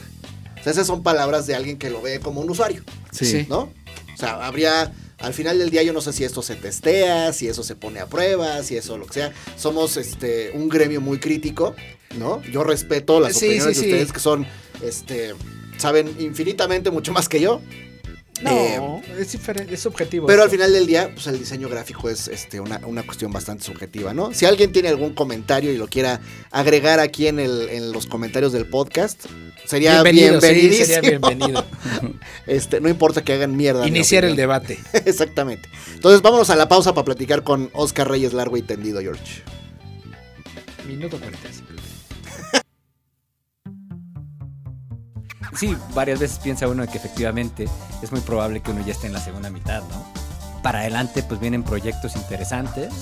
O 0.62 0.64
sea, 0.64 0.72
esas 0.72 0.88
son 0.88 1.04
palabras 1.04 1.46
de 1.48 1.56
alguien 1.56 1.78
que 1.78 1.90
lo 1.90 2.02
ve 2.02 2.20
como 2.22 2.40
un 2.42 2.50
usuario, 2.50 2.84
Sí. 3.12 3.26
Sí. 3.26 3.46
¿no? 3.50 3.72
O 4.14 4.18
sea, 4.18 4.46
habría 4.46 4.94
al 5.18 5.34
final 5.34 5.60
del 5.60 5.70
día 5.70 5.84
yo 5.84 5.94
no 5.94 6.02
sé 6.02 6.14
si 6.14 6.24
esto 6.24 6.42
se 6.42 6.56
testea, 6.56 7.34
si 7.34 7.48
eso 7.48 7.64
se 7.64 7.76
pone 7.76 8.00
a 8.00 8.08
prueba, 8.08 8.64
si 8.64 8.76
eso 8.78 8.98
lo 8.98 9.06
que 9.06 9.14
sea. 9.16 9.32
Somos 9.58 9.98
este 9.98 10.52
un 10.54 10.70
gremio 10.70 11.02
muy 11.02 11.20
crítico, 11.20 11.76
¿no? 12.18 12.42
Yo 12.52 12.64
respeto 12.64 13.20
las 13.20 13.36
Sí, 13.38 13.46
opiniones 13.48 13.78
sí, 13.78 13.84
de 13.84 13.88
sí. 13.88 13.94
ustedes 13.94 14.12
que 14.14 14.20
son 14.20 14.48
este 14.84 15.34
saben 15.78 16.16
infinitamente 16.20 16.90
mucho 16.92 17.12
más 17.14 17.28
que 17.30 17.40
yo. 17.40 17.62
No, 18.42 18.52
Eh, 18.52 19.02
es 19.20 19.32
diferente, 19.32 19.74
es 19.74 19.82
subjetivo. 19.82 20.28
Pero 20.28 20.44
al 20.44 20.50
final 20.50 20.72
del 20.74 20.88
día, 20.88 21.10
pues 21.14 21.28
el 21.28 21.38
diseño 21.40 21.70
gráfico 21.70 22.10
es 22.10 22.28
este, 22.28 22.60
una, 22.60 22.80
una 22.86 23.04
cuestión 23.04 23.32
bastante 23.32 23.64
subjetiva, 23.64 24.14
¿no? 24.14 24.34
Si 24.34 24.46
alguien 24.46 24.72
tiene 24.72 24.90
algún 24.90 25.14
comentario 25.14 25.72
y 25.72 25.78
lo 25.78 25.88
quiera 25.88 26.22
agregar 26.50 27.00
aquí 27.00 27.28
en, 27.28 27.40
el, 27.40 27.70
en 27.70 27.92
los 27.92 28.08
comentarios 28.08 28.52
del 28.52 28.68
podcast, 28.68 29.26
sería 29.66 30.02
Bienvenido, 30.04 30.42
sí, 30.42 30.86
sería 30.86 31.02
bienvenido. 31.02 31.66
Este, 32.48 32.82
no 32.82 32.90
importa 32.90 33.24
que 33.24 33.34
hagan 33.34 33.56
mierda. 33.56 33.84
mi 33.84 33.90
Iniciar 33.90 34.26
el 34.26 34.36
debate. 34.36 34.80
Exactamente. 35.06 35.70
Entonces 35.94 36.22
vámonos 36.22 36.50
a 36.50 36.56
la 36.56 36.68
pausa 36.68 36.94
para 36.94 37.06
platicar 37.06 37.44
con 37.44 37.70
Oscar 37.74 38.10
Reyes 38.10 38.34
largo 38.34 38.58
y 38.58 38.62
tendido, 38.62 39.00
George. 39.02 39.44
Minuto 40.88 41.18
45. 41.20 41.71
Sí, 45.56 45.76
varias 45.94 46.20
veces 46.20 46.40
piensa 46.40 46.68
uno 46.68 46.86
que 46.88 46.98
efectivamente 46.98 47.68
es 48.02 48.12
muy 48.12 48.22
probable 48.22 48.62
que 48.62 48.72
uno 48.72 48.86
ya 48.86 48.94
esté 48.94 49.08
en 49.08 49.14
la 49.14 49.20
segunda 49.20 49.50
mitad, 49.50 49.82
¿no? 49.82 50.06
Para 50.64 50.80
adelante 50.80 51.24
pues 51.24 51.40
vienen 51.40 51.64
proyectos 51.64 52.16
interesantes 52.16 52.94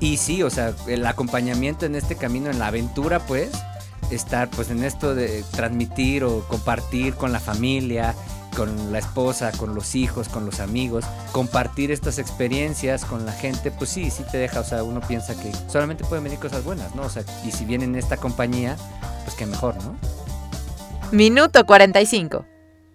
y 0.00 0.16
sí, 0.16 0.42
o 0.42 0.50
sea, 0.50 0.74
el 0.86 1.04
acompañamiento 1.06 1.86
en 1.86 1.94
este 1.94 2.16
camino, 2.16 2.50
en 2.50 2.58
la 2.58 2.68
aventura 2.68 3.20
pues, 3.20 3.50
estar 4.10 4.48
pues 4.48 4.70
en 4.70 4.84
esto 4.84 5.14
de 5.14 5.44
transmitir 5.52 6.24
o 6.24 6.46
compartir 6.46 7.14
con 7.14 7.32
la 7.32 7.40
familia, 7.40 8.14
con 8.56 8.92
la 8.92 8.98
esposa, 8.98 9.52
con 9.52 9.74
los 9.74 9.94
hijos, 9.94 10.28
con 10.28 10.44
los 10.46 10.60
amigos, 10.60 11.04
compartir 11.32 11.90
estas 11.90 12.18
experiencias 12.18 13.04
con 13.04 13.26
la 13.26 13.32
gente, 13.32 13.70
pues 13.70 13.90
sí, 13.90 14.10
sí 14.10 14.24
te 14.30 14.38
deja, 14.38 14.60
o 14.60 14.64
sea, 14.64 14.82
uno 14.82 15.00
piensa 15.00 15.34
que 15.34 15.52
solamente 15.68 16.04
pueden 16.04 16.24
venir 16.24 16.38
cosas 16.38 16.64
buenas, 16.64 16.94
¿no? 16.94 17.02
O 17.02 17.10
sea, 17.10 17.24
y 17.44 17.52
si 17.52 17.64
vienen 17.64 17.90
en 17.90 17.96
esta 17.96 18.16
compañía, 18.16 18.76
pues 19.24 19.36
qué 19.36 19.46
mejor, 19.46 19.76
¿no? 19.84 19.96
Minuto 21.12 21.64
45. 21.64 22.44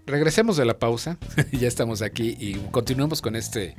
Regresemos 0.05 0.57
de 0.57 0.65
la 0.65 0.77
pausa. 0.77 1.17
ya 1.51 1.67
estamos 1.67 2.01
aquí 2.01 2.35
y 2.39 2.55
continuamos 2.71 3.21
con 3.21 3.35
este 3.35 3.75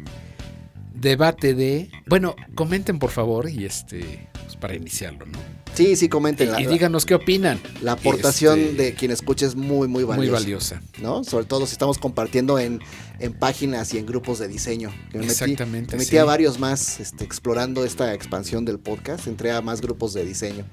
debate 0.94 1.54
de. 1.54 1.90
Bueno, 2.06 2.34
comenten 2.54 2.98
por 2.98 3.10
favor 3.10 3.48
y 3.48 3.64
este. 3.64 4.28
pues, 4.32 4.56
para 4.56 4.74
iniciarlo, 4.74 5.26
¿no? 5.26 5.38
Sí, 5.74 5.96
sí, 5.96 6.08
comenten. 6.08 6.50
Y 6.58 6.66
díganos 6.66 7.04
qué 7.04 7.14
opinan. 7.14 7.60
la 7.82 7.92
aportación 7.92 8.58
Este, 8.60 8.82
de 8.82 8.94
quien 8.94 9.10
escuche 9.10 9.44
es 9.44 9.56
muy, 9.56 9.88
muy 9.88 10.04
valiosa. 10.04 10.16
Muy 10.16 10.28
valiosa. 10.28 10.82
¿no? 11.02 11.24
Sobre 11.24 11.46
todo 11.46 11.66
si 11.66 11.72
estamos 11.72 11.98
compartiendo 11.98 12.58
en, 12.60 12.80
en 13.18 13.32
páginas 13.32 13.92
y 13.92 13.98
en 13.98 14.06
grupos 14.06 14.38
de 14.38 14.46
diseño. 14.48 14.90
Que 15.10 15.18
me 15.18 15.26
metí, 15.26 15.32
Exactamente. 15.32 15.92
me 15.92 15.98
metí 15.98 16.10
sí. 16.10 16.18
a 16.18 16.24
varios 16.24 16.60
más 16.60 17.00
este, 17.00 17.24
explorando 17.24 17.84
esta 17.84 18.14
expansión 18.14 18.64
del 18.64 18.78
podcast. 18.78 19.26
Entré 19.26 19.50
a 19.50 19.60
más 19.62 19.80
grupos 19.80 20.14
de 20.14 20.24
diseño. 20.24 20.64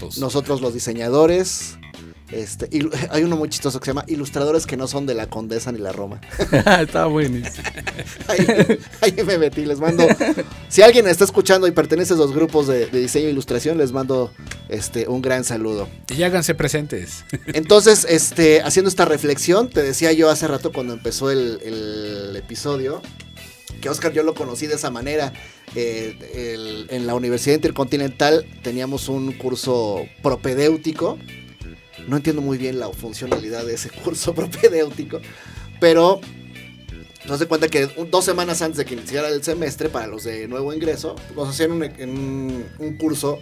Pues, 0.00 0.18
Nosotros 0.18 0.60
los 0.60 0.72
diseñadores. 0.72 1.76
Este, 2.34 2.68
ilu- 2.70 2.90
hay 3.10 3.22
uno 3.22 3.36
muy 3.36 3.48
chistoso 3.48 3.78
que 3.80 3.84
se 3.86 3.90
llama 3.90 4.04
Ilustradores 4.08 4.66
que 4.66 4.76
no 4.76 4.86
son 4.88 5.06
de 5.06 5.14
la 5.14 5.26
Condesa 5.28 5.70
ni 5.72 5.78
la 5.78 5.92
Roma. 5.92 6.20
Estaba 6.80 7.06
buenísimo. 7.06 7.64
Ahí, 8.28 8.78
ahí 9.02 9.24
me 9.24 9.38
metí, 9.38 9.64
les 9.66 9.78
mando. 9.78 10.06
Si 10.68 10.82
alguien 10.82 11.06
está 11.06 11.24
escuchando 11.24 11.66
y 11.68 11.70
pertenece 11.72 12.14
a 12.14 12.16
esos 12.16 12.32
grupos 12.34 12.66
de, 12.66 12.86
de 12.86 13.00
diseño 13.00 13.28
e 13.28 13.30
ilustración, 13.30 13.78
les 13.78 13.92
mando 13.92 14.32
este, 14.68 15.06
un 15.08 15.20
gran 15.22 15.44
saludo. 15.44 15.88
Y 16.08 16.22
háganse 16.22 16.54
presentes. 16.54 17.24
Entonces, 17.52 18.06
este, 18.08 18.62
haciendo 18.62 18.88
esta 18.88 19.04
reflexión, 19.04 19.68
te 19.70 19.82
decía 19.82 20.12
yo 20.12 20.30
hace 20.30 20.48
rato 20.48 20.72
cuando 20.72 20.92
empezó 20.94 21.30
el, 21.30 21.60
el 21.62 22.36
episodio, 22.36 23.02
que 23.80 23.88
Oscar 23.90 24.12
yo 24.12 24.22
lo 24.22 24.34
conocí 24.34 24.66
de 24.66 24.74
esa 24.74 24.90
manera. 24.90 25.32
Eh, 25.76 26.16
el- 26.34 26.86
en 26.90 27.06
la 27.06 27.14
Universidad 27.14 27.54
Intercontinental 27.56 28.46
teníamos 28.62 29.08
un 29.08 29.32
curso 29.32 30.04
propedéutico. 30.22 31.18
No 32.08 32.16
entiendo 32.16 32.42
muy 32.42 32.58
bien 32.58 32.78
la 32.78 32.88
funcionalidad 32.90 33.64
de 33.64 33.74
ese 33.74 33.90
curso 34.04 34.34
propedéutico, 34.34 35.20
pero 35.80 36.20
nos 37.26 37.38
de 37.40 37.46
cuenta 37.46 37.68
que 37.68 37.86
dos 38.10 38.24
semanas 38.24 38.60
antes 38.62 38.76
de 38.78 38.84
que 38.84 38.94
iniciara 38.94 39.28
el 39.28 39.42
semestre, 39.42 39.88
para 39.88 40.06
los 40.06 40.24
de 40.24 40.46
nuevo 40.48 40.72
ingreso, 40.74 41.16
nos 41.34 41.48
hacían 41.48 41.72
un, 41.72 41.82
un- 41.82 42.64
un 42.78 42.96
curso, 42.98 43.38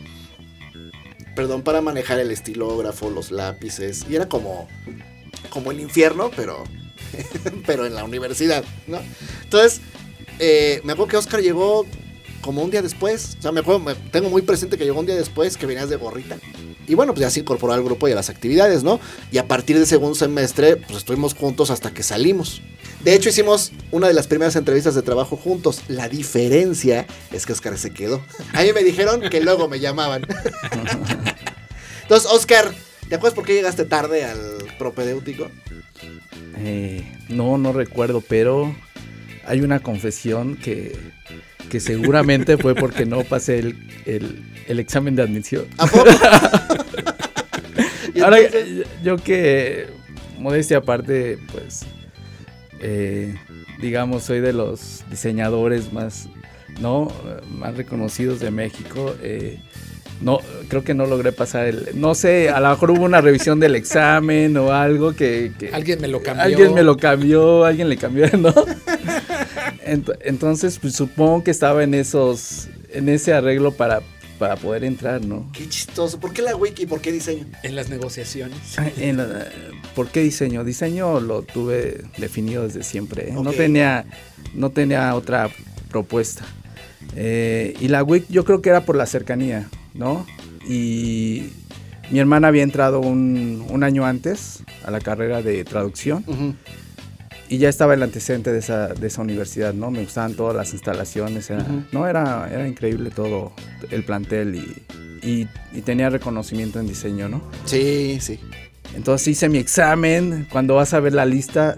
perdón, 1.34 1.62
para 1.62 1.80
manejar 1.80 2.18
el 2.20 2.30
estilógrafo, 2.30 3.10
los 3.10 3.30
lápices, 3.30 4.04
y 4.08 4.14
era 4.14 4.28
como, 4.28 4.68
como 5.50 5.70
el 5.72 5.80
infierno, 5.80 6.30
pero, 6.36 6.62
pero 7.66 7.86
en 7.86 7.94
la 7.94 8.04
universidad, 8.04 8.64
¿no? 8.86 9.00
Entonces, 9.42 9.80
eh, 10.38 10.80
me 10.84 10.92
acuerdo 10.92 11.10
que 11.10 11.16
Oscar 11.16 11.40
llegó 11.42 11.86
como 12.40 12.62
un 12.62 12.70
día 12.70 12.82
después, 12.82 13.36
o 13.38 13.42
sea, 13.42 13.52
me 13.52 13.60
acuerdo, 13.60 13.80
me- 13.80 13.94
tengo 13.94 14.28
muy 14.30 14.42
presente 14.42 14.76
que 14.78 14.84
llegó 14.84 15.00
un 15.00 15.06
día 15.06 15.16
después, 15.16 15.56
que 15.56 15.66
venías 15.66 15.88
de 15.90 15.96
gorrita. 15.96 16.38
Y 16.86 16.94
bueno, 16.94 17.12
pues 17.12 17.20
ya 17.20 17.30
se 17.30 17.40
incorporó 17.40 17.72
al 17.72 17.82
grupo 17.82 18.08
y 18.08 18.12
a 18.12 18.14
las 18.14 18.30
actividades, 18.30 18.82
¿no? 18.82 19.00
Y 19.30 19.38
a 19.38 19.46
partir 19.46 19.76
del 19.76 19.86
segundo 19.86 20.14
semestre, 20.14 20.76
pues 20.76 20.98
estuvimos 20.98 21.34
juntos 21.34 21.70
hasta 21.70 21.92
que 21.92 22.02
salimos. 22.02 22.62
De 23.04 23.14
hecho, 23.14 23.28
hicimos 23.28 23.72
una 23.90 24.06
de 24.06 24.14
las 24.14 24.26
primeras 24.26 24.54
entrevistas 24.56 24.94
de 24.94 25.02
trabajo 25.02 25.36
juntos. 25.36 25.82
La 25.88 26.08
diferencia 26.08 27.06
es 27.32 27.46
que 27.46 27.52
Oscar 27.52 27.76
se 27.78 27.92
quedó. 27.92 28.22
A 28.52 28.62
mí 28.62 28.72
me 28.72 28.84
dijeron 28.84 29.20
que 29.28 29.40
luego 29.40 29.68
me 29.68 29.80
llamaban. 29.80 30.22
Entonces, 32.02 32.30
Oscar, 32.30 32.72
¿te 33.08 33.16
acuerdas 33.16 33.34
por 33.34 33.44
qué 33.44 33.54
llegaste 33.54 33.84
tarde 33.84 34.24
al 34.24 34.38
propedéutico? 34.78 35.48
Eh, 36.58 37.04
no, 37.28 37.58
no 37.58 37.72
recuerdo, 37.72 38.22
pero 38.28 38.74
hay 39.46 39.60
una 39.60 39.80
confesión 39.80 40.56
que, 40.56 40.96
que 41.72 41.80
seguramente 41.80 42.58
fue 42.58 42.74
porque 42.74 43.06
no 43.06 43.24
pasé 43.24 43.58
el, 43.60 43.76
el- 44.04 44.44
el 44.68 44.78
examen 44.78 45.16
de 45.16 45.22
admisión. 45.22 45.64
¿A 45.78 45.86
poco? 45.86 46.04
Ahora, 48.22 48.36
yo 49.02 49.16
que, 49.16 49.86
modestia 50.38 50.76
aparte, 50.78 51.38
pues, 51.50 51.86
eh, 52.80 53.34
digamos, 53.80 54.24
soy 54.24 54.40
de 54.40 54.52
los 54.52 55.02
diseñadores 55.10 55.94
más, 55.94 56.28
¿no? 56.78 57.10
Más 57.50 57.74
reconocidos 57.74 58.38
de 58.40 58.50
México. 58.50 59.14
eh, 59.22 59.58
no, 60.20 60.38
creo 60.68 60.84
que 60.84 60.92
no 60.94 61.06
logré 61.06 61.32
pasar 61.32 61.66
el, 61.66 61.88
no 61.94 62.14
sé, 62.14 62.50
a 62.50 62.60
lo 62.60 62.68
mejor 62.68 62.90
hubo 62.92 63.04
una 63.04 63.20
revisión 63.22 63.58
del 63.58 63.74
examen 63.74 64.56
o 64.58 64.72
algo 64.72 65.14
que, 65.16 65.52
que- 65.58 65.70
Alguien 65.72 66.00
me 66.02 66.06
lo 66.06 66.22
cambió. 66.22 66.44
Alguien 66.44 66.74
me 66.74 66.82
lo 66.82 66.96
cambió, 66.98 67.64
alguien 67.64 67.88
le 67.88 67.96
cambió, 67.96 68.26
¿no? 68.38 68.54
Ent- 69.86 70.16
entonces, 70.22 70.78
pues 70.78 70.94
supongo 70.94 71.42
que 71.44 71.50
estaba 71.50 71.82
en 71.84 71.94
esos, 71.94 72.68
en 72.92 73.08
ese 73.08 73.32
arreglo 73.32 73.72
para 73.72 74.00
para 74.38 74.56
poder 74.56 74.82
entrar, 74.82 75.24
¿no? 75.24 75.48
Qué 75.52 75.68
chistoso. 75.68 76.18
¿Por 76.18 76.32
qué 76.32 76.42
la 76.42 76.56
wiki? 76.56 76.84
¿Por 76.84 77.00
qué 77.00 77.12
diseño? 77.12 77.44
En 77.62 77.76
las 77.76 77.90
negociaciones. 77.90 78.58
En 78.96 79.18
la- 79.18 79.46
¿Por 79.94 80.08
qué 80.08 80.20
diseño? 80.20 80.64
Diseño 80.64 81.20
lo 81.20 81.42
tuve 81.42 82.02
definido 82.18 82.64
desde 82.66 82.82
siempre. 82.82 83.28
¿eh? 83.28 83.32
No 83.32 83.52
tenía, 83.52 84.04
no 84.54 84.70
tenía 84.70 85.14
otra 85.14 85.48
propuesta. 85.90 86.44
Eh, 87.14 87.74
y 87.80 87.86
la 87.86 88.02
WIC 88.02 88.26
yo 88.30 88.44
creo 88.44 88.62
que 88.62 88.70
era 88.70 88.84
por 88.84 88.96
la 88.96 89.06
cercanía, 89.06 89.68
¿no? 89.94 90.26
Y 90.68 91.50
mi 92.10 92.18
hermana 92.18 92.48
había 92.48 92.64
entrado 92.64 92.98
un, 92.98 93.64
un 93.70 93.84
año 93.84 94.04
antes 94.04 94.64
a 94.84 94.90
la 94.90 95.00
carrera 95.00 95.40
de 95.42 95.62
traducción 95.64 96.24
Ujú. 96.26 96.54
Y 97.54 97.58
ya 97.58 97.68
estaba 97.68 97.92
el 97.94 98.02
antecedente 98.02 98.50
de 98.50 98.60
esa, 98.60 98.88
de 98.88 99.06
esa 99.06 99.20
universidad, 99.20 99.74
¿no? 99.74 99.90
Me 99.90 100.00
gustaban 100.00 100.34
todas 100.34 100.56
las 100.56 100.72
instalaciones, 100.72 101.50
era, 101.50 101.66
no, 101.92 102.06
era, 102.08 102.48
era 102.50 102.66
increíble 102.66 103.10
todo 103.10 103.52
el 103.90 104.04
plantel 104.04 104.54
y, 104.54 104.82
y- 105.26 105.48
y 105.72 105.82
tenía 105.82 106.08
reconocimiento 106.08 106.80
en 106.80 106.86
diseño, 106.88 107.28
¿no? 107.28 107.42
Sí, 107.66 108.18
sí. 108.20 108.40
Entonces 108.94 109.28
hice 109.28 109.48
mi 109.48 109.58
examen. 109.58 110.46
Cuando 110.50 110.74
vas 110.76 110.94
a 110.94 111.00
ver 111.00 111.12
la 111.12 111.24
lista, 111.26 111.76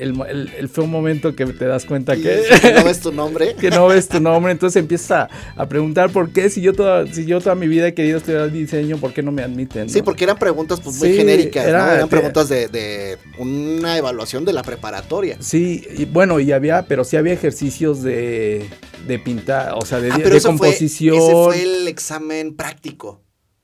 el, 0.00 0.20
el- 0.28 0.50
el- 0.58 0.68
fue 0.68 0.84
un 0.84 0.90
momento 0.90 1.34
que 1.36 1.46
te 1.46 1.64
das 1.66 1.84
cuenta 1.84 2.16
que, 2.16 2.42
no 2.74 2.84
ves 2.84 3.00
tu 3.00 3.12
nombre. 3.12 3.54
que 3.60 3.70
no 3.70 3.86
ves 3.88 4.08
tu 4.08 4.20
nombre. 4.20 4.52
Entonces 4.52 4.80
empiezas 4.80 5.10
a, 5.10 5.28
a 5.56 5.68
preguntar 5.68 6.10
por 6.10 6.32
qué, 6.32 6.50
si 6.50 6.60
yo, 6.60 6.72
toda, 6.72 7.06
si 7.06 7.26
yo 7.26 7.40
toda 7.40 7.54
mi 7.54 7.68
vida 7.68 7.86
he 7.88 7.94
querido 7.94 8.18
estudiar 8.18 8.50
diseño, 8.50 8.96
¿por 8.98 9.12
qué 9.12 9.22
no 9.22 9.32
me 9.32 9.42
admiten? 9.42 9.88
Sí, 9.88 10.02
porque 10.02 10.24
eran 10.24 10.38
preguntas 10.38 10.80
pues, 10.80 10.96
muy 10.98 11.08
Sí, 11.10 11.16
genéricas, 11.16 11.66
era- 11.66 11.86
¿no? 11.86 11.92
Eran 11.92 12.08
te- 12.08 12.16
preguntas 12.16 12.48
de, 12.48 12.68
de 12.68 13.18
una 13.38 13.96
evaluación 13.98 14.44
de 14.44 14.52
la 14.52 14.62
preparatoria. 14.62 15.36
Sí, 15.40 15.84
y 15.96 16.04
bueno, 16.06 16.40
y 16.40 16.52
había, 16.52 16.82
pero 16.86 17.04
sí 17.04 17.16
había 17.16 17.32
ejercicios 17.32 18.02
de, 18.02 18.66
de 19.06 19.18
pintar, 19.18 19.74
o 19.74 19.84
sea, 19.84 20.00
de, 20.00 20.10
Ah, 20.12 20.16
de 20.18 20.22
pero 20.24 20.36
eso 20.36 20.48
fue- 20.56 20.68
composición. 20.68 21.14
ese 21.16 21.32
fue 21.32 21.62
el 21.62 21.88
examen 21.88 22.54
práctico. 22.56 23.22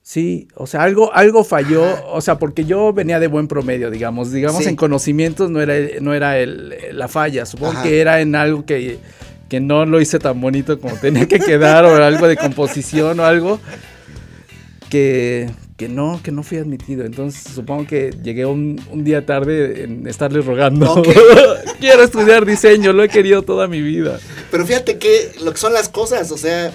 Sí, 0.08 0.46
o 0.54 0.68
sea, 0.68 0.84
algo, 0.84 1.12
algo 1.12 1.42
falló, 1.42 1.82
o 2.12 2.20
sea, 2.20 2.38
porque 2.38 2.64
yo 2.64 2.92
venía 2.92 3.18
de 3.18 3.26
buen 3.26 3.48
promedio, 3.48 3.90
digamos, 3.90 4.30
digamos 4.30 4.62
Sí. 4.62 4.68
en 4.68 4.76
conocimientos 4.76 5.50
no 5.50 5.60
era, 5.60 5.74
no 6.00 6.14
era 6.14 6.38
el- 6.38 6.76
la 6.92 7.08
falla, 7.08 7.44
supongo 7.44 7.72
Ajá. 7.72 7.82
que 7.82 7.98
era 8.00 8.20
en 8.20 8.36
algo 8.36 8.64
que, 8.64 8.98
que 9.48 9.58
no 9.58 9.84
lo 9.84 10.00
hice 10.00 10.20
tan 10.20 10.40
bonito 10.40 10.78
como 10.78 10.94
tenía 10.94 11.26
que 11.26 11.40
quedar, 11.40 11.84
o 11.84 11.96
algo 12.04 12.28
de 12.28 12.36
composición 12.36 13.18
o 13.18 13.24
algo 13.24 13.58
que, 14.90 15.50
que 15.76 15.88
no, 15.88 16.20
que 16.22 16.30
no 16.30 16.44
fui 16.44 16.58
admitido. 16.58 17.04
Entonces 17.04 17.42
supongo 17.52 17.84
que 17.88 18.14
llegué 18.22 18.46
un, 18.46 18.80
un 18.92 19.02
día 19.02 19.26
tarde 19.26 19.82
en 19.82 20.06
estarle 20.06 20.40
rogando. 20.40 21.02
Quiero 21.80 22.04
estudiar 22.04 22.46
diseño, 22.46 22.92
lo 22.92 23.02
he 23.02 23.08
querido 23.08 23.42
toda 23.42 23.66
mi 23.66 23.82
vida. 23.82 24.20
Pero 24.52 24.64
fíjate 24.64 24.98
que 24.98 25.32
lo 25.42 25.50
que 25.52 25.58
son 25.58 25.72
las 25.72 25.88
cosas, 25.88 26.30
o 26.30 26.38
sea, 26.38 26.70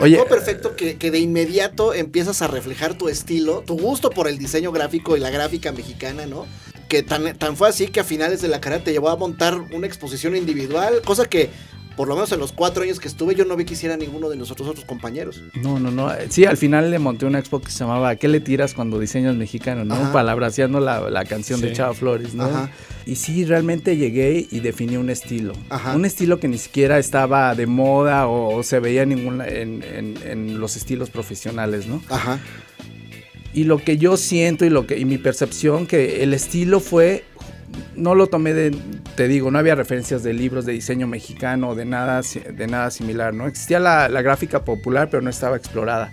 Oye, 0.00 0.22
perfecto 0.28 0.76
que, 0.76 0.96
que 0.96 1.10
de 1.10 1.18
inmediato 1.18 1.94
empiezas 1.94 2.42
a 2.42 2.46
reflejar 2.46 2.96
tu 2.96 3.08
estilo, 3.08 3.62
tu 3.66 3.78
gusto 3.78 4.10
por 4.10 4.28
el 4.28 4.38
diseño 4.38 4.72
gráfico 4.72 5.16
y 5.16 5.20
la 5.20 5.30
gráfica 5.30 5.72
mexicana, 5.72 6.26
¿no? 6.26 6.46
Que 6.88 7.02
tan, 7.02 7.36
tan 7.36 7.56
fue 7.56 7.68
así 7.68 7.88
que 7.88 8.00
a 8.00 8.04
finales 8.04 8.40
de 8.40 8.48
la 8.48 8.60
carrera 8.60 8.84
te 8.84 8.92
llevó 8.92 9.10
a 9.10 9.16
montar 9.16 9.58
una 9.58 9.86
exposición 9.86 10.36
individual, 10.36 11.02
cosa 11.04 11.26
que 11.26 11.50
por 11.98 12.06
lo 12.08 12.14
menos 12.14 12.30
en 12.32 12.38
los 12.38 12.52
cuatro 12.52 12.84
años 12.84 13.00
que 13.00 13.08
estuve 13.08 13.34
yo 13.34 13.44
no 13.44 13.56
vi 13.56 13.64
que 13.64 13.74
hiciera 13.74 13.96
ninguno 13.96 14.30
de 14.30 14.36
nosotros 14.36 14.68
otros 14.68 14.84
compañeros. 14.86 15.42
No, 15.60 15.78
no, 15.80 15.90
no. 15.90 16.10
Sí, 16.30 16.44
al 16.44 16.56
final 16.56 16.90
le 16.92 16.98
monté 17.00 17.26
una 17.26 17.40
expo 17.40 17.60
que 17.60 17.70
se 17.72 17.80
llamaba 17.80 18.10
¿A 18.10 18.16
qué 18.16 18.28
le 18.28 18.38
tiras 18.40 18.72
cuando 18.72 19.00
diseñas 19.00 19.34
mexicano? 19.34 19.84
¿no? 19.84 19.94
Ajá. 19.96 20.12
Palabraseando 20.12 20.78
la, 20.78 21.10
la 21.10 21.24
canción 21.24 21.60
de. 21.60 21.72
Chava 21.72 21.92
Flores, 21.94 22.34
¿no? 22.34 22.44
Ajá. 22.44 22.70
Y 23.04 23.16
sí, 23.16 23.44
realmente 23.44 23.96
llegué 23.96 24.46
y 24.48 24.60
definí 24.60 24.96
un 24.96 25.10
estilo. 25.10 25.54
Ajá. 25.70 25.96
Un 25.96 26.04
estilo 26.04 26.38
que 26.38 26.46
ni 26.46 26.58
siquiera 26.58 26.98
estaba 26.98 27.54
de 27.56 27.66
moda 27.66 28.28
o, 28.28 28.56
o 28.56 28.62
se 28.62 28.78
veía 28.78 29.02
en, 29.02 29.12
en- 29.40 30.18
en 30.24 30.60
los 30.60 30.76
estilos 30.76 31.10
profesionales, 31.10 31.86
¿no? 31.88 32.00
Ajá. 32.08 32.38
Y 33.54 33.64
lo 33.64 33.78
que 33.78 33.96
yo 33.96 34.16
siento 34.16 34.64
y, 34.66 34.70
lo 34.70 34.86
que, 34.86 34.98
y 34.98 35.04
mi 35.04 35.18
percepción, 35.18 35.86
que 35.86 36.22
el 36.22 36.32
estilo 36.34 36.80
fue, 36.80 37.24
no 37.96 38.14
lo 38.14 38.26
tomé 38.26 38.54
de, 38.54 38.76
te 39.16 39.28
digo, 39.28 39.50
no 39.50 39.58
había 39.58 39.74
referencias 39.74 40.22
de 40.22 40.32
libros 40.32 40.66
de 40.66 40.72
diseño 40.72 41.06
mexicano 41.06 41.70
o 41.70 41.74
de 41.74 41.84
nada, 41.84 42.22
de 42.22 42.66
nada 42.66 42.90
similar, 42.90 43.34
¿no? 43.34 43.46
Existía 43.46 43.80
la, 43.80 44.08
la 44.08 44.22
gráfica 44.22 44.64
popular, 44.64 45.08
pero 45.10 45.22
no 45.22 45.30
estaba 45.30 45.56
explorada. 45.56 46.12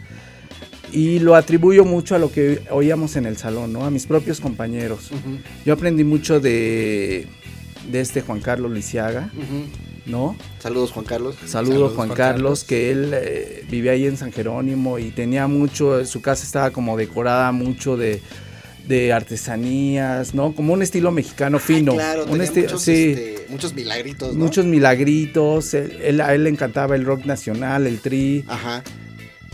Y 0.91 1.19
lo 1.19 1.35
atribuyo 1.35 1.83
mucho 1.83 2.15
a 2.15 2.19
lo 2.19 2.31
que 2.31 2.61
oíamos 2.69 3.15
en 3.15 3.25
el 3.25 3.37
salón, 3.37 3.73
¿no? 3.73 3.85
A 3.85 3.91
mis 3.91 4.05
propios 4.05 4.39
compañeros. 4.39 5.11
Yo 5.65 5.73
aprendí 5.73 6.03
mucho 6.03 6.39
de, 6.39 7.27
de 7.91 7.99
este 7.99 8.21
Juan 8.21 8.39
Carlos 8.39 8.71
Lisiaga. 8.71 9.29
¿no? 10.05 10.37
Saludos 10.59 10.91
Juan 10.91 11.05
Carlos. 11.05 11.35
Saludos, 11.47 11.93
Juan, 11.95 12.09
Carlos, 12.09 12.63
que 12.63 12.91
él 12.91 13.11
eh, 13.13 13.65
vivía 13.69 13.93
ahí 13.93 14.05
en 14.05 14.17
San 14.17 14.31
Jerónimo 14.31 14.99
y 14.99 15.09
tenía 15.09 15.47
mucho, 15.47 16.05
su 16.05 16.21
casa 16.21 16.43
estaba 16.43 16.69
como 16.69 16.95
decorada 16.95 17.51
mucho 17.51 17.97
de, 17.97 18.21
de 18.87 19.13
artesanías, 19.13 20.33
¿no? 20.33 20.53
Como 20.53 20.73
un 20.73 20.81
estilo 20.81 21.11
mexicano 21.11 21.59
fino. 21.59 21.93
Ah, 21.93 21.95
claro, 21.95 22.25
un 22.25 22.39
tenía 22.39 22.61
muchos, 22.63 22.81
sí, 22.81 22.91
este, 23.15 23.45
muchos 23.49 23.73
milagritos, 23.73 24.33
¿no? 24.35 24.43
muchos 24.45 24.65
milagritos, 24.65 25.73
él- 25.73 25.97
él- 26.03 26.21
a 26.21 26.33
él 26.33 26.43
le 26.43 26.49
encantaba 26.49 26.95
el 26.95 27.05
rock 27.05 27.25
nacional, 27.25 27.87
el 27.87 27.99
tri. 27.99 28.43
Ajá. 28.47 28.83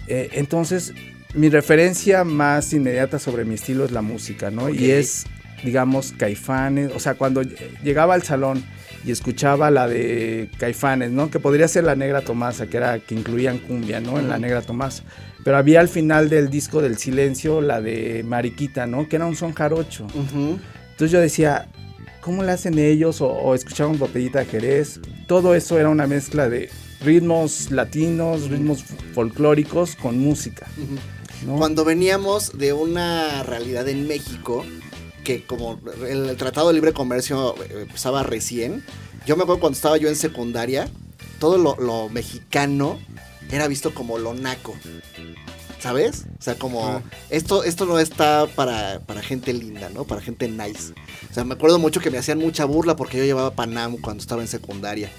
Eh, 0.08 0.30
entonces, 0.34 0.94
mi 1.34 1.50
referencia 1.50 2.24
más 2.24 2.74
inmediata 2.74 3.20
sobre 3.20 3.46
mi 3.46 3.56
estilo 3.56 3.86
es 3.86 3.92
la 3.92 4.02
música, 4.02 4.52
¿no? 4.52 4.70
Y 4.70 4.92
es, 4.92 5.26
digamos, 5.64 6.14
Caifanes. 6.18 6.92
O 6.96 7.00
sea, 7.00 7.16
cuando 7.16 7.42
llegaba 7.84 8.14
al 8.14 8.24
salón 8.24 8.64
y 9.04 9.12
escuchaba 9.12 9.72
la 9.72 9.88
de 9.88 10.50
Caifanes, 10.58 11.12
¿no? 11.12 11.30
Que 11.30 11.40
podría 11.40 11.68
ser 11.68 11.84
la 11.84 11.96
Negra 11.96 12.22
Tomasa, 12.22 12.68
que 12.68 12.78
era 12.78 13.00
que 13.00 13.16
incluían 13.16 13.58
cumbia, 13.60 14.00
¿no? 14.00 14.20
En 14.20 14.30
la. 14.30 14.38
Negra 14.38 14.62
Tomasa. 14.62 15.04
Pero 15.44 15.58
había 15.58 15.80
al 15.80 15.90
final 15.90 16.30
del 16.30 16.50
disco 16.50 16.82
del 16.82 16.98
Silencio 16.98 17.62
la 17.62 17.82
de 17.82 18.24
Mariquita, 18.24 18.86
¿no? 18.88 19.08
Que 19.08 19.16
era 19.16 19.26
un 19.26 19.36
son 19.36 19.54
jarocho. 19.54 20.06
Ujú. 20.06 20.60
Entonces 20.92 21.12
yo 21.12 21.20
decía, 21.20 21.68
¿cómo 22.22 22.44
le 22.44 22.52
hacen 22.52 22.78
ellos? 22.78 23.22
O, 23.22 23.28
o 23.28 23.56
escuchaban 23.56 23.98
Botellita 23.98 24.40
de 24.40 24.46
Jerez. 24.46 25.00
Todo 25.28 25.56
eso 25.56 25.80
era 25.80 25.90
una 25.90 26.06
mezcla 26.06 26.50
de 26.50 26.70
ritmos 27.04 27.72
latinos, 27.72 28.50
ritmos 28.50 28.84
folclóricos 29.14 29.96
con 29.96 30.20
música. 30.20 30.68
Ujú. 30.78 30.96
¿no? 31.46 31.58
Cuando 31.58 31.84
veníamos 31.84 32.58
de 32.58 32.74
una 32.74 33.44
realidad 33.44 33.88
en 33.88 34.08
México, 34.08 34.64
que 35.24 35.44
como 35.46 35.80
el, 36.08 36.36
Tratado 36.38 36.70
de 36.70 36.74
Libre 36.74 36.94
Comercio 36.94 37.56
eh, 37.64 37.82
empezaba 37.84 38.24
recién, 38.24 38.84
yo 39.26 39.36
me 39.38 39.44
acuerdo 39.44 39.62
cuando 39.62 39.76
estaba 39.76 39.98
yo 39.98 40.10
en 40.10 40.16
secundaria, 40.16 40.90
todo 41.40 41.58
lo, 41.58 41.76
lo 41.78 42.10
mexicano 42.10 43.00
era 43.52 43.68
visto 43.68 43.94
como 43.94 44.18
lo 44.18 44.34
naco. 44.34 44.76
¿Sabes? 45.80 46.28
O 46.38 46.42
sea, 46.44 46.56
como 46.56 46.86
Ah. 46.86 47.02
esto, 47.32 47.64
esto 47.64 47.88
no 47.88 47.98
está 47.98 48.46
para, 48.56 49.00
para 49.00 49.24
gente 49.24 49.52
linda, 49.52 49.90
¿no? 49.90 50.04
Para 50.04 50.22
gente 50.22 50.48
nice. 50.48 50.94
O 51.30 51.34
sea, 51.34 51.44
me 51.44 51.56
acuerdo 51.56 51.80
mucho 51.80 52.00
que 52.00 52.12
me 52.12 52.20
hacían 52.20 52.38
mucha 52.38 52.66
burla 52.66 52.96
porque 52.96 53.18
yo 53.18 53.24
llevaba 53.24 53.56
Panam 53.56 53.98
cuando 53.98 54.22
estaba 54.22 54.44
en 54.44 54.48
secundaria. 54.48 55.10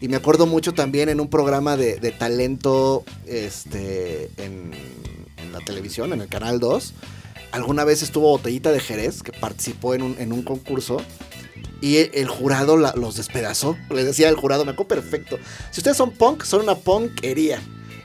Y 0.00 0.06
me 0.06 0.16
acuerdo 0.16 0.46
mucho 0.46 0.74
también 0.74 1.08
en 1.08 1.20
un 1.20 1.28
programa 1.28 1.76
de, 1.76 1.96
de 1.96 2.12
talento 2.12 3.04
este, 3.26 4.30
en, 4.36 4.72
en 5.38 5.52
la 5.52 5.58
televisión, 5.58 6.12
en 6.12 6.20
el 6.20 6.28
Canal 6.28 6.60
2. 6.60 6.94
Alguna 7.52 7.84
vez 7.84 8.02
estuvo 8.02 8.28
Botellita 8.30 8.72
de 8.72 8.80
Jerez, 8.80 9.22
que 9.22 9.32
participó 9.32 9.94
en 9.94 10.02
un, 10.02 10.16
en 10.18 10.32
un 10.32 10.42
concurso. 10.42 10.98
Y 11.80 11.96
el, 11.98 12.10
el 12.14 12.28
jurado 12.28 12.76
la- 12.76 12.94
los 12.96 13.16
despedazó. 13.16 13.76
Le 13.90 14.04
decía 14.04 14.28
al 14.28 14.36
jurado, 14.36 14.64
me 14.64 14.70
acuerdo 14.72 14.88
perfecto. 14.88 15.38
Si 15.70 15.80
ustedes 15.80 15.96
son 15.96 16.12
punk, 16.12 16.44
son 16.44 16.62
una 16.62 16.74
punkería. 16.76 17.60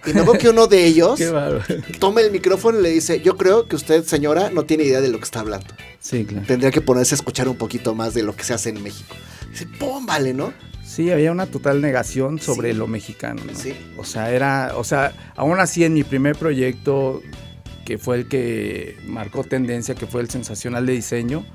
Y 0.05 0.11
acuerdo 0.11 0.33
que 0.33 0.49
uno 0.49 0.67
de 0.67 0.85
ellos 0.85 1.19
toma 1.99 2.21
el 2.21 2.31
micrófono 2.31 2.79
y 2.79 2.83
le 2.83 2.89
dice, 2.91 3.21
yo 3.21 3.35
creo 3.37 3.67
que 3.67 3.75
usted, 3.75 4.03
señora, 4.05 4.49
no 4.49 4.63
tiene 4.65 4.83
idea 4.83 5.01
de 5.01 5.09
lo 5.09 5.17
que 5.17 5.25
está 5.25 5.41
hablando. 5.41 5.67
Sí, 5.99 6.23
claro. 6.25 6.45
Tendría 6.47 6.71
que 6.71 6.81
ponerse 6.81 7.13
a 7.15 7.17
escuchar 7.17 7.47
un 7.49 7.57
poquito 7.57 7.93
más 7.93 8.13
de 8.13 8.23
lo 8.23 8.35
que 8.35 8.43
se 8.43 8.53
hace 8.53 8.69
en 8.69 8.81
México. 8.81 9.15
Dice, 9.51 9.65
¡pum! 9.79 10.05
Vale, 10.05 10.33
¿no? 10.33 10.53
Sí, 10.85 11.11
había 11.11 11.31
una 11.31 11.45
total 11.47 11.81
negación 11.81 12.39
sobre 12.39 12.71
Sí. 12.71 12.77
lo 12.77 12.87
mexicano. 12.87 13.41
¿no? 13.45 13.53
Sí. 13.59 13.73
O 13.97 14.05
sea, 14.05 14.31
era, 14.31 14.73
o 14.77 14.83
sea, 14.85 15.13
aún 15.35 15.59
así 15.59 15.83
en 15.83 15.93
mi 15.93 16.03
primer 16.03 16.37
proyecto, 16.37 17.21
que 17.87 17.97
fue 17.97 18.17
el 18.17 18.27
que 18.27 18.97
marcó 19.05 19.45
tendencia, 19.45 19.95
que 19.95 20.07
fue 20.07 20.19
el 20.19 20.29
sensacional 20.29 20.85
de 20.85 20.91
diseño, 20.91 21.45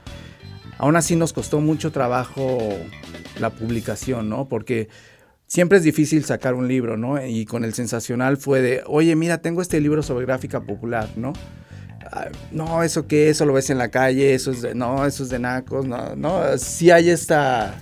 aún 0.78 0.97
así 0.97 1.14
nos 1.14 1.35
costó 1.35 1.61
mucho 1.61 1.93
trabajo 1.93 2.59
la 3.39 3.51
publicación, 3.51 4.30
¿no? 4.30 4.49
Porque 4.49 4.89
siempre 5.47 5.76
es 5.76 5.85
difícil 5.85 6.24
sacar 6.24 6.55
un 6.55 6.68
libro, 6.68 6.97
¿no? 6.97 7.22
Y 7.22 7.45
con 7.45 7.64
el 7.64 7.74
sensacional 7.74 8.39
fue 8.39 8.62
de, 8.62 8.83
oye, 8.87 9.14
mira, 9.14 9.43
tengo 9.43 9.61
este 9.61 9.78
libro 9.78 10.03
sobre 10.03 10.24
gráfica 10.24 10.62
popular, 10.62 11.11
¿no? 11.16 11.35
Ah, 12.11 12.28
No, 12.51 12.83
eso 12.83 13.07
qué, 13.07 13.28
eso 13.28 13.45
lo 13.45 13.53
ves 13.53 13.68
en 13.68 13.76
la 13.76 13.91
calle, 13.91 14.33
eso 14.33 14.53
es 14.53 14.62
de, 14.62 14.74
no, 14.74 15.05
eso 15.05 15.24
es 15.24 15.28
de 15.28 15.39
nacos, 15.39 15.85
no, 15.85 16.16
no, 16.16 16.57
sí 16.57 16.91
hay 16.91 17.11
esta, 17.11 17.74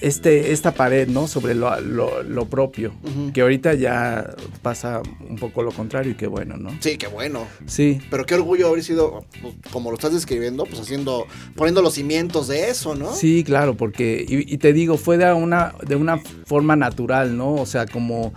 este, 0.00 0.52
esta 0.52 0.72
pared, 0.74 1.08
¿no? 1.08 1.26
Sobre 1.26 1.54
lo, 1.54 1.80
lo- 1.80 2.22
lo 2.22 2.44
propio, 2.46 2.92
que 3.32 3.40
ahorita 3.40 3.74
ya 3.74 4.34
pasa 4.62 5.00
un 5.28 5.36
poco 5.36 5.62
lo 5.62 5.72
contrario 5.72 6.12
y 6.12 6.14
qué 6.16 6.26
bueno, 6.26 6.56
¿no? 6.56 6.70
Sí, 6.80 6.98
qué 6.98 7.06
bueno. 7.06 7.46
Sí, 7.66 7.98
Pero 8.10 8.26
qué 8.26 8.34
orgullo 8.34 8.68
haber 8.68 8.82
sido, 8.84 9.24
como 9.72 9.90
lo 9.90 9.96
estás 9.96 10.12
describiendo, 10.12 10.64
pues 10.64 10.80
haciendo, 10.80 11.26
poniendo 11.54 11.80
los 11.82 11.94
cimientos 11.94 12.48
de 12.48 12.68
eso, 12.70 12.94
¿no? 12.94 13.14
Sí, 13.14 13.42
claro, 13.44 13.76
porque, 13.76 14.24
y, 14.28 14.52
y 14.52 14.58
te 14.58 14.72
digo, 14.72 14.98
fue 14.98 15.16
de 15.18 15.32
una, 15.32 15.74
de 15.86 15.96
una 15.96 16.18
forma 16.44 16.76
natural, 16.76 17.36
¿no? 17.36 17.54
O 17.54 17.66
sea, 17.66 17.86
como, 17.86 18.34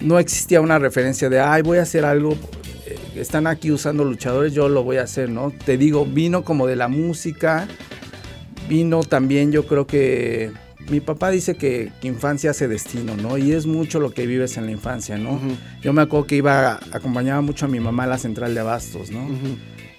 no 0.00 0.18
existía 0.18 0.60
una 0.60 0.78
referencia 0.80 1.28
de, 1.28 1.38
ay, 1.40 1.62
voy 1.62 1.78
a 1.78 1.82
hacer 1.82 2.04
algo, 2.04 2.32
eh, 2.86 2.98
están 3.14 3.46
aquí 3.46 3.70
usando 3.70 4.02
luchadores, 4.04 4.52
yo 4.52 4.68
lo 4.68 4.82
voy 4.82 4.96
a 4.96 5.02
hacer, 5.02 5.28
¿no? 5.30 5.52
Te 5.64 5.76
digo, 5.78 6.04
vino 6.04 6.42
como 6.42 6.66
de 6.66 6.74
la 6.74 6.88
música, 6.88 7.68
vino 8.68 9.00
también, 9.04 9.52
yo 9.52 9.66
creo 9.66 9.86
que 9.86 10.50
mi 10.90 11.00
papá 11.00 11.30
dice 11.30 11.54
que, 11.56 11.90
que 12.00 12.08
infancia 12.08 12.50
hace 12.50 12.68
destino, 12.68 13.16
¿no? 13.16 13.38
Y 13.38 13.52
es 13.52 13.66
mucho 13.66 14.00
lo 14.00 14.10
que 14.12 14.26
vives 14.26 14.56
en 14.56 14.66
la 14.66 14.72
infancia, 14.72 15.16
¿no? 15.18 15.40
Yo 15.82 15.92
me 15.92 16.02
acuerdo 16.02 16.26
que 16.26 16.36
iba, 16.36 16.78
acompañaba 16.92 17.40
mucho 17.40 17.66
a 17.66 17.68
mi 17.68 17.80
mamá 17.80 18.04
a 18.04 18.06
la 18.08 18.18
central 18.18 18.54
de 18.54 18.60
abastos, 18.60 19.10
¿no? 19.10 19.26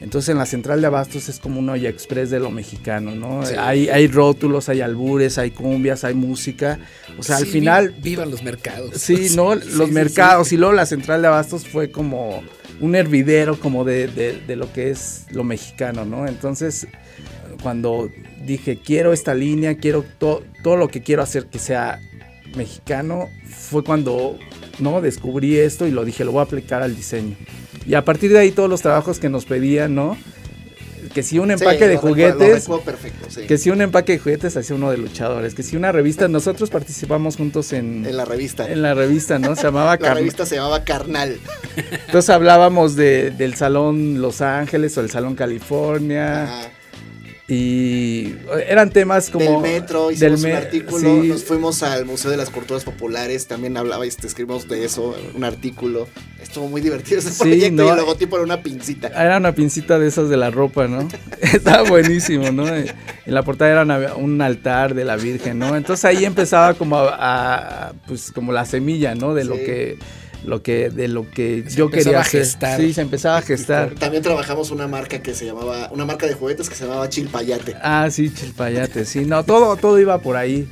Entonces 0.01 0.29
en 0.29 0.37
la 0.37 0.45
central 0.45 0.81
de 0.81 0.87
abastos 0.87 1.29
es 1.29 1.39
como 1.39 1.59
un 1.59 1.69
olla 1.69 1.89
express 1.89 2.29
de 2.29 2.39
lo 2.39 2.51
mexicano, 2.51 3.15
¿no? 3.15 3.45
Sí. 3.45 3.55
Hay, 3.57 3.87
hay 3.89 4.07
rótulos, 4.07 4.69
hay 4.69 4.81
albures, 4.81 5.37
hay 5.37 5.51
cumbias, 5.51 6.03
hay 6.03 6.13
música. 6.13 6.79
O 7.17 7.23
sea, 7.23 7.37
al 7.37 7.45
final, 7.45 7.91
vi- 7.91 8.11
Vivan 8.11 8.29
los 8.29 8.43
mercados. 8.43 8.91
sí, 9.01 9.29
¿no? 9.35 9.55
Sí, 9.59 9.69
Los 9.77 9.89
mercados 9.91 10.51
y 10.51 10.57
luego 10.57 10.73
la 10.73 10.85
central 10.85 11.21
de 11.21 11.29
abastos 11.29 11.65
fue 11.67 11.89
como 11.91 12.43
un 12.81 12.93
hervidero 12.95 13.57
como 13.59 13.85
de, 13.85 14.07
de- 14.09 14.39
de 14.45 14.55
lo 14.57 14.71
que 14.73 14.91
es 14.91 15.25
lo 15.31 15.43
mexicano, 15.45 16.05
¿no? 16.05 16.27
Entonces, 16.27 16.87
cuando 17.61 18.09
dije, 18.45 18.77
quiero 18.83 19.13
esta 19.13 19.33
línea, 19.33 19.75
quiero 19.77 20.03
to- 20.17 20.43
todo 20.63 20.77
lo 20.77 20.87
que 20.87 21.01
quiero 21.01 21.21
hacer 21.21 21.45
que 21.47 21.59
sea 21.59 21.99
mexicano, 22.55 23.29
fue 23.49 23.83
cuando, 23.83 24.37
¿no? 24.79 25.01
Descubrí 25.01 25.57
esto 25.57 25.87
y 25.87 25.91
lo 25.91 26.05
dije, 26.05 26.23
lo 26.23 26.31
voy 26.31 26.39
a 26.41 26.43
aplicar 26.43 26.81
al 26.81 26.95
diseño. 26.95 27.35
Y 27.87 27.93
a 27.95 28.03
partir 28.05 28.31
de 28.31 28.39
ahí 28.39 28.51
todos 28.51 28.69
los 28.69 28.81
trabajos 28.81 29.19
que 29.19 29.29
nos 29.29 29.45
pedían, 29.45 29.93
¿no? 29.95 30.17
Que 31.13 31.21
si 31.23 31.37
un 31.39 31.51
empaque 31.51 31.83
Sí, 31.83 31.85
de 31.85 31.97
juguetes, 31.97 32.61
recuerdo 32.63 32.83
perfecto, 32.83 33.27
sí. 33.29 33.41
que 33.47 33.57
si 33.57 33.69
un 33.69 33.81
empaque 33.81 34.13
de 34.13 34.19
juguetes 34.19 34.57
hacía 34.57 34.75
uno 34.75 34.89
de 34.91 34.97
luchadores, 34.97 35.53
que 35.53 35.63
si 35.63 35.77
una 35.77 35.91
revista, 35.91 36.27
nosotros 36.27 36.69
participamos 36.71 37.37
juntos 37.37 37.71
en, 37.73 38.05
En 38.05 38.17
la 38.17 38.25
revista. 38.25 38.69
en 38.69 38.81
la 38.81 38.93
revista, 38.95 39.37
¿no? 39.39 39.55
Se 39.55 39.63
llamaba 39.63 39.97
La 40.01 40.13
revista 40.13 40.45
se 40.45 40.55
llamaba 40.55 40.83
Carnal. 40.83 41.37
Entonces 42.07 42.29
hablábamos 42.31 42.95
de, 42.95 43.31
del 43.31 43.53
Salón 43.55 44.19
Los 44.19 44.41
Ángeles 44.41 44.97
o 44.97 45.01
el 45.01 45.09
Salón 45.11 45.35
California 45.35 46.43
Ajá. 46.45 46.69
Y 47.47 48.33
eran 48.67 48.89
temas 48.89 49.29
como... 49.29 49.45
del 49.61 49.71
metro, 49.73 50.07
del 50.07 50.15
hicimos 50.15 50.41
me- 50.41 50.51
un 50.51 50.57
artículo, 50.57 51.21
sí. 51.21 51.27
nos 51.27 51.43
fuimos 51.43 51.83
al 51.83 52.05
Museo 52.05 52.31
de 52.31 52.37
las 52.37 52.49
Culturas 52.49 52.83
Populares, 52.83 53.45
también 53.47 53.77
hablaba, 53.77 54.05
este, 54.05 54.25
escribimos 54.25 54.67
de 54.67 54.83
eso, 54.83 55.15
un 55.35 55.43
artículo. 55.43 56.07
Estuvo 56.41 56.67
muy 56.67 56.81
divertido 56.81 57.19
ese 57.19 57.31
Sí, 57.31 57.39
proyecto 57.39 57.83
y 57.85 57.87
el 57.87 57.95
logotipo 57.97 58.35
era 58.37 58.45
una 58.45 58.61
pincita. 58.63 59.07
Era 59.09 59.37
una 59.37 59.53
pincita 59.53 59.99
de 59.99 60.07
esas 60.07 60.29
de 60.29 60.37
la 60.37 60.49
ropa, 60.51 60.87
¿no? 60.87 61.07
Estaba 61.41 61.87
buenísimo, 61.87 62.51
¿no? 62.51 62.67
En 62.67 62.85
la 63.25 63.43
portada 63.43 63.71
era 63.71 63.81
una- 63.83 64.15
un 64.15 64.41
altar 64.41 64.93
de 64.95 65.05
la 65.05 65.15
Virgen, 65.15 65.59
¿no? 65.59 65.75
Entonces 65.75 66.05
ahí 66.05 66.25
empezaba 66.25 66.73
como 66.73 66.97
a, 66.97 67.87
a, 67.89 67.93
pues 68.07 68.31
como 68.31 68.51
la 68.53 68.65
semilla, 68.65 69.13
¿no? 69.15 69.33
De 69.35 69.43
lo 69.43 69.55
que 69.55 69.97
lo 70.45 70.61
que 70.63 70.89
de 70.89 71.07
lo 71.07 71.29
que 71.29 71.63
Se 71.67 71.75
yo 71.77 71.85
empezaba 71.85 72.03
quería 72.03 72.17
a 72.19 72.21
hacer. 72.21 72.41
gestar. 72.41 72.79
Sí, 72.79 72.93
se 72.93 73.01
empezaba 73.01 73.37
a 73.37 73.41
gestar. 73.41 73.89
También 73.99 74.23
trabajamos 74.23 74.71
una 74.71 74.87
marca 74.87 75.21
que 75.21 75.33
se 75.33 75.45
llamaba, 75.45 75.89
una 75.91 76.05
marca 76.05 76.25
de 76.27 76.33
juguetes 76.33 76.69
que 76.69 76.75
se 76.75 76.85
llamaba 76.85 77.09
Chilpayate. 77.09 77.75
Ah, 77.81 78.07
sí, 78.11 78.33
chilpayate, 78.33 79.05
sí, 79.05 79.25
no, 79.25 79.43
todo, 79.43 79.75
todo 79.77 79.99
iba 79.99 80.19
por 80.19 80.37
ahí. 80.37 80.67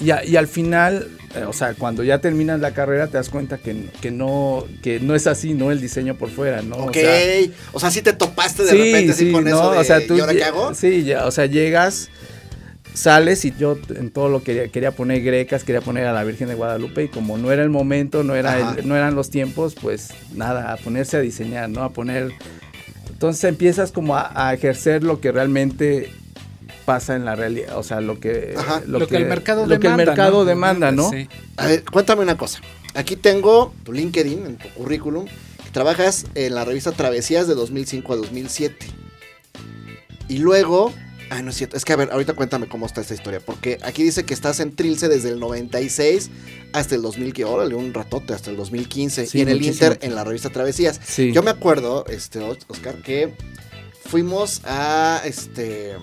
Y, 0.00 0.10
a- 0.10 0.24
y 0.24 0.36
al 0.36 0.48
final, 0.48 1.08
eh, 1.36 1.44
o 1.44 1.52
sea, 1.52 1.74
cuando 1.74 2.02
ya 2.02 2.18
terminas 2.18 2.58
la 2.60 2.72
carrera 2.72 3.06
te 3.06 3.18
das 3.18 3.28
cuenta 3.28 3.58
que, 3.58 3.86
que 4.00 4.10
no, 4.10 4.66
que 4.82 4.98
no 4.98 5.14
es 5.14 5.26
así, 5.28 5.54
¿no? 5.54 5.70
El 5.70 5.80
diseño 5.80 6.16
por 6.16 6.28
fuera, 6.30 6.62
¿no? 6.62 6.76
ok. 6.76 6.88
O 6.88 6.92
sea, 6.94 7.50
O 7.74 7.80
sea, 7.80 7.90
sí 7.92 8.02
te 8.02 8.12
topaste 8.12 8.64
de 8.64 8.70
sí, 8.70 8.76
repente 8.78 9.12
así 9.12 9.26
sí, 9.26 9.32
con 9.32 9.44
no, 9.44 9.50
eso 9.50 9.70
de, 9.72 9.78
o 9.78 9.84
sea, 9.84 10.04
tú 10.06 10.16
¿y 10.16 10.20
ahora 10.20 10.32
qué 10.34 10.44
hago? 10.44 10.74
Sí, 10.74 11.04
ya, 11.04 11.26
o 11.26 11.30
sea, 11.30 11.46
llegas, 11.46 12.08
sales 12.94 13.44
y 13.44 13.52
yo 13.58 13.78
en 13.94 14.10
todo 14.10 14.28
lo 14.28 14.42
quería, 14.42 14.68
quería 14.68 14.90
poner 14.92 15.22
grecas, 15.22 15.64
quería 15.64 15.80
poner 15.80 16.06
a 16.06 16.12
la 16.12 16.24
Virgen 16.24 16.48
de 16.48 16.54
Guadalupe 16.54 17.04
y 17.04 17.08
como 17.08 17.38
no 17.38 17.50
era 17.52 17.62
el 17.62 17.70
momento, 17.70 18.22
no, 18.22 18.34
era 18.34 18.76
el- 18.76 18.86
no 18.86 18.96
eran 18.96 19.14
los 19.14 19.30
tiempos, 19.30 19.74
pues 19.80 20.10
nada, 20.34 20.72
a 20.72 20.76
ponerse 20.76 21.16
a 21.16 21.20
diseñar, 21.20 21.68
¿no? 21.70 21.82
A 21.82 21.90
poner... 21.92 22.32
Entonces 23.10 23.44
empiezas 23.44 23.92
como 23.92 24.16
a, 24.16 24.48
a 24.48 24.52
ejercer 24.52 25.04
lo 25.04 25.20
que 25.20 25.30
realmente 25.32 26.10
pasa 26.84 27.14
en 27.14 27.24
la 27.24 27.36
realidad, 27.36 27.78
o 27.78 27.82
sea, 27.84 28.00
lo 28.00 28.18
que, 28.18 28.54
Ajá. 28.58 28.82
Lo, 28.86 29.06
que, 29.06 29.16
el 29.16 29.26
mercado 29.26 29.62
lo 29.62 29.68
que 29.68 29.74
el 29.74 29.80
demanda. 29.82 30.04
mercado 30.04 30.38
¿no? 30.40 30.44
demanda, 30.44 30.90
¿no? 30.92 31.08
Sí. 31.10 31.28
A 31.56 31.66
ver, 31.66 31.84
cuéntame 31.84 32.22
una 32.22 32.36
cosa. 32.36 32.60
Aquí 32.94 33.14
tengo 33.16 33.72
tu 33.84 33.92
LinkedIn, 33.92 34.44
en 34.46 34.56
tu 34.56 34.68
currículum. 34.70 35.26
que 35.26 35.70
Trabajas 35.72 36.26
en 36.34 36.54
la 36.56 36.64
revista 36.64 36.90
Travesías 36.92 37.46
de 37.46 37.54
2005 37.54 38.12
a 38.12 38.16
2007. 38.16 38.86
Y 40.28 40.38
luego... 40.38 40.92
Ah, 41.32 41.40
no 41.40 41.48
es 41.48 41.56
cierto. 41.56 41.78
Es 41.78 41.86
que 41.86 41.94
a 41.94 41.96
ver, 41.96 42.10
ahorita 42.12 42.34
cuéntame 42.34 42.68
cómo 42.68 42.84
está 42.84 43.00
esta 43.00 43.14
historia. 43.14 43.40
Porque 43.40 43.78
aquí 43.82 44.02
dice 44.02 44.24
que 44.24 44.34
estás 44.34 44.60
en 44.60 44.76
Trilce 44.76 45.08
desde 45.08 45.30
el 45.30 45.40
96 45.40 46.28
hasta 46.74 46.94
el 46.94 47.00
2000, 47.00 47.32
que 47.32 47.46
órale, 47.46 47.74
un 47.74 47.94
ratote, 47.94 48.34
hasta 48.34 48.50
el 48.50 48.56
2015. 48.58 49.26
Sí, 49.26 49.38
y 49.38 49.40
en 49.40 49.48
el 49.48 49.58
muchísimo. 49.58 49.92
Inter, 49.92 50.06
en 50.06 50.14
la 50.14 50.24
revista 50.24 50.50
Travesías. 50.50 51.00
Sí. 51.02 51.32
Yo 51.32 51.42
me 51.42 51.50
acuerdo, 51.50 52.04
este, 52.06 52.40
Oscar, 52.40 52.96
que 52.96 53.34
fuimos 54.04 54.60
a, 54.66 55.22
este, 55.24 55.96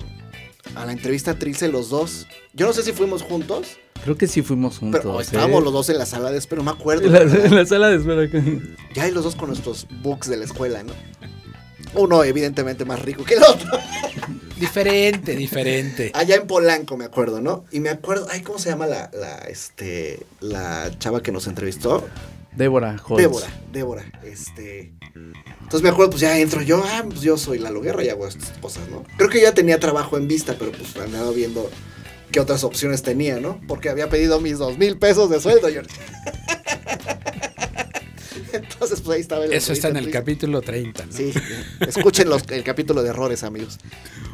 a 0.73 0.87
la 0.87 0.93
entrevista 0.93 1.31
a 1.31 1.35
Trilce 1.35 1.67
los 1.67 1.91
dos. 1.91 2.25
Yo 2.53 2.65
no 2.65 2.73
sé 2.73 2.81
si 2.81 2.91
fuimos 2.91 3.21
juntos, 3.21 3.77
Creo 4.03 4.17
que 4.17 4.27
sí 4.27 4.41
fuimos 4.41 4.79
juntos. 4.79 5.01
pero 5.03 5.19
¿eh? 5.19 5.23
estábamos 5.23 5.63
los 5.63 5.73
dos 5.73 5.89
en 5.89 5.97
la 5.99 6.05
sala 6.07 6.31
de 6.31 6.39
espera, 6.39 6.63
no 6.63 6.71
me 6.71 6.71
acuerdo. 6.71 7.05
En 7.05 7.13
la, 7.13 7.19
¿verdad? 7.19 7.45
en 7.45 7.55
la 7.55 7.65
sala 7.65 7.89
de 7.89 7.97
espera. 7.97 8.27
Ya 8.95 9.03
hay 9.03 9.11
los 9.11 9.25
dos 9.25 9.35
con 9.35 9.49
nuestros 9.49 9.85
books 10.01 10.27
de 10.27 10.37
la 10.37 10.45
escuela, 10.45 10.81
¿no? 10.81 10.93
Uno 11.93 12.23
evidentemente 12.23 12.85
más 12.85 12.99
rico 13.01 13.23
que 13.25 13.35
el 13.35 13.43
otro. 13.43 13.69
Diferente, 14.59 15.35
diferente. 15.35 16.11
Allá 16.13 16.35
en 16.35 16.47
Polanco, 16.47 16.97
me 16.97 17.05
acuerdo, 17.05 17.41
¿no? 17.41 17.65
Y 17.71 17.79
me 17.79 17.89
acuerdo, 17.89 18.27
ay, 18.29 18.41
¿cómo 18.41 18.59
se 18.59 18.69
llama 18.69 18.87
la, 18.87 19.09
la, 19.13 19.37
este, 19.47 20.19
la 20.41 20.91
chava 20.99 21.21
que 21.21 21.31
nos 21.31 21.47
entrevistó? 21.47 22.07
Débora 22.55 22.97
Holtz. 23.07 23.21
Débora, 23.21 23.47
Débora, 23.71 24.05
este... 24.23 24.93
Entonces 25.15 25.81
me 25.81 25.89
acuerdo, 25.89 26.11
pues 26.11 26.21
ya 26.21 26.37
entro 26.39 26.61
yo, 26.61 26.83
ah, 26.83 27.03
pues 27.07 27.21
yo 27.21 27.37
soy 27.37 27.59
la 27.59 27.71
Guerra 27.71 28.03
y 28.03 28.09
hago 28.09 28.27
estas 28.27 28.49
cosas, 28.57 28.89
¿no? 28.89 29.03
Creo 29.17 29.29
que 29.29 29.41
ya 29.41 29.53
tenía 29.53 29.79
trabajo 29.79 30.17
en 30.17 30.27
vista, 30.27 30.55
pero 30.57 30.71
pues 30.71 30.95
andaba 30.97 31.31
viendo 31.31 31.69
qué 32.31 32.39
otras 32.39 32.63
opciones 32.63 33.03
tenía, 33.03 33.39
¿no? 33.39 33.61
Porque 33.67 33.89
había 33.89 34.09
pedido 34.09 34.39
mis 34.39 34.57
dos 34.57 34.77
mil 34.77 34.97
pesos 34.97 35.29
de 35.29 35.39
sueldo, 35.39 35.69
yo. 35.69 35.81
Entonces, 38.53 39.01
pues 39.01 39.15
ahí 39.15 39.21
estaba 39.21 39.45
el 39.45 39.53
Eso 39.53 39.73
está 39.73 39.87
en 39.89 39.97
el 39.97 40.05
entrevista. 40.05 40.19
capítulo 40.19 40.61
30, 40.61 41.05
¿no? 41.05 41.11
Sí, 41.11 41.31
escuchen 41.81 42.29
los- 42.29 42.49
el 42.49 42.63
capítulo 42.63 43.03
de 43.03 43.09
errores, 43.09 43.43
amigos. 43.43 43.77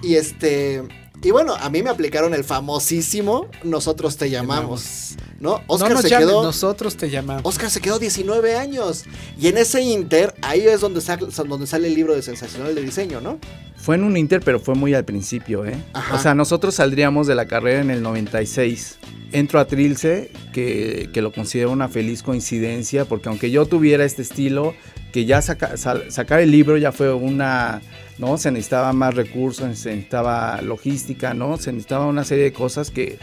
Y 0.04 0.16
este. 0.16 0.84
Y 1.24 1.32
bueno, 1.32 1.56
a 1.56 1.70
mí 1.70 1.82
me 1.82 1.90
aplicaron 1.90 2.34
el 2.36 2.44
famosísimo 2.44 3.48
Nosotros 3.64 4.18
te 4.18 4.30
llamamos. 4.30 5.16
¿No? 5.40 5.62
Oscar 5.68 5.90
no 5.90 5.96
nos 5.96 6.04
se 6.04 6.10
llamen, 6.10 6.28
quedó. 6.30 6.44
nosotros 6.44 6.96
te 6.96 7.10
llamamos. 7.10 7.42
Oscar 7.46 7.70
se 7.70 7.82
quedó 7.82 8.00
19 8.00 8.56
años. 8.56 9.04
Y 9.38 9.48
en 9.48 9.58
ese 9.58 9.82
inter, 9.82 10.34
ahí 10.42 10.62
es 10.62 10.80
donde, 10.82 11.02
sa- 11.02 11.18
donde 11.18 11.68
sale 11.68 11.88
el 11.88 11.94
libro 11.96 12.16
de 12.16 12.22
Sensacional 12.22 12.74
de 12.74 12.82
Diseño, 12.82 13.20
¿no? 13.22 13.38
Fue 13.76 13.96
en 13.96 14.04
un 14.04 14.18
Inter, 14.18 14.42
pero 14.44 14.60
fue 14.60 14.74
muy 14.76 14.94
al 14.94 15.04
principio, 15.06 15.66
¿eh? 15.66 15.76
Ajá. 15.94 16.16
O 16.16 16.20
sea, 16.20 16.34
nosotros 16.34 16.76
saldríamos 16.76 17.28
de 17.28 17.36
la 17.36 17.46
carrera 17.48 17.82
en 17.82 17.92
el 17.92 18.02
96. 18.02 18.98
Entro 19.32 19.60
a 19.60 19.68
Trilce, 19.68 20.32
que, 20.54 21.10
que 21.14 21.22
lo 21.22 21.32
considero 21.34 21.70
una 21.72 21.90
feliz 21.90 22.24
coincidencia, 22.24 23.06
porque 23.06 23.30
aunque 23.30 23.52
yo 23.52 23.66
tuviera 23.66 24.06
este 24.06 24.22
estilo, 24.22 24.74
que 25.12 25.26
ya 25.26 25.42
saca- 25.42 25.76
sal- 25.78 26.06
sacar 26.12 26.40
el 26.40 26.50
libro 26.52 26.78
ya 26.78 26.92
fue 26.92 27.14
una, 27.14 27.82
¿no? 28.18 28.38
Se 28.38 28.52
necesitaba 28.52 28.94
más 28.94 29.14
recursos, 29.14 29.78
se 29.78 29.90
necesitaba 29.90 30.62
logística, 30.62 31.34
¿no? 31.34 31.58
Se 31.58 31.72
necesitaba 31.72 32.06
una 32.06 32.24
serie 32.24 32.46
de 32.46 32.54
cosas 32.54 32.92
que, 32.92 33.18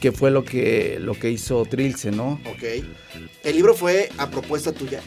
que 0.00 0.12
fue 0.12 0.30
lo 0.30 0.44
que, 0.44 0.98
lo 1.00 1.14
que 1.14 1.30
hizo 1.30 1.64
Trilce, 1.64 2.10
¿no? 2.10 2.40
Ok. 2.46 2.84
El 3.44 3.56
libro 3.56 3.74
fue 3.74 4.08
a 4.18 4.28
propuesta 4.30 4.72
tuya. 4.72 5.00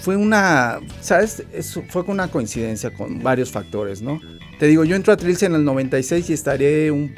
fue 0.00 0.16
una, 0.16 0.80
¿sabes? 1.00 1.42
Eso 1.52 1.82
fue 1.88 2.04
con 2.04 2.14
una 2.14 2.28
coincidencia 2.28 2.92
con 2.92 3.22
varios 3.22 3.50
factores, 3.50 4.02
¿no? 4.02 4.20
Te 4.58 4.66
digo, 4.66 4.84
yo 4.84 4.96
entro 4.96 5.12
a 5.12 5.16
Trilce 5.16 5.46
en 5.46 5.54
el 5.54 5.64
96 5.64 6.30
y 6.30 6.32
estaré 6.32 6.90
un 6.90 7.14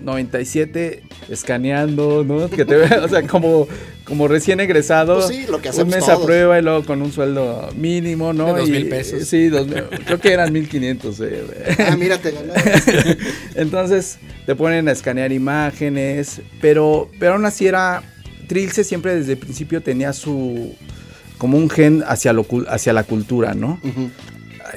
97 0.00 1.02
escaneando, 1.28 2.24
¿no? 2.24 2.48
Que 2.50 2.64
te 2.64 2.76
vea, 2.76 3.02
o 3.04 3.08
sea, 3.08 3.22
como, 3.26 3.66
como 4.04 4.28
recién 4.28 4.60
egresado. 4.60 5.16
Pues 5.16 5.28
sí, 5.28 5.46
lo 5.48 5.60
que 5.60 5.70
un 5.70 5.88
mes 5.88 6.08
a 6.08 6.20
prueba 6.20 6.58
y 6.58 6.62
luego 6.62 6.84
con 6.84 7.02
un 7.02 7.12
sueldo 7.12 7.68
mínimo, 7.76 8.32
¿no? 8.32 8.46
De 8.54 8.60
dos 8.60 8.68
Y- 8.68 8.72
mil 8.72 8.88
pesos. 8.88 9.26
Sí, 9.26 9.48
dos 9.48 9.66
mil- 9.66 9.84
creo 10.04 10.20
que 10.20 10.32
eran 10.32 10.52
1500. 10.52 11.20
eh. 11.20 11.42
Ah, 11.90 11.96
mira, 11.96 12.18
te. 12.18 12.32
Entonces 13.54 14.18
te 14.44 14.54
ponen 14.54 14.88
a 14.88 14.92
escanear 14.92 15.32
imágenes, 15.32 16.40
pero, 16.60 17.10
pero 17.18 17.32
aún 17.34 17.44
así 17.46 17.66
era, 17.66 18.02
Trilce 18.46 18.84
siempre 18.84 19.14
desde 19.16 19.32
el 19.32 19.38
principio 19.38 19.80
tenía 19.82 20.12
su, 20.12 20.74
como 21.38 21.58
un 21.58 21.68
gen 21.68 22.04
hacia, 22.06 22.32
lo, 22.32 22.44
cul- 22.46 22.66
hacia 22.68 22.92
la 22.92 23.02
cultura, 23.04 23.54
¿no? 23.54 23.80
Ujú. 23.82 24.10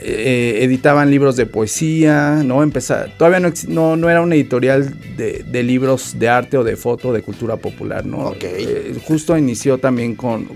Eh, 0.01 0.63
editaban 0.63 1.11
libros 1.11 1.35
de 1.35 1.45
poesía, 1.45 2.41
¿no? 2.45 2.63
Empezaba, 2.63 3.07
todavía 3.17 3.39
no, 3.41 3.51
no, 3.67 3.95
no 3.97 4.09
era 4.09 4.21
una 4.21 4.35
editorial 4.35 4.95
de, 5.17 5.43
de 5.45 5.63
libros 5.63 6.17
de 6.17 6.29
arte 6.29 6.57
o 6.57 6.63
de 6.63 6.75
foto, 6.77 7.11
de 7.11 7.21
cultura 7.21 7.57
popular, 7.57 8.05
¿no? 8.05 8.33
Eh, 8.41 8.95
justo 9.05 9.37
inició 9.37 9.77
también 9.77 10.15
con, 10.15 10.47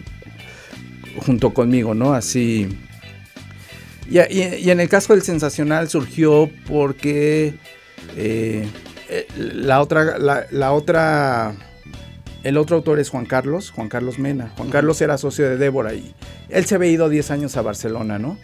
junto 1.25 1.53
conmigo, 1.53 1.93
¿no? 1.93 2.13
Así... 2.13 2.67
Y, 4.09 4.19
y- 4.19 4.55
y 4.65 4.69
en 4.69 4.79
el 4.79 4.89
caso 4.89 5.13
del 5.13 5.23
sensacional 5.23 5.89
surgió 5.89 6.49
porque 6.67 7.53
eh, 8.17 8.65
eh, 9.09 9.27
la 9.37 9.81
otra, 9.81 10.17
la, 10.19 10.45
la 10.51 10.71
otra 10.73 11.53
el 12.43 12.57
otro 12.57 12.75
autor 12.77 12.99
es 12.99 13.09
Juan 13.09 13.25
Carlos, 13.25 13.71
Juan 13.71 13.89
Carlos 13.89 14.19
Mena. 14.19 14.51
Juan 14.57 14.69
Carlos 14.69 15.01
era 15.01 15.17
socio 15.17 15.49
de 15.49 15.57
Débora 15.57 15.93
y 15.93 16.13
él 16.49 16.65
se 16.65 16.75
había 16.75 16.89
ido 16.91 17.09
10 17.09 17.31
años 17.31 17.55
a 17.57 17.61
Barcelona, 17.61 18.19
¿no? 18.19 18.37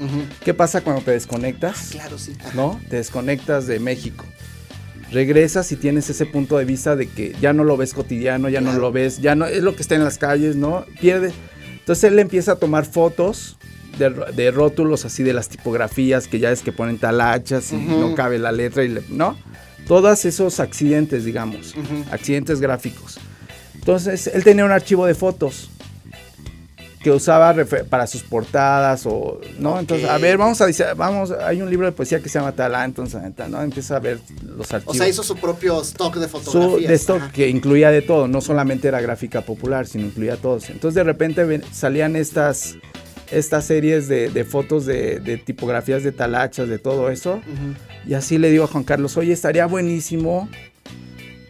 ¿Qué 0.43 0.53
pasa 0.53 0.81
cuando 0.81 1.01
te 1.01 1.11
desconectas? 1.11 1.89
Claro, 1.91 2.17
sí. 2.17 2.33
Ajá. 2.39 2.51
¿No? 2.55 2.79
Te 2.89 2.95
desconectas 2.97 3.67
de 3.67 3.79
México. 3.79 4.25
Regresas 5.11 5.71
y 5.71 5.75
tienes 5.75 6.09
ese 6.09 6.25
punto 6.27 6.57
de 6.59 6.65
vista 6.65 6.95
de 6.95 7.07
que 7.07 7.35
ya 7.41 7.51
no 7.51 7.63
lo 7.63 7.77
ves 7.77 7.93
cotidiano, 7.95 8.47
ya 8.47 8.61
no 8.61 8.73
lo 8.73 8.91
ves, 8.91 9.17
ya 9.19 9.33
no 9.33 9.45
es 9.47 9.63
lo 9.63 9.75
que 9.75 9.81
está 9.81 9.95
en 9.95 10.03
las 10.03 10.19
calles, 10.19 10.55
¿no? 10.55 10.85
Pierde. 11.01 11.33
Entonces 11.79 12.03
él 12.11 12.19
empieza 12.19 12.51
a 12.53 12.55
tomar 12.57 12.85
fotos 12.85 13.57
de, 13.97 14.11
de 14.35 14.51
rótulos 14.51 15.05
así 15.05 15.23
de 15.23 15.33
las 15.33 15.49
tipografías 15.49 16.27
que 16.27 16.37
ya 16.37 16.51
es 16.51 16.61
que 16.61 16.71
ponen 16.71 16.99
talachas 16.99 17.73
y 17.73 17.77
no 17.77 18.13
cabe 18.13 18.37
la 18.37 18.51
letra 18.51 18.83
y 18.83 18.89
le- 18.89 19.03
¿no? 19.09 19.35
Todos 19.87 20.23
esos 20.25 20.59
accidentes, 20.59 21.25
digamos, 21.25 21.73
accidentes 22.11 22.61
gráficos. 22.61 23.19
Entonces 23.79 24.27
él 24.27 24.43
tenía 24.43 24.65
un 24.65 24.71
archivo 24.71 25.05
de 25.05 25.15
fotos 25.15 25.69
que 27.01 27.11
usaba 27.11 27.55
para 27.89 28.07
sus 28.07 28.23
portadas 28.23 29.05
o 29.05 29.39
no 29.57 29.79
entonces 29.79 30.09
a 30.09 30.17
ver 30.17 30.37
vamos 30.37 30.59
a 30.59 30.65
dice- 30.65 30.93
vamos 30.97 31.31
hay 31.31 31.61
un 31.61 31.69
libro 31.69 31.85
de 31.85 31.93
poesía 31.93 32.19
que 32.19 32.27
se 32.27 32.37
llama 32.39 32.51
Talá 32.51 32.83
entonces 32.83 33.21
no 33.49 33.61
empieza 33.61 33.95
a 33.95 33.99
ver 33.99 34.19
los 34.43 34.69
O 34.69 34.75
archivos 34.75 34.97
sea, 34.97 35.07
hizo 35.07 35.23
su 35.23 35.37
propio 35.37 35.81
stock 35.81 36.15
de 36.17 36.27
su 36.27 36.39
fotografías. 36.41 36.89
de 36.89 36.93
esto 36.95 37.15
Ajá. 37.15 37.31
que 37.31 37.47
incluía 37.47 37.89
de 37.89 38.01
todo, 38.01 38.27
no 38.27 38.41
solamente 38.41 38.89
era 38.89 38.99
gráfica 38.99 39.39
popular, 39.43 39.87
sino 39.87 40.07
incluía 40.07 40.35
todos. 40.35 40.69
Entonces 40.69 40.95
de 40.95 41.03
repente 41.05 41.45
ven- 41.45 41.63
salían 41.71 42.17
estas, 42.17 42.75
estas 43.31 43.63
series 43.63 44.09
de, 44.09 44.29
de 44.29 44.43
fotos 44.43 44.85
de, 44.85 45.21
de 45.21 45.37
tipografías 45.37 46.03
de 46.03 46.11
talachas, 46.11 46.67
de 46.67 46.79
todo 46.79 47.09
eso. 47.09 47.39
Y 48.05 48.13
así 48.15 48.37
le 48.37 48.49
digo 48.51 48.65
a 48.65 48.67
Juan 48.67 48.83
Carlos, 48.83 49.15
oye, 49.15 49.31
estaría 49.31 49.67
buenísimo 49.67 50.49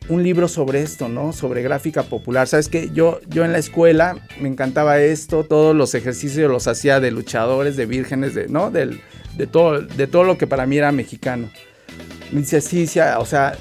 un 0.09 0.23
libro 0.23 0.47
sobre 0.47 0.81
esto, 0.81 1.07
¿no? 1.07 1.33
Sobre 1.33 1.61
gráfica 1.61 2.03
popular. 2.03 2.47
Sabes 2.47 2.67
que 2.67 2.89
yo, 2.91 3.19
yo 3.27 3.45
en 3.45 3.51
la 3.51 3.59
escuela 3.59 4.17
me 4.41 4.49
encantaba 4.49 4.99
esto, 4.99 5.43
todos 5.43 5.75
los 5.75 5.93
ejercicios 5.95 6.49
los 6.51 6.67
hacía 6.67 6.99
de 6.99 7.11
luchadores, 7.11 7.77
de 7.77 7.85
vírgenes, 7.85 8.33
de, 8.35 8.47
¿no? 8.47 8.71
Del, 8.71 9.01
de, 9.37 9.47
todo, 9.47 9.81
de 9.81 10.07
todo 10.07 10.23
lo 10.23 10.37
que 10.37 10.47
para 10.47 10.65
mí 10.65 10.77
era 10.77 10.91
mexicano. 10.91 11.49
Me 12.31 12.41
dice, 12.41 12.59
sí, 12.61 12.87
sí, 12.87 12.99
o 13.17 13.25
sea, 13.25 13.55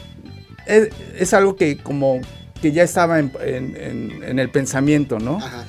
es, 0.66 0.88
es 1.18 1.32
algo 1.34 1.54
que 1.56 1.78
como 1.78 2.20
que 2.60 2.72
ya 2.72 2.82
estaba 2.82 3.18
en, 3.18 3.30
en- 3.40 3.76
en- 3.76 4.22
en 4.24 4.38
el 4.38 4.50
pensamiento, 4.50 5.18
¿no? 5.18 5.36
Ajá. 5.36 5.64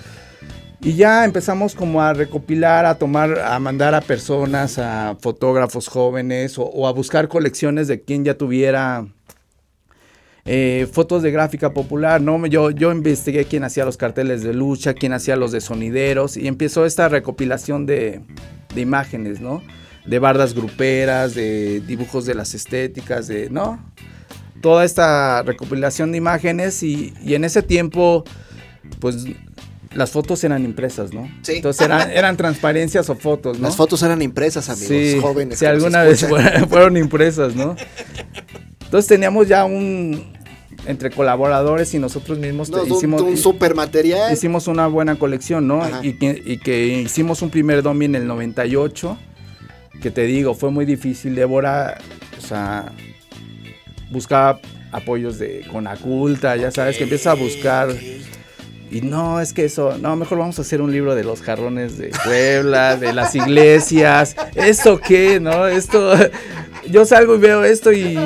Y 0.82 0.93
ya 0.93 1.25
empezamos 1.25 1.75
como 1.75 2.01
a 2.01 2.13
recopilar, 2.13 2.86
a 2.86 2.95
tomar, 2.97 3.38
a 3.39 3.59
mandar 3.59 3.93
a 3.95 3.99
personas, 4.01 4.80
a 4.80 5.17
fotógrafos 5.19 5.89
jóvenes 5.89 6.57
o, 6.57 6.63
o 6.63 6.88
a 6.88 6.93
buscar 6.93 7.27
colecciones 7.27 7.89
de 7.89 8.01
quien 8.01 8.23
ya 8.23 8.36
tuviera 8.36 9.05
eh, 10.46 10.88
fotos 10.92 11.22
de 11.22 11.32
gráfica 11.32 11.74
popular, 11.74 12.22
¿no? 12.22 12.46
Yo, 12.48 12.72
yo 12.72 12.92
investigué 12.92 13.46
quién 13.46 13.64
hacía 13.64 13.86
los 13.86 13.98
carteles 13.98 14.42
de 14.44 14.54
lucha, 14.54 14.94
quién 14.94 15.14
hacía 15.14 15.36
los 15.36 15.52
de 15.52 15.62
sonideros 15.62 16.38
y 16.38 16.48
empezó 16.48 16.86
esta 16.86 17.10
recopilación 17.10 17.86
de, 17.86 18.22
de 18.74 18.82
imágenes, 18.82 19.42
¿no? 19.42 19.62
De 20.06 20.20
bardas 20.20 20.54
gruperas, 20.54 21.36
de 21.36 21.82
dibujos 21.82 22.26
de 22.26 22.36
las 22.36 22.54
estéticas, 22.54 23.28
de, 23.28 23.50
¿no? 23.50 23.80
Toda 24.62 24.86
esta 24.86 25.44
recopilación 25.44 26.12
de 26.12 26.18
imágenes 26.18 26.84
y, 26.84 27.14
y 27.24 27.36
en 27.36 27.44
ese 27.44 27.62
tiempo, 27.62 28.24
pues 29.00 29.26
las 29.94 30.12
fotos 30.12 30.44
eran 30.44 30.66
impresas, 30.66 31.14
¿no? 31.14 31.30
Sí. 31.42 31.58
Entonces 31.58 31.86
eran, 31.86 32.12
eran 32.12 32.38
transparencias 32.38 33.10
o 33.10 33.16
fotos, 33.16 33.60
¿no? 33.60 33.68
Las 33.68 33.76
fotos 33.76 34.02
eran 34.04 34.22
impresas, 34.22 34.70
amigos, 34.70 34.88
Sí, 34.88 35.20
jóvenes. 35.22 35.60
Si 35.60 35.66
alguna 35.66 36.04
vez 36.04 36.26
fueron, 36.26 36.70
fueron 36.70 36.98
impresas, 36.98 37.56
¿no? 37.56 37.76
Entonces 38.90 39.08
teníamos 39.08 39.48
ya 39.48 39.66
un 39.66 40.34
entre 40.88 41.12
colaboradores 41.12 41.94
y 41.94 42.00
nosotros 42.00 42.40
mismos 42.40 42.72
No, 42.72 42.84
hicimos 42.88 43.22
un, 43.22 43.38
super 43.38 43.76
material. 43.76 44.34
hicimos 44.34 44.66
una 44.66 44.88
buena 44.88 45.16
colección, 45.16 45.68
¿no? 45.68 45.84
Ajá. 45.84 46.00
Y 46.02 46.14
que, 46.14 46.42
y 46.44 46.58
que 46.58 46.88
hicimos 46.88 47.44
un 47.44 47.52
primer 47.52 47.84
domi 47.84 48.06
en 48.06 48.16
el 48.16 48.26
98, 48.26 49.16
que 50.02 50.10
te 50.10 50.24
digo, 50.24 50.56
fue 50.56 50.72
muy 50.72 50.86
difícil. 50.86 51.36
Débora, 51.36 52.00
o 52.36 52.42
sea, 52.42 52.92
buscaba 54.10 54.60
apoyos 54.92 55.38
de 55.38 55.68
Conaculta, 55.72 56.56
ya 56.56 56.72
sabes, 56.72 56.98
que 56.98 57.04
empieza 57.04 57.30
a 57.30 57.36
buscar. 57.36 57.90
Y 58.92 59.02
no, 59.02 59.40
es 59.40 59.54
que 59.54 59.66
eso, 59.66 59.98
no, 60.00 60.16
mejor 60.16 60.40
vamos 60.40 60.58
a 60.58 60.64
hacer 60.64 60.82
un 60.82 60.92
libro 60.92 61.14
de 61.14 61.24
los 61.24 61.42
jarrones 61.42 61.98
de 62.00 62.10
Puebla, 62.24 62.98
de 62.98 63.14
las 63.14 63.36
iglesias. 63.36 64.36
¿Esto 64.56 65.00
qué, 65.00 65.40
no? 65.40 65.68
Esto, 65.68 66.14
yo 66.90 67.06
salgo 67.06 67.36
y 67.36 67.38
veo 67.40 67.64
esto 67.64 67.92
y, 67.94 68.18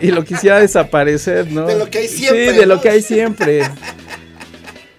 y 0.00 0.06
lo 0.12 0.22
quisiera 0.24 0.60
desaparecer, 0.60 1.50
¿no? 1.50 1.66
De 1.66 1.76
lo 1.76 1.90
que 1.90 1.98
hay 1.98 2.08
siempre, 2.08 2.50
Sí, 2.52 2.56
de 2.58 2.66
¿no? 2.66 2.74
lo 2.74 2.80
que 2.80 2.88
hay 2.90 3.02
siempre. 3.02 3.62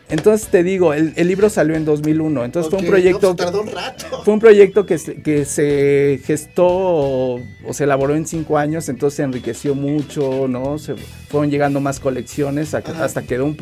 Entonces 0.09 0.49
te 0.49 0.61
digo, 0.61 0.93
el, 0.93 1.13
el 1.15 1.27
libro 1.27 1.49
salió 1.49 1.75
en 1.75 1.85
2001, 1.85 2.45
entonces 2.45 2.69
fue 2.69 2.79
un 2.79 2.85
proyecto... 2.85 3.29
no, 3.29 3.35
pues, 3.35 3.45
tardó 3.47 3.61
un 3.63 3.71
rato. 3.71 4.21
Fue 4.23 4.33
un 4.33 4.39
proyecto 4.39 4.85
que 4.85 4.97
se, 4.99 5.15
que 5.23 5.43
se 5.45 6.19
gestó 6.23 6.67
o, 6.67 7.41
o 7.65 7.73
se 7.73 7.85
elaboró 7.85 8.13
en 8.15 8.27
cinco 8.27 8.57
años, 8.59 8.89
entonces 8.89 9.17
se 9.17 9.23
enriqueció 9.23 9.73
mucho, 9.73 10.47
¿no? 10.47 10.77
Se 10.77 10.95
fueron 11.29 11.49
llegando 11.49 11.79
más 11.79 11.99
colecciones 11.99 12.75
a- 12.75 12.83
hasta 13.01 13.23
quedó 13.23 13.45
un, 13.45 13.57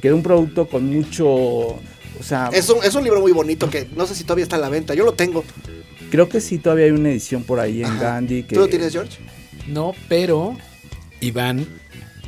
quedó 0.00 0.16
un 0.16 0.22
producto 0.22 0.68
con 0.68 0.86
mucho, 0.86 1.26
o 1.28 1.80
sea, 2.22 2.50
Es 2.52 2.68
un, 2.68 2.82
es 2.84 2.94
un 2.94 3.04
libro 3.04 3.20
muy 3.20 3.32
bonito 3.32 3.68
que 3.70 3.88
no 3.96 4.06
sé 4.06 4.14
si 4.14 4.24
todavía 4.24 4.42
está 4.44 4.56
a 4.56 4.60
la 4.60 4.68
venta. 4.68 4.94
Yo 4.94 5.04
lo 5.04 5.12
tengo. 5.14 5.44
creo 6.10 6.28
que 6.28 6.40
sí 6.40 6.58
todavía 6.58 6.86
hay 6.86 6.90
una 6.92 7.10
edición 7.10 7.44
por 7.44 7.60
ahí 7.60 7.80
en 7.80 7.86
Ajá. 7.86 8.02
Gandhi. 8.02 8.42
Que, 8.44 8.54
¿Tú 8.54 8.60
lo 8.60 8.68
tienes, 8.68 8.92
George? 8.92 9.18
No, 9.68 9.94
pero 10.08 10.56
Iván 11.20 11.66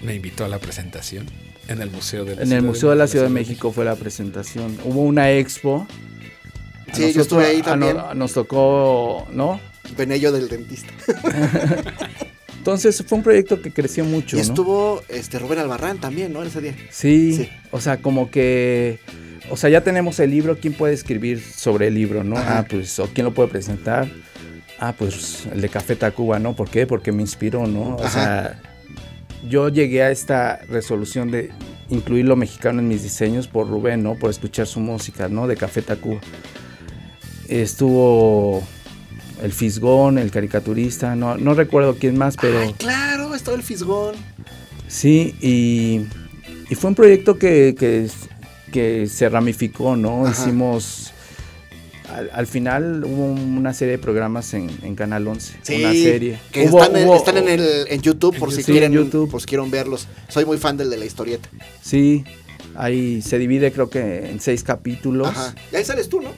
me 0.03 0.15
invitó 0.15 0.45
a 0.45 0.49
la 0.49 0.59
presentación 0.59 1.27
en 1.69 1.81
el 1.81 1.91
Museo 1.91 2.25
de 2.25 2.37
la 2.37 2.43
En 2.43 2.49
Ciudad 2.49 2.59
el 2.61 2.65
Museo 2.67 2.91
de 2.91 2.97
la 2.97 3.07
Ciudad 3.07 3.25
de 3.27 3.31
México 3.31 3.73
fue 3.73 3.85
la 3.85 3.97
presentación. 3.97 4.77
Hubo 4.85 5.03
una 5.03 5.31
expo. 5.33 5.87
A 6.91 6.95
Sí, 6.95 7.13
yo 7.13 7.23
estuve 7.23 7.47
ahí 7.47 7.57
a 7.57 7.77
no- 7.77 7.87
también. 7.87 7.97
nos 8.19 8.33
tocó, 8.35 9.27
¿no? 9.33 9.61
Benello 9.97 10.31
del 10.33 10.49
dentista. 10.49 10.93
Entonces 12.63 13.03
fue 13.05 13.19
un 13.19 13.25
proyecto 13.25 13.61
que 13.61 13.73
creció 13.73 14.05
mucho, 14.05 14.37
y 14.37 14.39
¿no? 14.39 14.45
estuvo 14.45 15.03
este 15.09 15.41
Rubén 15.41 15.59
Albarrán 15.59 15.99
también, 15.99 16.33
¿no? 16.33 16.45
Ese 16.45 16.61
día. 16.61 16.77
Sí, 16.93 17.35
Sí. 17.35 17.49
o 17.73 17.81
sea, 17.81 17.97
como 17.97 18.31
que, 18.31 19.01
o 19.51 19.57
sea, 19.57 19.69
ya 19.69 19.81
tenemos 19.83 20.21
el 20.21 20.31
libro, 20.31 20.57
¿quién 20.57 20.73
puede 20.73 20.95
escribir 20.95 21.41
sobre 21.43 21.89
el 21.89 21.95
libro, 21.95 22.23
no? 22.23 22.37
Ajá. 22.37 22.59
Ah, 22.61 22.67
pues, 22.71 23.01
o 23.01 23.09
quién 23.09 23.25
lo 23.25 23.35
puede 23.35 23.49
presentar. 23.49 24.09
Ah, 24.79 24.95
pues 24.97 25.47
el 25.53 25.61
de 25.61 25.69
Café 25.71 25.97
Tacuba, 25.97 26.39
¿no? 26.39 26.55
¿Por 26.55 26.71
qué? 26.71 26.87
Porque 26.87 27.11
me 27.11 27.23
inspiró, 27.23 27.67
¿no? 27.67 27.97
O 27.97 28.05
Ajá. 28.05 28.11
sea, 28.11 28.63
yo 29.49 29.69
llegué 29.69 30.05
a 30.05 30.13
esta 30.13 30.61
resolución 30.69 31.33
de 31.33 31.51
incluir 31.91 32.27
lo 32.27 32.37
mexicano 32.37 32.79
en 32.79 32.87
mis 32.87 33.03
diseños 33.03 33.49
por 33.49 33.69
Rubén, 33.69 34.05
¿no? 34.05 34.15
Por 34.15 34.31
escuchar 34.31 34.69
su 34.69 34.79
música, 34.79 35.29
¿no? 35.29 35.49
De 35.49 35.57
Café 35.57 35.83
Tacuba. 35.83 36.21
Estuvo 37.49 38.63
el 39.43 39.53
Fisgón, 39.53 40.19
el 40.19 40.31
caricaturista, 40.31 41.15
no, 41.17 41.37
no 41.37 41.55
recuerdo 41.55 41.97
quién 41.99 42.17
más, 42.17 42.37
pero... 42.41 42.61
Ay, 42.61 42.75
claro, 42.79 43.35
estaba 43.35 43.57
el 43.57 43.63
Fisgón. 43.63 44.15
Sí, 44.89 45.35
y, 45.41 46.03
y 46.71 46.75
fue 46.75 46.91
un 46.91 46.95
proyecto 46.95 47.39
que, 47.39 47.75
que, 47.79 48.09
que 48.73 49.07
se 49.09 49.29
ramificó, 49.29 49.97
¿no? 49.97 50.27
Ajá. 50.27 50.33
Hicimos, 50.43 51.13
al, 52.11 52.31
al 52.33 52.47
final 52.47 53.05
hubo 53.05 53.25
una 53.33 53.73
serie 53.73 53.93
de 53.93 53.99
programas 53.99 54.53
en, 54.55 54.71
en 54.83 54.95
Canal 54.95 55.27
11, 55.27 55.55
Sí, 55.63 55.77
una 55.77 55.93
serie. 55.93 56.39
Que 56.53 56.69
Hubo- 56.69 56.83
están, 56.83 56.97
en, 56.97 57.09
hubo- 57.09 57.17
están 57.17 57.39
en, 57.39 57.49
el, 57.49 57.87
en 57.89 58.01
YouTube 58.03 58.37
por 58.39 58.53
si 58.53 58.63
Sí, 58.63 58.71
quieren 58.73 58.93
en 58.93 58.99
YouTube. 59.05 59.31
por 59.31 59.41
si 59.41 59.47
quieren 59.47 59.71
verlos. 59.71 60.07
Soy 60.29 60.45
muy 60.45 60.59
fan 60.59 60.77
del 60.77 60.91
de 60.91 60.99
la 60.99 61.05
historieta. 61.07 61.49
Sí, 61.83 62.25
ahí 62.77 63.23
se 63.23 63.39
divide 63.39 63.73
creo 63.73 63.89
que 63.91 64.31
en 64.31 64.41
seis 64.41 64.63
capítulos. 64.63 65.29
Ajá. 65.29 65.55
Y 65.73 65.77
ahí 65.77 65.85
sales 65.85 66.09
tú, 66.09 66.21
¿no? 66.21 66.31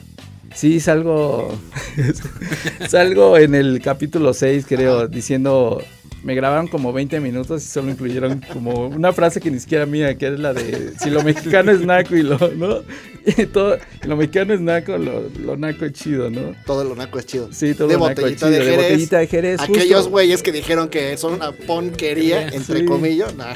Sí, 0.55 0.79
salgo, 0.79 1.53
salgo 2.89 3.37
en 3.37 3.55
el 3.55 3.81
capítulo 3.81 4.33
6, 4.33 4.65
creo, 4.67 5.07
diciendo, 5.07 5.81
me 6.23 6.33
grabaron 6.33 6.67
como 6.67 6.93
20 6.93 7.19
minutos 7.19 7.63
y 7.63 7.67
solo 7.67 7.91
incluyeron 7.91 8.41
como 8.53 8.87
una 8.87 9.11
frase 9.11 9.41
que 9.41 9.51
ni 9.51 9.59
siquiera 9.59 9.85
mía, 9.85 10.17
que 10.17 10.27
es 10.27 10.39
la 10.39 10.53
de, 10.53 10.93
si 10.99 11.09
lo 11.09 11.23
mexicano 11.23 11.71
es 11.71 11.81
naco 11.81 12.15
y 12.15 12.23
lo, 12.23 12.37
¿no? 12.55 12.79
Y 13.37 13.47
todo, 13.47 13.77
lo 14.05 14.15
mexicano 14.17 14.53
es 14.53 14.61
naco, 14.61 14.97
lo, 14.99 15.27
lo 15.43 15.57
naco 15.57 15.83
es 15.85 15.93
chido, 15.93 16.29
¿no? 16.29 16.55
Todo 16.65 16.83
lo 16.83 16.95
naco 16.95 17.17
es 17.19 17.25
chido. 17.25 17.49
Sí, 17.51 17.73
todo 17.73 17.87
de 17.87 17.95
lo 17.97 18.07
naco 18.07 18.21
es 18.27 18.35
chido, 18.35 18.49
de 18.51 18.59
de 18.59 18.63
Jerez. 18.65 18.77
botellita 18.83 19.17
de 19.17 19.27
Jerez. 19.27 19.59
Aquellos 19.61 20.07
güeyes 20.09 20.43
que 20.43 20.51
dijeron 20.51 20.89
que 20.89 21.17
son 21.17 21.33
una 21.33 21.51
ponquería, 21.51 22.47
entre 22.53 22.81
Sí. 22.81 22.85
comillas. 22.85 23.35
Nah, 23.35 23.55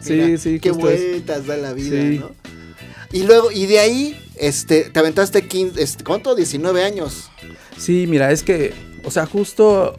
Sí, 0.00 0.12
mira, 0.14 0.36
sí, 0.38 0.58
Qué 0.60 0.70
es. 0.70 0.76
vueltas 0.76 1.46
da 1.46 1.56
la 1.56 1.72
vida, 1.72 1.96
Sí. 2.02 2.18
¿no? 2.18 2.30
Y 3.14 3.22
luego, 3.22 3.50
y 3.52 3.66
de 3.66 3.78
ahí, 3.78 4.20
este, 4.36 4.90
te 4.90 4.98
aventaste 4.98 5.46
15, 5.46 5.80
este, 5.82 6.02
¿cuánto? 6.04 6.34
19 6.34 6.82
años. 6.82 7.30
Sí, 7.78 8.06
mira, 8.08 8.30
es 8.32 8.42
que, 8.42 8.74
o 9.04 9.10
sea, 9.10 9.24
justo 9.24 9.98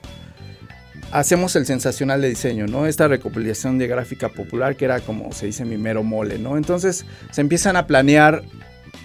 hacemos 1.11 1.55
el 1.55 1.65
sensacional 1.65 2.21
de 2.21 2.27
diseño, 2.29 2.67
¿no? 2.67 2.85
Esta 2.85 3.07
recopilación 3.07 3.77
de 3.77 3.87
gráfica 3.87 4.29
popular 4.29 4.75
que 4.75 4.83
era 4.85 4.99
como 4.99 5.31
se 5.31 5.45
dice 5.45 5.63
mi 5.63 5.77
mero 5.77 6.03
mole, 6.03 6.37
¿no? 6.39 6.57
Entonces 6.57 7.05
se 7.31 7.39
empiezan 7.41 7.77
a 7.77 7.87
planear 7.87 8.43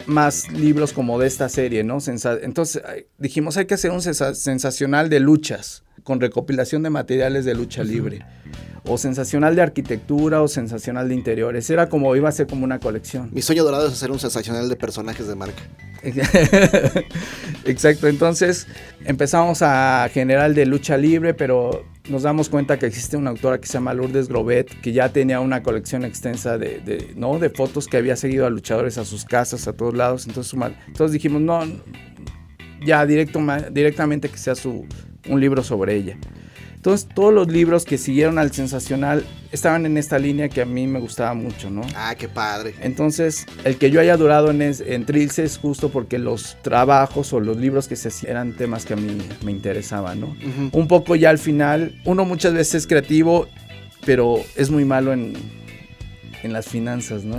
más 0.06 0.50
libros 0.50 0.92
como 0.92 1.18
de 1.20 1.28
esta 1.28 1.48
serie, 1.48 1.84
¿no? 1.84 1.98
Entonces 2.42 2.82
dijimos 3.18 3.56
hay 3.58 3.66
que 3.66 3.74
hacer 3.74 3.92
un 3.92 4.00
sensa- 4.02 4.34
sensacional 4.34 5.08
de 5.08 5.20
luchas 5.20 5.84
con 6.03 6.20
recopilación 6.20 6.82
de 6.82 6.90
materiales 6.90 7.44
de 7.44 7.55
lucha 7.55 7.84
libre. 7.84 8.24
o 8.84 8.96
sensacional 8.96 9.55
de 9.55 9.62
arquitectura 9.62 10.40
o 10.40 10.48
sensacional 10.48 11.09
de 11.09 11.14
interiores. 11.14 11.68
Era 11.68 11.88
como, 11.90 12.16
iba 12.16 12.28
a 12.30 12.32
ser 12.32 12.46
como 12.46 12.64
una 12.64 12.80
colección. 12.80 13.28
Mi 13.30 13.42
sueño 13.42 13.62
dorado 13.62 13.86
es 13.86 13.92
hacer 13.92 14.11
un 14.11 14.18
sensacional 14.18 14.68
de 14.70 14.76
personajes 14.76 15.28
de 15.28 15.34
marca. 15.34 15.62
Exacto, 17.66 18.09
entonces 18.09 18.66
empezamos 19.05 19.61
a 19.61 20.09
generar 20.12 20.55
de 20.55 20.64
lucha 20.64 20.96
libre, 20.96 21.34
pero 21.34 21.84
nos 22.09 22.22
damos 22.22 22.48
cuenta 22.48 22.78
que 22.78 22.86
existe 22.86 23.16
una 23.16 23.30
autora 23.30 23.59
que 23.59 23.66
se 23.66 23.74
llama 23.74 23.92
Lourdes 23.92 24.28
Grobet, 24.28 24.80
que 24.80 24.92
ya 24.92 25.11
tenía 25.11 25.40
una 25.40 25.62
colección 25.62 26.05
extensa 26.05 26.57
de, 26.57 26.80
de, 26.80 27.12
¿no? 27.16 27.38
de 27.38 27.51
fotos 27.51 27.86
que 27.86 27.98
había 27.98 28.16
seguido 28.16 28.46
a 28.46 28.51
luchadores 28.51 28.96
a 28.98 29.05
sus 29.05 29.24
casas, 29.24 29.68
a 29.68 29.74
todos 29.74 29.94
lados. 29.94 30.26
Entonces, 30.26 30.55
entonces 30.86 31.12
dijimos, 31.12 31.42
no, 31.42 31.61
ya 32.84 33.05
directo, 33.05 33.40
directamente 33.70 34.28
que 34.28 34.38
sea 34.38 34.55
su, 34.55 34.86
un 35.29 35.41
libro 35.41 35.62
sobre 35.62 35.95
ella. 35.97 36.16
Entonces, 36.75 37.07
todos 37.14 37.35
los 37.35 37.49
libros 37.49 37.85
que 37.85 37.99
siguieron 37.99 38.39
al 38.39 38.53
sensacional 38.53 39.27
estaban 39.53 39.85
en 39.85 39.99
esta 39.99 40.18
línea 40.18 40.49
que 40.49 40.62
a 40.62 40.64
mí 40.64 40.87
me 40.87 40.99
gustaba 40.99 41.35
mucho, 41.35 41.68
¿no? 41.68 41.83
Ah, 41.95 42.14
qué 42.18 42.27
padre. 42.27 42.75
Entonces, 42.81 43.45
el 43.64 43.77
que 43.77 43.91
yo 43.91 44.01
haya 44.01 44.16
durado 44.16 44.51
en, 44.51 44.62
en 44.62 45.05
Trilce 45.05 45.45
es 45.45 45.59
justo 45.59 45.91
porque 45.91 46.18
los 46.18 46.57
trabajos 46.62 47.35
o 47.35 47.41
los 47.41 47.59
libros 47.59 47.87
que 47.87 47.97
se 47.97 48.09
hacían 48.09 48.31
eran 48.31 48.57
temas 48.57 48.87
que 48.87 48.95
a 48.95 48.97
mí 48.97 49.18
me 49.45 49.51
interesaban, 49.51 50.21
¿no? 50.21 50.29
Uh 50.29 50.33
-huh. 50.33 50.71
Un 50.73 50.89
poco 50.89 51.16
ya 51.16 51.29
al 51.29 51.39
final, 51.39 52.01
uno 52.07 52.25
muchas 52.25 52.55
veces 52.55 52.77
es 52.77 52.87
creativo, 52.87 53.47
pero 54.07 54.39
es 54.57 54.71
muy 54.71 54.87
malo 54.87 55.12
en, 55.12 55.35
en 56.43 56.53
las 56.55 56.66
finanzas, 56.66 57.25
¿no? 57.25 57.39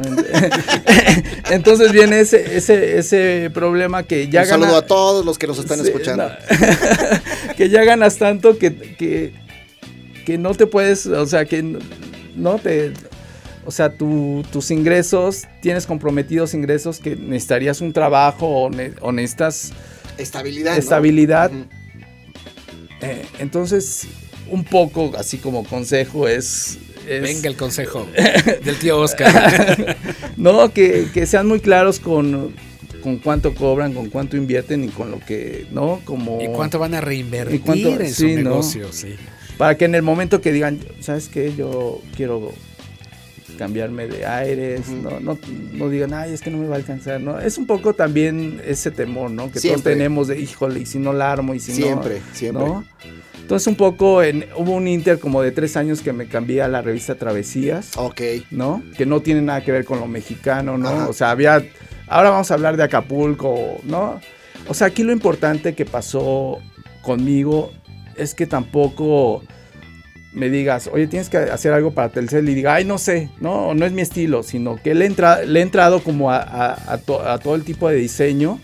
Entonces 1.49 1.91
viene 1.91 2.19
ese, 2.19 2.57
ese, 2.57 2.99
ese 2.99 3.49
problema 3.51 4.03
que 4.03 4.27
ya 4.29 4.41
Un 4.43 4.49
gana, 4.49 4.65
saludo 4.65 4.77
a 4.77 4.85
todos 4.85 5.25
los 5.25 5.39
que 5.39 5.47
nos 5.47 5.57
están 5.57 5.79
escuchando. 5.79 6.27
no. 6.27 6.31
que 7.61 7.69
ya 7.69 7.83
ganas 7.83 8.17
tanto 8.17 8.57
que, 8.57 8.73
que, 8.75 9.33
que 10.25 10.39
no 10.39 10.55
te 10.55 10.65
puedes, 10.65 11.05
o 11.05 11.27
sea, 11.27 11.45
que 11.45 11.61
no 12.35 12.55
te... 12.57 12.91
O 13.67 13.69
sea, 13.69 13.95
tu- 13.95 14.43
tus 14.51 14.71
ingresos, 14.71 15.43
tienes 15.61 15.85
comprometidos 15.85 16.55
ingresos 16.55 16.97
que 16.97 17.15
necesitarías 17.15 17.79
un 17.81 17.93
trabajo 17.93 18.47
o, 18.47 18.69
ne- 18.71 18.93
o 19.01 19.11
necesitas 19.11 19.73
Estabilidad. 20.17 20.71
¿no? 20.71 20.79
estabilidad. 20.79 21.51
Eh, 23.01 23.23
entonces, 23.37 24.07
un 24.49 24.63
poco 24.63 25.11
así 25.15 25.37
como 25.37 25.63
consejo 25.63 26.27
es... 26.27 26.79
es- 27.07 27.21
Venga 27.21 27.47
el 27.47 27.55
consejo 27.55 28.07
del 28.65 28.79
tío 28.79 28.97
Oscar. 28.99 29.95
No, 30.37 30.73
que, 30.73 31.09
que 31.13 31.27
sean 31.27 31.47
muy 31.47 31.59
claros 31.59 31.99
con, 31.99 32.55
con 33.01 33.17
cuánto 33.17 33.53
cobran, 33.53 33.93
con 33.93 34.09
cuánto 34.09 34.37
invierten 34.37 34.83
y 34.83 34.89
con 34.89 35.11
lo 35.11 35.19
que, 35.19 35.67
¿no? 35.71 36.01
Como 36.05 36.41
¿Y 36.41 36.47
cuánto 36.47 36.79
van 36.79 36.93
a 36.93 37.01
reinvertir 37.01 38.01
en 38.01 38.13
su 38.13 38.27
negocio? 38.27 38.91
Sí. 38.91 39.15
Para 39.57 39.75
que 39.75 39.85
en 39.85 39.95
el 39.95 40.01
momento 40.01 40.41
que 40.41 40.51
digan, 40.51 40.79
¿sabes 41.01 41.27
qué? 41.27 41.53
Yo 41.55 42.01
quiero 42.15 42.51
cambiarme 43.57 44.07
de 44.07 44.25
aires, 44.25 44.87
no, 44.89 45.19
no, 45.19 45.37
no 45.73 45.89
digan, 45.89 46.13
ay, 46.13 46.33
es 46.33 46.41
que 46.41 46.49
no 46.49 46.57
me 46.57 46.67
va 46.67 46.75
a 46.75 46.77
alcanzar, 46.79 47.21
¿no? 47.21 47.39
Es 47.39 47.57
un 47.57 47.67
poco 47.67 47.93
también 47.93 48.61
ese 48.65 48.89
temor, 48.89 49.29
¿no? 49.29 49.51
Que 49.51 49.59
todos 49.59 49.83
tenemos 49.83 50.27
de, 50.29 50.39
híjole, 50.39 50.79
y 50.79 50.85
si 50.85 50.97
no 50.97 51.13
la 51.13 51.31
armo, 51.31 51.53
y 51.53 51.59
si 51.59 51.73
Siempre, 51.73 52.19
no... 52.19 52.35
siempre. 52.35 52.65
¿no? 52.65 52.85
Entonces 53.51 53.67
un 53.67 53.75
poco, 53.75 54.23
en, 54.23 54.45
hubo 54.55 54.71
un 54.71 54.87
inter 54.87 55.19
como 55.19 55.41
de 55.41 55.51
tres 55.51 55.75
años 55.75 56.01
que 56.01 56.13
me 56.13 56.27
cambié 56.27 56.61
a 56.61 56.67
la 56.67 56.81
revista 56.81 57.15
Travesías. 57.15 57.91
Ok. 57.97 58.21
¿no? 58.49 58.81
Que 58.97 59.05
no 59.05 59.19
tiene 59.21 59.41
nada 59.41 59.61
que 59.61 59.71
ver 59.71 59.83
con 59.83 59.99
lo 59.99 60.07
mexicano, 60.07 60.77
¿no? 60.77 60.87
Ajá. 60.87 61.09
O 61.09 61.13
sea, 61.13 61.31
había, 61.31 61.61
ahora 62.11 62.29
vamos 62.29 62.51
a 62.51 62.53
hablar 62.53 62.77
de 62.77 62.83
Acapulco, 62.83 63.79
¿no? 63.83 64.19
O 64.67 64.73
sea, 64.73 64.87
aquí 64.87 65.03
lo 65.03 65.11
importante 65.11 65.73
que 65.73 65.85
pasó 65.85 66.59
conmigo 67.01 67.71
es 68.15 68.35
que 68.35 68.45
tampoco 68.45 69.43
me 70.33 70.49
digas, 70.49 70.89
oye, 70.93 71.07
tienes 71.07 71.29
que 71.29 71.37
hacer 71.37 71.73
algo 71.73 71.91
para 71.91 72.09
Telcel 72.09 72.47
y 72.47 72.53
diga, 72.53 72.75
ay, 72.75 72.85
no 72.85 72.97
sé, 72.97 73.29
no, 73.41 73.73
no 73.73 73.85
es 73.85 73.91
mi 73.91 74.01
estilo, 74.01 74.43
sino 74.43 74.77
que 74.77 74.93
le, 74.95 75.05
entra- 75.05 75.43
le 75.43 75.59
he 75.59 75.63
entrado 75.63 76.01
como 76.03 76.31
a, 76.31 76.37
a- 76.37 76.93
a 76.93 76.97
to- 76.99 77.21
a 77.27 77.37
todo 77.39 77.55
el 77.55 77.63
tipo 77.63 77.89
de 77.89 77.95
diseño. 77.95 78.59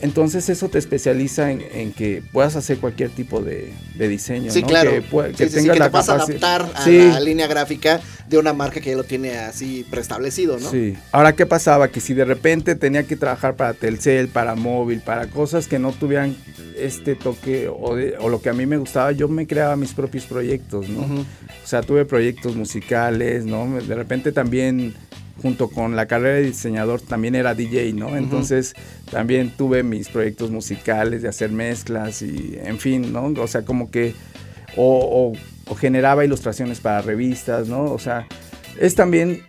Entonces 0.00 0.48
eso 0.48 0.68
te 0.68 0.78
especializa 0.78 1.50
en, 1.50 1.62
en 1.72 1.92
que 1.92 2.22
puedas 2.32 2.54
hacer 2.56 2.78
cualquier 2.78 3.10
tipo 3.10 3.40
de, 3.40 3.72
de 3.96 4.08
diseño, 4.08 4.50
Sí, 4.52 4.60
¿no? 4.62 4.66
claro. 4.68 4.90
Que, 4.90 5.00
Sí, 5.00 5.34
que 5.36 5.44
sí, 5.44 5.48
sí, 5.50 5.54
tengas 5.56 5.74
que 5.74 5.78
la 5.80 5.90
te 5.90 5.96
adaptar 6.12 6.70
a 6.74 6.84
Sí. 6.84 6.98
la 7.12 7.20
línea 7.20 7.46
gráfica 7.46 8.00
de 8.28 8.38
una 8.38 8.52
marca 8.52 8.80
que 8.80 8.90
ya 8.90 8.96
lo 8.96 9.04
tiene 9.04 9.38
así 9.38 9.86
preestablecido, 9.90 10.58
¿no? 10.58 10.70
Sí. 10.70 10.96
Ahora, 11.12 11.32
¿qué 11.34 11.46
pasaba? 11.46 11.88
Que 11.88 12.00
si 12.00 12.12
de 12.14 12.24
repente 12.24 12.74
tenía 12.74 13.04
que 13.04 13.16
trabajar 13.16 13.54
para 13.54 13.72
Telcel, 13.74 14.28
para 14.28 14.54
móvil, 14.54 15.00
para 15.00 15.28
cosas 15.28 15.68
que 15.68 15.78
no 15.78 15.92
tuvieran 15.92 16.36
este 16.76 17.14
toque 17.14 17.68
o, 17.68 17.94
de- 17.96 18.16
o 18.18 18.28
lo 18.28 18.42
que 18.42 18.48
a 18.50 18.52
mí 18.52 18.66
me 18.66 18.76
gustaba, 18.76 19.12
yo 19.12 19.28
me 19.28 19.46
creaba 19.46 19.76
mis 19.76 19.92
propios 19.94 20.24
proyectos, 20.24 20.88
¿no? 20.88 21.02
O 21.02 21.66
sea, 21.66 21.82
tuve 21.82 22.04
proyectos 22.04 22.54
musicales, 22.56 23.44
¿no? 23.44 23.66
De 23.80 23.94
repente 23.94 24.32
también, 24.32 24.94
junto 25.42 25.68
con 25.68 25.96
la 25.96 26.06
carrera 26.06 26.36
de 26.36 26.44
diseñador, 26.44 27.00
también 27.00 27.34
era 27.34 27.54
DJ, 27.54 27.92
¿no? 27.92 28.16
Entonces, 28.16 28.74
también 29.10 29.50
tuve 29.56 29.82
mis 29.82 30.08
proyectos 30.08 30.50
musicales 30.50 31.22
de 31.22 31.28
hacer 31.28 31.50
mezclas 31.50 32.22
y, 32.22 32.58
en 32.62 32.78
fin, 32.78 33.12
¿no? 33.12 33.26
O 33.40 33.46
sea, 33.46 33.62
como 33.64 33.90
que, 33.90 34.14
o, 34.76 35.32
o- 35.34 35.70
o 35.70 35.74
generaba 35.74 36.24
ilustraciones 36.24 36.80
para 36.80 37.02
revistas, 37.02 37.68
¿no? 37.68 37.84
O 37.84 37.98
sea, 37.98 38.26
es 38.80 38.94
también 38.94 39.42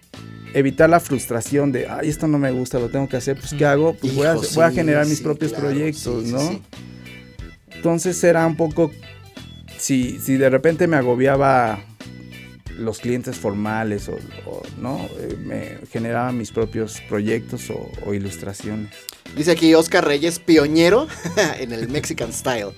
evitar 0.53 0.89
la 0.89 0.99
frustración 0.99 1.71
de, 1.71 1.87
ay, 1.87 2.09
esto 2.09 2.27
no 2.27 2.37
me 2.39 2.51
gusta, 2.51 2.79
lo 2.79 2.89
tengo 2.89 3.07
que 3.07 3.17
hacer, 3.17 3.37
pues, 3.39 3.53
¿qué 3.53 3.65
hago? 3.65 3.93
Pues 3.93 4.15
voy, 4.15 4.25
a, 4.27 4.33
Hijo, 4.33 4.43
voy 4.55 4.63
a 4.63 4.69
sí, 4.69 4.75
generar 4.75 5.05
mis 5.05 5.21
propios 5.21 5.51
claro, 5.53 5.67
proyectos, 5.69 6.25
sí, 6.25 6.31
¿no? 6.31 6.61
Entonces 7.75 8.23
era 8.23 8.45
un 8.47 8.55
poco, 8.55 8.91
si, 9.77 10.19
si 10.19 10.35
de 10.37 10.49
repente 10.49 10.87
me 10.87 10.95
agobiaba 10.97 11.79
los 12.77 12.99
clientes 12.99 13.37
formales 13.37 14.09
o, 14.09 14.17
no, 14.79 15.07
Eh, 15.19 15.35
me 15.39 15.87
generaba 15.87 16.31
mis 16.31 16.51
propios 16.51 17.01
proyectos 17.09 17.69
o, 17.69 17.91
o 18.05 18.13
ilustraciones. 18.13 18.91
Dice 19.35 19.51
aquí 19.51 19.73
Oscar 19.73 20.05
Reyes, 20.05 20.39
pionero 20.39 21.07
en 21.59 21.71
el 21.71 21.89
Mexican 21.89 22.31
Style. 22.31 22.73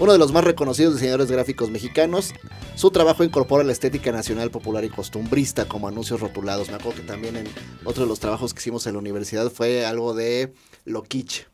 Uno 0.00 0.12
de 0.12 0.18
los 0.18 0.32
más 0.32 0.42
reconocidos 0.42 0.94
diseñadores 0.94 1.30
gráficos 1.30 1.70
mexicanos. 1.70 2.32
Su 2.74 2.90
trabajo 2.90 3.22
incorpora 3.22 3.62
la 3.62 3.70
estética 3.70 4.10
nacional, 4.10 4.50
popular 4.50 4.84
y 4.84 4.88
costumbrista 4.88 5.66
como 5.66 5.86
anuncios 5.86 6.20
rotulados. 6.20 6.68
Me 6.68 6.74
acuerdo 6.74 7.00
que 7.00 7.06
también 7.06 7.36
en 7.36 7.46
otro 7.84 8.02
de 8.02 8.08
los 8.08 8.18
trabajos 8.18 8.52
que 8.52 8.60
hicimos 8.60 8.86
en 8.88 8.94
la 8.94 8.98
universidad 8.98 9.50
fue 9.50 9.86
algo 9.86 10.12
de 10.12 10.52
lo 10.84 11.04
kitsch. 11.04 11.46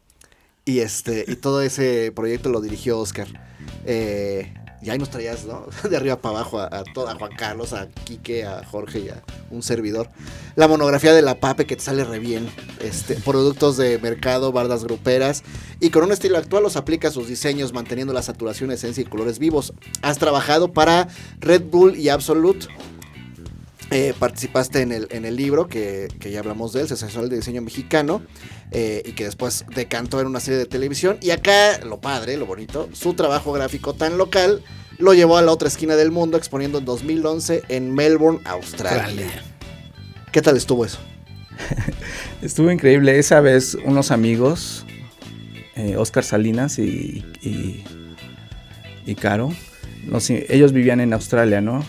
Y 0.64 0.80
este, 0.80 1.24
y 1.28 1.36
todo 1.36 1.60
ese 1.62 2.12
proyecto 2.12 2.48
lo 2.48 2.62
dirigió 2.62 2.98
Oscar. 2.98 3.28
Eh, 3.84 4.54
y 4.82 4.90
ahí 4.90 4.98
nos 4.98 5.10
traías, 5.10 5.44
¿no? 5.44 5.66
De 5.88 5.96
arriba 5.96 6.16
para 6.20 6.36
abajo 6.38 6.58
a, 6.58 6.66
a, 6.66 6.84
todo- 6.84 7.08
a 7.08 7.14
Juan 7.14 7.32
Carlos, 7.36 7.72
a 7.72 7.88
Quique, 8.04 8.44
a 8.44 8.64
Jorge 8.64 9.00
y 9.00 9.08
a 9.10 9.22
un 9.50 9.62
servidor. 9.62 10.08
La 10.56 10.68
monografía 10.68 11.12
de 11.12 11.22
la 11.22 11.38
Pape 11.40 11.66
que 11.66 11.76
te 11.76 11.82
sale 11.82 12.04
re 12.04 12.18
bien. 12.18 12.48
Este, 12.80 13.14
productos 13.16 13.76
de 13.76 13.98
mercado, 13.98 14.52
bardas 14.52 14.84
gruperas. 14.84 15.42
Y 15.80 15.90
con 15.90 16.04
un 16.04 16.12
estilo 16.12 16.38
actual 16.38 16.62
los 16.62 16.76
aplica 16.76 17.10
sus 17.10 17.28
diseños 17.28 17.72
manteniendo 17.72 18.12
la 18.12 18.22
saturación, 18.22 18.70
esencia 18.70 19.02
y 19.02 19.06
colores 19.06 19.38
vivos. 19.38 19.72
Has 20.02 20.18
trabajado 20.18 20.72
para 20.72 21.08
Red 21.40 21.62
Bull 21.70 21.96
y 21.96 22.08
Absolute. 22.08 22.66
Eh, 23.92 24.14
participaste 24.16 24.82
en 24.82 24.92
el, 24.92 25.08
en 25.10 25.24
el 25.24 25.34
libro 25.34 25.66
que, 25.66 26.06
que 26.20 26.30
ya 26.30 26.38
hablamos 26.38 26.72
de 26.72 26.82
él, 26.82 26.88
Sensacional 26.88 27.28
de 27.28 27.36
Diseño 27.36 27.60
Mexicano, 27.60 28.22
eh, 28.70 29.02
y 29.04 29.12
que 29.12 29.24
después 29.24 29.64
decantó 29.74 30.20
en 30.20 30.28
una 30.28 30.38
serie 30.38 30.58
de 30.58 30.66
televisión. 30.66 31.18
Y 31.20 31.30
acá, 31.30 31.80
lo 31.84 32.00
padre, 32.00 32.36
lo 32.36 32.46
bonito, 32.46 32.88
su 32.92 33.14
trabajo 33.14 33.52
gráfico 33.52 33.94
tan 33.94 34.16
local 34.16 34.62
lo 34.98 35.12
llevó 35.12 35.38
a 35.38 35.42
la 35.42 35.50
otra 35.50 35.66
esquina 35.66 35.96
del 35.96 36.12
mundo, 36.12 36.36
exponiendo 36.36 36.78
en 36.78 36.84
2011 36.84 37.62
en 37.68 37.92
Melbourne, 37.92 38.40
Australia. 38.44 39.06
Australia. 39.06 39.42
¿Qué 40.30 40.40
tal 40.40 40.56
estuvo 40.56 40.84
eso? 40.84 40.98
Estuvo 42.42 42.70
increíble. 42.70 43.18
Esa 43.18 43.40
vez 43.40 43.76
unos 43.84 44.12
amigos, 44.12 44.86
eh, 45.74 45.96
Oscar 45.96 46.22
Salinas 46.22 46.78
y, 46.78 47.24
y, 47.42 47.82
y 49.04 49.14
Caro, 49.16 49.52
ellos 50.48 50.72
vivían 50.72 51.00
en 51.00 51.12
Australia, 51.12 51.60
¿no? 51.60 51.84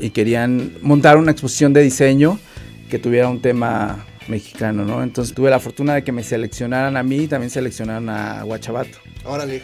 Y 0.00 0.10
querían 0.10 0.72
montar 0.82 1.16
una 1.16 1.32
exposición 1.32 1.72
de 1.72 1.82
diseño 1.82 2.38
que 2.88 2.98
tuviera 2.98 3.28
un 3.28 3.40
tema 3.40 4.04
mexicano, 4.28 4.84
¿no? 4.84 5.02
Entonces 5.02 5.34
tuve 5.34 5.50
la 5.50 5.60
fortuna 5.60 5.94
de 5.94 6.04
que 6.04 6.12
me 6.12 6.22
seleccionaran 6.22 6.96
a 6.96 7.02
mí 7.02 7.22
y 7.22 7.26
también 7.28 7.50
seleccionaron 7.50 8.08
a 8.08 8.42
Guachabato. 8.42 8.98
Órale. 9.24 9.62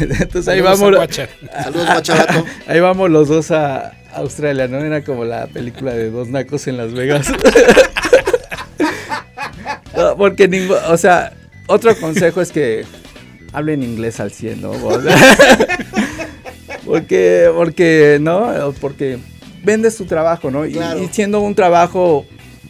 Entonces 0.00 0.48
ahí 0.48 0.58
Saludos 0.58 0.80
vamos, 0.80 0.96
Guacha. 0.96 1.28
Saludos, 1.62 1.86
Guachabato. 1.86 2.44
ahí 2.66 2.80
vamos 2.80 3.10
los 3.10 3.28
dos 3.28 3.50
a 3.50 3.92
Australia, 4.14 4.68
¿no? 4.68 4.78
Era 4.78 5.04
como 5.04 5.24
la 5.24 5.46
película 5.46 5.92
de 5.92 6.10
dos 6.10 6.28
nacos 6.28 6.66
en 6.66 6.76
Las 6.76 6.92
Vegas. 6.92 7.32
No, 9.96 10.16
porque 10.16 10.46
ningún, 10.46 10.76
o 10.90 10.96
sea, 10.96 11.32
otro 11.66 11.92
consejo 11.96 12.40
es 12.40 12.52
que 12.52 12.84
hablen 13.52 13.82
inglés 13.82 14.20
al 14.20 14.30
100, 14.30 14.62
¿no? 14.62 14.70
Porque, 16.84 17.50
porque, 17.52 18.18
¿no? 18.20 18.72
Porque 18.80 19.18
vendes 19.64 19.96
tu 19.96 20.04
trabajo, 20.04 20.50
¿no? 20.50 20.66
Y- 20.66 20.72
Claro. 20.72 21.02
Y, 21.02 21.08
siendo 21.08 21.40
un 21.40 21.54
trabajo 21.54 22.26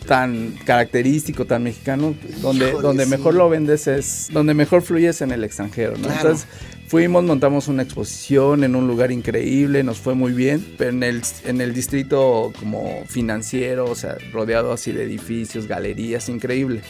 tan 0.07 0.53
característico, 0.65 1.45
tan 1.45 1.63
mexicano, 1.65 2.15
donde, 2.41 2.69
Híjole, 2.69 2.83
donde 2.83 3.05
sí. 3.05 3.11
mejor 3.11 3.35
lo 3.35 3.49
vendes 3.51 3.87
es, 3.87 4.29
donde 4.33 4.55
mejor 4.55 4.81
fluyes 4.83 5.21
en 5.21 5.33
el 5.33 5.45
extranjero, 5.45 5.93
¿no? 5.99 6.05
Claro. 6.05 6.15
Entonces 6.17 6.47
fuimos, 6.87 7.25
montamos 7.25 7.69
una 7.69 7.83
exposición 7.83 8.65
en 8.65 8.75
un 8.75 8.87
lugar 8.87 9.13
increíble, 9.13 9.83
nos 9.83 9.99
fue 9.99 10.15
muy 10.15 10.33
bien, 10.33 10.65
pero 10.79 10.91
en 10.91 11.03
el, 11.03 11.21
en 11.45 11.61
el 11.61 11.75
distrito 11.75 12.53
como 12.59 13.05
financiero, 13.07 13.85
o 13.85 13.95
sea, 13.95 14.17
rodeado 14.33 14.73
así 14.73 14.93
de 14.93 15.03
edificios, 15.05 15.67
galerías, 15.67 16.29
increíble. 16.31 16.81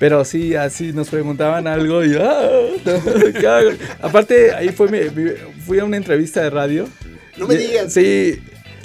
Pero 0.00 0.24
sí, 0.24 0.56
así 0.56 0.92
nos 0.92 1.08
preguntaban 1.08 1.68
algo 1.68 2.04
y 2.04 2.16
¡ah! 2.20 2.48
Aparte, 4.00 4.52
ahí 4.52 4.70
fue 4.70 4.88
mi- 4.88 5.32
fui 5.64 5.78
a 5.78 5.84
una 5.84 5.96
entrevista 5.96 6.42
de 6.42 6.50
radio. 6.50 6.88
No 7.36 7.46
me 7.46 7.54
Y- 7.54 7.58
digas. 7.58 7.92
Sí, 7.92 8.40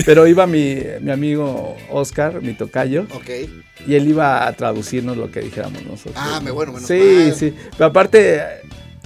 pero 0.05 0.27
iba 0.27 0.45
mi, 0.47 0.77
mi 1.01 1.11
amigo 1.11 1.75
Oscar, 1.91 2.41
mi 2.41 2.53
tocayo, 2.53 3.07
Ok. 3.13 3.29
y 3.87 3.95
él 3.95 4.07
iba 4.07 4.47
a 4.47 4.53
traducirnos 4.53 5.17
lo 5.17 5.31
que 5.31 5.41
dijéramos 5.41 5.83
nosotros. 5.83 6.15
Ah, 6.17 6.39
me- 6.43 6.51
bueno, 6.51 6.73
menos 6.73 6.87
Sí, 6.87 6.99
mal. 7.27 7.35
sí. 7.35 7.53
Pero 7.77 7.85
aparte, 7.85 8.41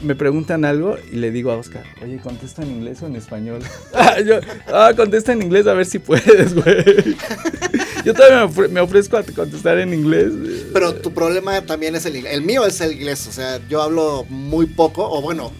me 0.03 0.15
preguntan 0.15 0.65
algo 0.65 0.97
y 1.11 1.17
le 1.17 1.29
digo 1.31 1.51
a 1.51 1.57
Oscar, 1.57 1.83
oye, 2.03 2.17
¿contesta 2.17 2.63
en 2.63 2.71
inglés 2.71 3.01
o 3.03 3.07
en 3.07 3.15
español? 3.15 3.61
ah, 3.93 4.19
yo, 4.19 4.39
ah, 4.73 4.91
contesta 4.95 5.31
en 5.33 5.41
inglés 5.43 5.67
a 5.67 5.73
ver 5.73 5.85
si 5.85 5.99
puedes, 5.99 6.53
güey. 6.55 7.15
yo 8.05 8.13
todavía 8.13 8.49
me 8.69 8.79
ofrezco 8.81 9.17
a 9.17 9.23
contestar 9.23 9.77
en 9.79 9.93
inglés. 9.93 10.31
Pero 10.73 10.95
tu 10.95 11.13
problema 11.13 11.61
también 11.61 11.95
es 11.95 12.05
el 12.05 12.15
inglés. 12.15 12.33
El 12.33 12.41
mío 12.41 12.65
es 12.65 12.81
el 12.81 12.93
inglés. 12.93 13.27
O 13.27 13.31
sea, 13.31 13.59
yo 13.69 13.81
hablo 13.81 14.25
muy 14.29 14.65
poco, 14.65 15.07
o 15.09 15.21
bueno, 15.21 15.51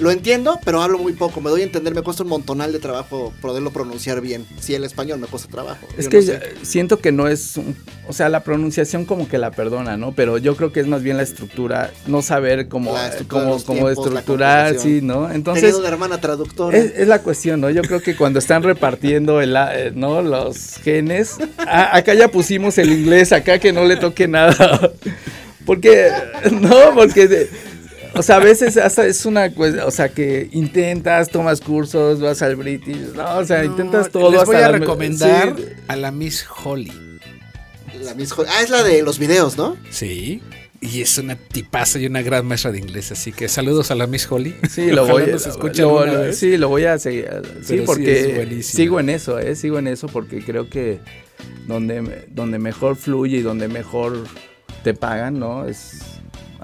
lo 0.00 0.10
entiendo, 0.10 0.58
pero 0.64 0.82
hablo 0.82 0.98
muy 0.98 1.12
poco. 1.12 1.40
Me 1.40 1.50
doy 1.50 1.60
a 1.60 1.64
entender, 1.64 1.94
me 1.94 2.02
cuesta 2.02 2.24
un 2.24 2.28
montonal 2.28 2.72
de 2.72 2.80
trabajo 2.80 3.32
poderlo 3.40 3.70
pronunciar 3.72 4.20
bien. 4.20 4.44
Si 4.60 4.74
el 4.74 4.82
español 4.84 5.20
me 5.20 5.26
cuesta 5.28 5.48
trabajo. 5.48 5.86
Es 5.96 6.04
Yo 6.06 6.10
que 6.10 6.16
no 6.16 6.22
sé. 6.24 6.32
ya- 6.32 6.64
siento 6.64 6.98
que 6.98 7.12
no 7.12 7.28
es, 7.28 7.56
un- 7.56 7.76
o 8.08 8.12
sea, 8.12 8.28
la 8.28 8.42
pronunciación 8.42 9.04
como 9.04 9.28
que 9.28 9.38
la 9.38 9.52
perdona, 9.52 9.96
¿no? 9.96 10.12
Pero 10.12 10.38
yo 10.38 10.56
creo 10.56 10.72
que 10.72 10.80
es 10.80 10.86
más 10.88 11.02
bien 11.02 11.16
la 11.16 11.22
estructura, 11.22 11.92
no 12.06 12.22
saber 12.22 12.66
cómo, 12.68 12.90
cómo, 13.28 13.62
cómo 13.64 13.86
tiempos, 13.86 13.92
estructurar, 14.06 14.78
sí, 14.80 15.00
¿no? 15.00 15.30
Entonces, 15.30 15.74
una 15.76 15.88
hermana 15.88 16.20
traductora. 16.20 16.76
es, 16.76 16.92
es 16.96 17.06
la 17.08 17.20
cuestión, 17.22 17.60
¿no? 17.60 17.70
Yo 17.70 17.82
creo 17.82 18.00
que 18.02 18.16
cuando 18.16 18.40
están 18.40 18.62
repartiendo 18.64 19.40
el, 19.40 19.54
eh, 19.56 19.92
¿no? 19.94 20.22
los 20.22 20.76
genes, 20.82 21.36
a- 21.58 21.96
acá 21.96 22.14
ya 22.14 22.28
pusimos 22.28 22.78
el 22.78 22.90
inglés, 22.92 23.32
acá 23.32 23.58
que 23.60 23.72
no 23.72 23.84
le 23.84 23.96
toque 23.96 24.26
nada. 24.26 24.90
Porque, 25.66 26.10
no, 26.52 26.94
porque, 26.94 27.48
o 28.16 28.22
sea, 28.22 28.36
a 28.36 28.40
veces 28.40 28.76
hasta 28.76 29.06
es 29.06 29.24
una 29.26 29.52
cuestión, 29.52 29.86
o 29.86 29.90
sea, 29.90 30.08
que 30.08 30.48
intentas, 30.52 31.28
tomas 31.30 31.60
cursos, 31.60 32.20
vas 32.20 32.42
al 32.42 32.56
British, 32.56 33.12
no, 33.14 33.38
o 33.38 33.44
sea, 33.44 33.58
No, 33.58 33.64
intentas 33.70 34.10
todo. 34.10 34.30
Les 34.30 34.44
voy 34.44 34.56
hasta 34.56 34.66
a 34.66 34.72
la- 34.72 34.78
recomendar 34.78 35.54
sí. 35.56 35.64
a 35.88 35.96
la 35.96 36.10
Miss 36.10 36.44
Holly. 36.64 36.92
La 38.02 38.14
Miss 38.14 38.32
Holly- 38.32 38.48
Ah, 38.52 38.62
es 38.62 38.70
la 38.70 38.82
de 38.82 39.02
los 39.02 39.18
videos, 39.18 39.56
¿no? 39.56 39.76
Sí. 39.90 40.42
Y 40.80 41.00
es 41.00 41.16
una 41.16 41.36
tipaza 41.36 41.98
y 41.98 42.04
una 42.06 42.20
gran 42.20 42.44
maestra 42.44 42.70
de 42.70 42.78
inglés. 42.78 43.10
Así 43.10 43.32
que 43.32 43.48
saludos 43.48 43.90
a 43.90 43.94
la 43.94 44.06
Miss 44.06 44.30
Holly. 44.30 44.54
Sí, 44.70 44.90
lo 44.90 45.06
voy, 45.06 45.22
alguna 45.78 46.18
vez. 46.18 46.38
sí, 46.38 46.58
lo 46.58 46.68
voy 46.68 46.84
a 46.84 46.98
seguir. 46.98 47.26
Sí, 47.60 47.66
sí 47.68 47.74
es 47.78 47.82
porque 47.86 48.62
sigo 48.62 49.00
en 49.00 49.08
eso, 49.08 49.38
¿eh? 49.38 49.56
Sigo 49.56 49.78
en 49.78 49.86
eso 49.88 50.08
porque 50.08 50.44
creo 50.44 50.68
que 50.68 50.98
donde, 51.66 52.02
me- 52.02 52.24
donde 52.28 52.58
mejor 52.58 52.96
fluye 52.96 53.38
y 53.38 53.42
donde 53.42 53.68
mejor 53.68 54.24
te 54.82 54.92
pagan, 54.92 55.38
¿no? 55.38 55.66
Es, 55.66 56.00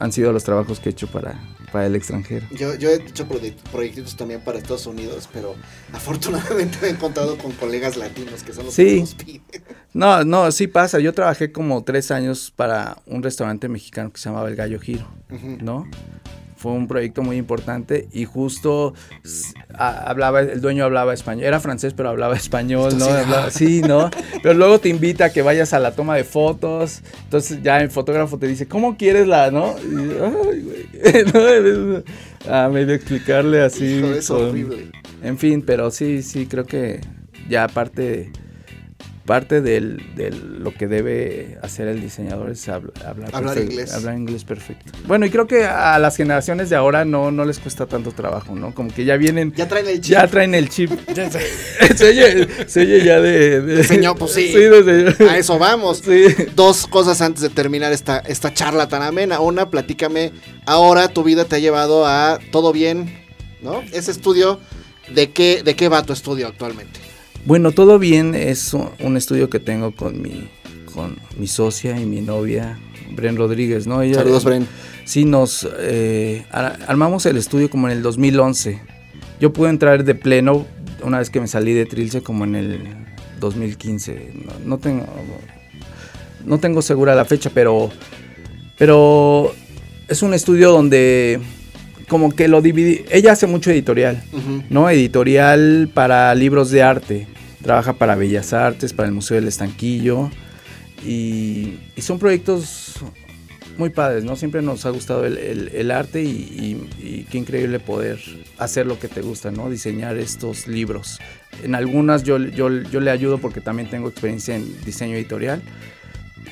han 0.01 0.11
sido 0.12 0.32
los 0.32 0.42
trabajos 0.42 0.80
que 0.80 0.88
he 0.88 0.92
hecho 0.92 1.07
para, 1.07 1.38
para 1.70 1.86
el 1.86 1.94
extranjero. 1.94 2.44
Yo, 2.51 2.74
yo 2.74 2.88
he 2.90 2.96
hecho 2.96 3.28
proye- 3.28 3.55
proyectitos 3.70 4.16
también 4.16 4.40
para 4.40 4.59
Estados 4.59 4.86
Unidos, 4.86 5.28
pero 5.32 5.55
afortunadamente 5.92 6.78
me 6.82 6.88
he 6.88 6.90
encontrado 6.90 7.38
con 7.38 7.53
colegas 7.53 7.96
latinos 7.96 8.42
que 8.42 8.53
son 8.53 8.64
los 8.66 8.74
Sí. 8.74 8.86
que 8.86 9.01
nos 9.01 9.14
piden. 9.14 9.42
No, 9.92 10.24
no, 10.24 10.51
sí 10.53 10.66
pasa. 10.66 10.98
Yo 11.01 11.12
trabajé 11.14 11.53
como 11.53 11.84
tres 11.84 12.11
años 12.11 12.53
para 12.55 12.96
un 13.07 13.22
restaurante 13.22 13.68
mexicano 13.68 14.12
que 14.12 14.18
se 14.20 14.28
llamaba 14.28 14.48
El 14.48 14.57
Gallo 14.57 14.80
Giro. 14.80 15.07
¿no? 15.61 15.86
Fue 16.61 16.72
un 16.72 16.86
proyecto 16.86 17.22
muy 17.22 17.36
importante 17.38 18.06
y 18.12 18.26
justo 18.26 18.92
a- 19.72 20.11
hablaba, 20.11 20.40
el 20.40 20.61
dueño 20.61 20.84
hablaba 20.84 21.14
español, 21.14 21.44
era 21.46 21.58
francés 21.58 21.94
pero 21.96 22.11
hablaba 22.11 22.36
español, 22.36 22.98
¿no? 22.98 23.06
Sí. 23.06 23.11
Hablaba- 23.12 23.50
sí, 23.50 23.80
¿no? 23.80 24.11
Pero 24.42 24.54
luego 24.54 24.78
te 24.78 24.90
invita 24.90 25.24
a 25.26 25.30
que 25.30 25.40
vayas 25.40 25.72
a 25.72 25.78
la 25.78 25.92
toma 25.92 26.16
de 26.16 26.24
fotos, 26.24 27.00
entonces 27.24 27.62
ya 27.62 27.80
el 27.80 27.90
fotógrafo 27.90 28.38
te 28.38 28.46
dice, 28.46 28.68
¿cómo 28.68 28.98
quieres 28.98 29.26
la, 29.26 29.50
no? 29.50 29.74
Y, 29.78 29.96
ay, 30.20 30.61
güey, 30.62 32.04
A 32.48 32.68
medio 32.68 32.94
explicarle 32.94 33.62
así. 33.62 33.96
Hijo, 33.98 34.06
es 34.12 34.28
con- 34.28 34.48
horrible. 34.50 34.90
En 35.22 35.38
fin, 35.38 35.62
pero 35.62 35.90
sí, 35.90 36.22
sí, 36.22 36.46
creo 36.46 36.64
que 36.66 37.00
ya 37.48 37.68
parte 37.68 38.30
parte 39.27 39.61
del, 39.61 40.03
del 40.16 40.62
lo 40.62 40.73
que 40.75 40.87
debe 40.89 41.59
hacer 41.62 41.87
el 41.89 42.01
diseñador 42.01 42.51
es 42.51 42.66
habl- 42.68 42.91
hablar, 43.05 43.31
Hablar 43.35 43.55
perfecto- 43.55 43.73
inglés. 43.73 43.95
hablar 43.95 44.16
inglés 44.16 44.45
perfecto. 44.45 44.93
Bueno, 45.07 45.27
y 45.27 45.31
creo 45.31 45.47
que 45.47 45.64
a 45.64 45.99
las 45.99 46.16
generaciones 46.16 46.71
de 46.71 46.77
ahora 46.77 47.05
no, 47.05 47.31
no 47.31 47.45
les 47.45 47.59
cuesta 47.59 47.87
tanto 47.87 48.12
trabajo, 48.12 48.55
¿no? 48.57 48.75
Como 48.75 48.93
que 48.93 49.05
ya 49.05 49.16
vienen, 49.16 49.53
Ya 49.55 49.68
traen 49.68 49.87
el 49.89 50.01
chip. 50.01 50.12
ya 50.12 50.27
traen 50.27 50.55
el 50.55 50.68
chip. 50.68 50.91
se, 51.97 52.09
oye, 52.09 52.49
se 52.66 52.81
oye 52.81 53.05
ya 53.05 53.21
de... 53.21 53.61
de- 53.61 53.85
Señor, 53.85 54.16
pues 54.18 54.33
sí. 54.33 54.53
de 54.53 55.14
señor. 55.14 55.31
A 55.31 55.39
eso 55.39 55.59
vamos. 55.59 55.99
Sí. 56.05 56.25
Dos 56.57 56.87
cosas 56.87 57.21
antes 57.21 57.43
de 57.43 57.51
terminar 57.51 57.93
esta, 57.93 58.18
esta 58.18 58.53
charla 58.55 58.89
tan 58.89 59.03
amena. 59.03 59.41
Una, 59.41 59.71
platícame, 59.71 60.33
ahora 60.66 61.09
tu 61.09 61.23
vida 61.23 61.45
te 61.45 61.57
ha 61.57 61.59
llevado 61.59 62.07
a 62.07 62.39
todo 62.53 62.73
bien, 62.73 63.14
¿no? 63.62 63.83
Ese 63.93 64.11
estudio, 64.11 64.61
¿de 65.14 65.31
qué, 65.31 65.62
de 65.64 65.75
qué 65.77 65.89
va 65.89 66.03
tu 66.03 66.12
estudio 66.12 66.47
actualmente? 66.49 66.99
Bueno, 67.47 67.72
todo 67.72 67.99
bien, 67.99 68.34
es 68.34 68.74
un, 68.74 69.16
estudio 69.16 69.49
que 69.51 69.61
tengo 69.61 69.93
con 69.93 70.20
mi, 70.20 70.49
con 70.95 71.16
mi 71.38 71.47
socia 71.47 71.99
y 72.01 72.05
mi 72.05 72.20
novia, 72.20 72.78
Bren 73.12 73.36
Rodríguez, 73.36 73.86
¿no? 73.86 74.03
Ella- 74.03 74.16
Saludos, 74.16 74.45
Bren. 74.45 74.66
Sí, 75.05 75.24
nos 75.24 75.66
eh, 75.78 76.45
ar- 76.53 76.78
armamos 76.86 77.26
el 77.26 77.36
estudio 77.36 77.70
como 77.70 77.88
en 77.88 77.97
el 77.97 78.03
2011. 78.03 78.78
Yo 79.41 79.53
pude 79.53 79.70
entrar 79.70 80.05
de 80.05 80.14
pleno 80.14 80.66
una 81.03 81.18
vez 81.18 81.30
que 81.30 81.41
me 81.41 81.49
salí 81.49 81.72
de 81.72 81.86
Trilce 81.86 82.22
como 82.22 82.45
en 82.45 82.55
el 82.55 82.80
2015. 83.41 84.32
No, 84.45 84.53
no 84.64 84.78
tengo 84.78 85.07
no 86.45 86.59
tengo 86.59 86.82
segura 86.82 87.14
la 87.14 87.24
fecha, 87.24 87.51
pero 87.53 87.91
pero 88.78 89.53
es 90.09 90.22
un 90.22 90.34
estudio 90.34 90.70
donde 90.70 91.41
como 92.09 92.34
que 92.34 92.49
lo 92.49 92.61
dividí. 92.62 93.05
Ella 93.11 93.32
hace 93.32 93.47
mucho 93.47 93.70
editorial. 93.70 94.22
¿no? 94.68 94.88
Editorial 94.91 95.91
para 95.93 96.34
libros 96.34 96.70
de 96.70 96.82
arte. 96.82 97.26
Trabaja 97.62 97.94
para 97.94 98.14
Bellas 98.14 98.52
Artes, 98.52 98.92
para 98.92 99.08
el 99.08 99.14
Museo 99.14 99.36
del 99.36 99.48
Estanquillo. 99.48 100.30
Y, 101.04 101.78
son 101.98 102.18
proyectos 102.18 102.94
muy 103.76 103.90
padres, 103.90 104.24
¿no? 104.24 104.36
Siempre 104.36 104.62
nos 104.62 104.84
ha 104.86 104.90
gustado 104.90 105.24
el, 105.26 105.90
arte 105.90 106.22
y 106.22 107.26
qué 107.30 107.38
increíble 107.38 107.78
poder 107.78 108.18
hacer 108.58 108.86
lo 108.86 108.98
que 108.98 109.08
te 109.08 109.22
gusta, 109.22 109.50
¿no? 109.50 109.70
Diseñar 109.70 110.16
estos 110.16 110.66
libros. 110.66 111.18
En 111.62 111.74
algunas 111.74 112.22
yo, 112.22 112.38
yo, 112.38 112.70
yo 112.70 113.00
le 113.00 113.11
ayudo 113.11 113.38
porque 113.38 113.61
también 113.61 113.90
tengo 113.90 114.08
experiencia 114.08 114.56
en 114.56 114.80
diseño 114.84 115.16
editorial. 115.16 115.62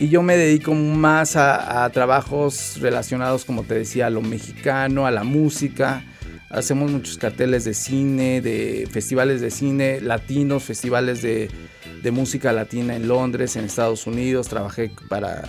Y 0.00 0.08
yo 0.10 0.22
me 0.22 0.36
dedico 0.36 0.74
más 0.74 1.36
a, 1.36 1.84
a 1.84 1.90
trabajos 1.90 2.78
relacionados, 2.80 3.44
como 3.44 3.64
te 3.64 3.74
decía, 3.74 4.06
a 4.06 4.10
lo 4.10 4.20
mexicano, 4.20 5.06
a 5.06 5.10
la 5.10 5.24
música. 5.24 6.04
Hacemos 6.50 6.90
muchos 6.90 7.18
carteles 7.18 7.64
de 7.64 7.74
cine, 7.74 8.40
de 8.40 8.88
festivales 8.90 9.42
de 9.42 9.50
cine 9.50 10.00
latinos, 10.00 10.64
festivales 10.64 11.20
de, 11.20 11.50
música 12.10 12.52
latina 12.52 12.96
en 12.96 13.06
Londres, 13.06 13.56
en 13.56 13.66
Estados 13.66 14.06
Unidos. 14.06 14.48
Trabajé 14.48 14.90
para, 15.10 15.46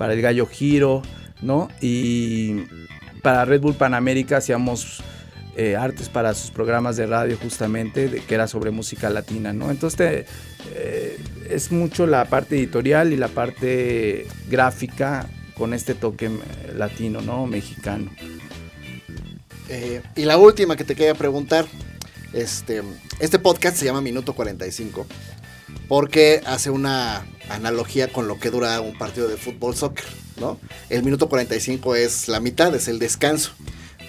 el 0.00 0.20
Gallo 0.20 0.46
Giro, 0.46 1.02
¿no? 1.42 1.68
Y 1.80 2.64
para 3.22 3.44
Red 3.44 3.60
Bull 3.60 3.74
Panamérica 3.74 4.38
hacíamos 4.38 5.00
eh, 5.56 5.76
artes 5.76 6.08
para 6.08 6.34
sus 6.34 6.50
programas 6.50 6.96
de 6.96 7.06
radio 7.06 7.38
justamente, 7.40 8.10
que 8.26 8.34
era 8.34 8.48
sobre 8.48 8.72
música 8.72 9.10
latina, 9.10 9.52
¿no? 9.52 9.70
Entonces 9.70 10.26
eh, 10.74 11.20
es 11.48 11.70
mucho 11.70 12.04
la 12.06 12.24
parte 12.24 12.56
editorial 12.56 13.12
y 13.12 13.16
la 13.16 13.28
parte 13.28 14.26
gráfica 14.48 15.28
con 15.56 15.72
este 15.72 15.94
toque 15.94 16.26
eh, 16.26 16.72
latino, 16.74 17.20
¿no? 17.20 17.46
Mexicano. 17.46 18.10
Eh, 19.74 20.02
y 20.16 20.24
la 20.26 20.36
última 20.36 20.76
que 20.76 20.84
te 20.84 20.94
quería 20.94 21.14
preguntar, 21.14 21.64
este, 22.34 22.82
este 23.20 23.38
podcast 23.38 23.76
se 23.76 23.86
llama 23.86 24.02
Minuto 24.02 24.34
45 24.34 25.06
porque 25.88 26.42
hace 26.44 26.68
una 26.70 27.26
analogía 27.48 28.08
con 28.08 28.28
lo 28.28 28.38
que 28.38 28.50
dura 28.50 28.80
un 28.82 28.96
partido 28.98 29.28
de 29.28 29.36
fútbol 29.38 29.74
soccer, 29.74 30.04
¿no? 30.38 30.58
El 30.90 31.02
minuto 31.02 31.28
45 31.28 31.96
es 31.96 32.28
la 32.28 32.38
mitad, 32.40 32.74
es 32.74 32.88
el 32.88 32.98
descanso. 32.98 33.52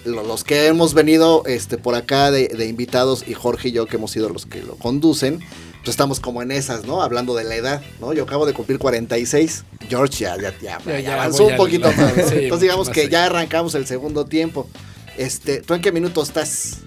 Lo- 0.05 0.23
Los 0.23 0.43
que 0.43 0.67
hemos 0.67 0.93
venido 0.93 1.43
este, 1.45 1.77
por 1.77 1.95
acá 1.95 2.29
de, 2.31 2.49
de 2.49 2.67
invitados 2.67 3.23
y 3.25 3.33
Jorge 3.33 3.69
y 3.69 3.71
yo 3.71 3.85
que 3.85 3.95
hemos 3.95 4.11
sido 4.11 4.27
los 4.29 4.45
que 4.45 4.61
lo 4.61 4.75
conducen, 4.75 5.39
pues 5.39 5.89
estamos 5.89 6.19
como 6.19 6.41
en 6.41 6.51
esas, 6.51 6.85
¿no? 6.85 7.01
Hablando 7.01 7.35
de 7.35 7.45
la 7.45 7.55
edad, 7.55 7.81
¿no? 8.01 8.11
Yo 8.13 8.23
acabo 8.23 8.45
de 8.45 8.53
cumplir 8.53 8.79
46, 8.79 9.63
George 9.89 10.17
ya, 10.25 10.35
ya, 10.37 10.53
ya, 10.61 10.99
Ya, 10.99 11.13
avanzó 11.13 11.45
un 11.45 11.55
poquito 11.57 11.89
Entonces 12.43 12.59
digamos 12.61 12.89
que 12.89 13.07
ya 13.09 13.25
arrancamos 13.25 13.75
el 13.75 13.87
segundo 13.87 14.25
tiempo. 14.25 14.69
Este, 15.17 15.61
¿tú 15.61 15.73
en 15.73 15.81
qué 15.81 15.91
minuto 15.91 16.21
estás? 16.23 16.79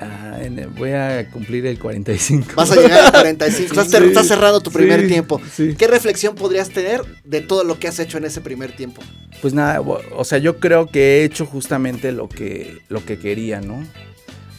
Ah, 0.00 0.38
voy 0.78 0.90
a 0.92 1.28
cumplir 1.30 1.66
el 1.66 1.78
45. 1.78 2.52
Vas 2.56 2.70
a 2.72 2.76
llegar 2.76 3.06
a 3.06 3.10
45. 3.12 3.72
Estás, 3.80 3.90
Sí, 4.02 4.06
estás 4.08 4.26
cerrando 4.28 4.60
tu 4.60 4.70
primer 4.70 5.02
sí, 5.02 5.06
tiempo. 5.08 5.40
sí. 5.54 5.74
¿Qué 5.76 5.86
reflexión 5.86 6.34
podrías 6.34 6.70
tener 6.70 7.02
de 7.24 7.40
todo 7.40 7.64
lo 7.64 7.78
que 7.78 7.88
has 7.88 7.98
hecho 7.98 8.18
en 8.18 8.24
ese 8.24 8.40
primer 8.40 8.74
tiempo? 8.74 9.02
Pues 9.40 9.54
nada, 9.54 9.80
o 9.80 10.00
o 10.16 10.24
sea, 10.24 10.38
yo 10.38 10.58
creo 10.58 10.86
que 10.86 11.20
he 11.20 11.24
hecho 11.24 11.46
justamente 11.46 12.12
lo 12.12 12.28
que, 12.28 12.78
lo 12.88 13.04
que 13.04 13.18
quería, 13.18 13.60
¿no? 13.60 13.84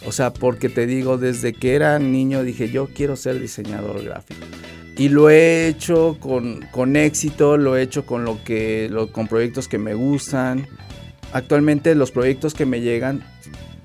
O 0.06 0.12
sea, 0.12 0.34
porque 0.34 0.68
te 0.70 0.86
digo, 0.86 1.18
desde 1.18 1.54
que 1.54 1.76
era 1.76 1.98
niño 2.00 2.44
dije, 2.44 2.70
yo 2.70 2.88
quiero 2.94 3.16
ser 3.16 3.40
diseñador 3.40 4.04
gráfico. 4.04 4.42
Y 4.98 5.10
lo 5.10 5.30
he 5.30 5.68
hecho 5.68 6.18
con, 6.20 6.62
con 6.72 6.96
éxito, 6.96 7.58
lo 7.58 7.76
he 7.78 7.82
hecho 7.82 8.06
con, 8.06 8.26
lo 8.26 8.44
que, 8.44 8.88
lo- 8.92 9.12
con 9.12 9.28
proyectos 9.28 9.68
que 9.68 9.78
me 9.78 9.94
gustan. 9.94 10.68
Actualmente 11.34 11.96
los 11.96 12.12
proyectos 12.12 12.54
que 12.54 12.66
me 12.66 12.82
llegan, 12.82 13.24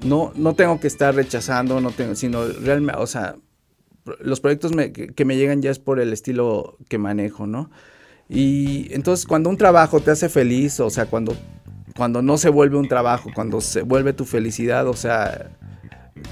no, 0.05 0.33
no 0.37 0.55
tengo 0.55 0.79
que 0.79 0.87
estar 0.87 1.15
rechazando, 1.15 1.81
no 1.81 1.91
tengo, 1.91 2.15
sino 2.15 2.47
realmente, 2.47 3.01
o 3.01 3.07
sea, 3.07 3.37
los 4.21 4.41
proyectos 4.41 4.73
que 5.15 5.25
me 5.25 5.37
llegan 5.37 5.61
ya 5.63 5.71
es 5.71 5.79
por 5.79 6.01
el 6.01 6.13
estilo 6.13 6.77
que 6.89 6.99
manejo, 6.99 7.47
¿no? 7.47 7.71
Y 8.29 8.93
entonces 8.93 9.27
cuando 9.27 9.49
un 9.49 9.57
trabajo 9.57 10.01
te 10.01 10.11
hace 10.11 10.29
feliz, 10.29 10.79
o 10.81 10.91
sea, 10.91 11.07
cuando, 11.07 11.35
cuando 11.97 12.23
no 12.23 12.37
se 12.37 12.51
vuelve 12.51 12.77
un 12.77 12.89
trabajo, 12.89 13.31
cuando 13.35 13.61
se 13.61 13.83
vuelve 13.83 14.13
tu 14.13 14.25
felicidad, 14.25 14.87
o 14.87 14.95
sea, 14.95 15.51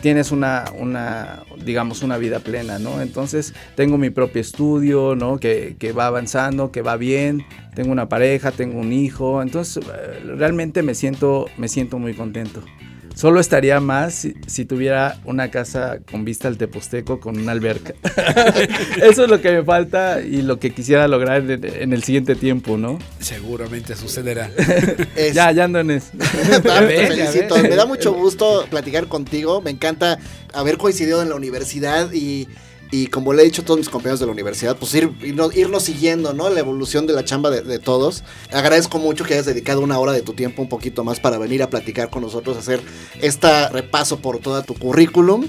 tienes 0.01 0.33
una, 0.33 0.65
una, 0.79 1.43
digamos, 1.65 2.03
una 2.03 2.19
vida 2.19 2.41
plena, 2.41 2.79
¿no? 2.79 3.01
Entonces 3.01 3.55
tengo 3.75 3.99
mi 3.99 4.11
propio 4.11 4.41
estudio, 4.41 5.15
¿no? 5.17 5.39
Que, 5.39 5.77
que 5.79 5.93
va 5.93 6.07
avanzando, 6.07 6.73
que 6.73 6.83
va 6.83 6.97
bien, 6.97 7.45
tengo 7.75 7.93
una 7.93 8.09
pareja, 8.09 8.53
tengo 8.53 8.81
un 8.81 8.93
hijo, 8.93 9.43
entonces 9.43 9.85
eh, 9.85 10.21
realmente 10.37 10.83
me 10.83 10.95
siento, 10.95 11.47
me 11.57 11.69
siento 11.69 11.99
muy 11.99 12.15
contento. 12.15 12.63
Solo 13.17 13.41
estaría 13.41 13.81
más 13.81 14.15
si, 14.15 14.35
si 14.47 14.67
tuviera 14.67 15.19
una 15.25 15.51
casa 15.51 16.01
con 16.11 16.27
vista 16.27 16.49
al 16.49 16.59
Teposteco 16.59 17.19
con 17.19 17.39
una 17.39 17.53
alberca. 17.53 17.95
Eso 19.03 19.25
es 19.25 19.31
lo 19.31 19.41
que 19.41 19.51
me 19.53 19.65
falta 19.65 20.21
y 20.21 20.43
lo 20.43 20.59
que 20.61 20.71
quisiera 20.75 21.09
lograr 21.09 21.51
en, 21.51 21.65
en 21.65 21.93
el 21.95 22.03
siguiente 22.05 22.35
tiempo, 22.37 22.77
¿no? 22.77 22.99
Seguramente 23.19 23.97
sucederá. 23.97 24.51
Es- 25.17 25.35
Ya, 25.35 25.51
ya 25.51 25.65
ando 25.65 25.81
en 25.81 25.93
eso. 25.93 26.09
Felicito. 26.19 27.57
Me 27.63 27.75
da 27.75 27.87
mucho 27.87 28.13
gusto 28.13 28.67
platicar 28.69 29.07
contigo. 29.09 29.63
Me 29.63 29.71
encanta 29.71 30.19
haber 30.53 30.77
coincidido 30.77 31.23
en 31.23 31.31
la 31.31 31.37
universidad 31.37 32.13
y, 32.13 32.47
y 32.91 33.09
como 33.09 33.33
le 33.33 33.43
he 33.43 33.45
dicho 33.45 33.63
a 33.63 33.65
todos 33.65 33.79
mis 33.79 33.89
compañeros 33.89 34.21
de 34.21 34.27
la 34.27 34.33
universidad, 34.33 34.77
pues 34.77 34.95
ir, 34.95 35.11
irnos, 35.23 35.57
irnos 35.57 35.83
siguiendo, 35.83 36.33
¿no? 36.33 36.49
La 36.51 36.61
evolución 36.61 37.07
de 37.07 37.15
la 37.15 37.25
chamba 37.25 37.51
de, 37.51 37.63
de 37.63 37.79
todos. 37.79 38.23
Agradezco 38.53 38.99
mucho 38.99 39.25
que 39.25 39.35
hayas 39.35 39.47
dedicado 39.47 39.81
una 39.81 39.99
hora 39.99 40.13
de 40.13 40.23
tu 40.23 40.35
tiempo, 40.35 40.63
un 40.63 40.69
poquito 40.69 41.03
más, 41.05 41.19
para 41.21 41.39
venir 41.39 41.63
a 41.63 41.71
platicar 41.71 42.11
con 42.11 42.23
nosotros, 42.23 42.57
hacer 42.57 42.81
este 43.21 43.69
repaso 43.71 44.19
por 44.21 44.39
toda 44.39 44.63
tu 44.63 44.75
currículum. 44.75 45.49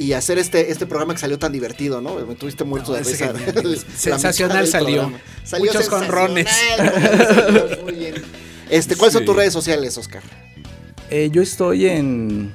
Y 0.00 0.12
hacer 0.12 0.38
este, 0.38 0.70
este 0.70 0.86
programa 0.86 1.12
que 1.14 1.18
salió 1.18 1.40
tan 1.40 1.50
divertido, 1.50 2.00
¿no? 2.00 2.14
Me 2.24 2.36
tuviste 2.36 2.62
muerto 2.62 2.92
de 2.92 3.00
No, 3.00 3.08
risa. 3.08 3.32
genial. 3.34 3.52
La 3.56 3.62
mitad 3.62 3.82
Sensacional 3.96 4.68
salió. 4.68 5.12
Salió 5.42 5.72
Muchos 5.72 5.88
muy 7.82 7.92
bien. 7.94 8.14
Este, 8.70 8.94
¿Cuáles 8.94 9.14
son 9.14 9.24
tus 9.24 9.34
redes 9.34 9.52
sociales, 9.52 9.98
Oscar? 9.98 10.22
Eh, 11.10 11.30
yo 11.32 11.42
estoy 11.42 11.86
en... 11.86 12.54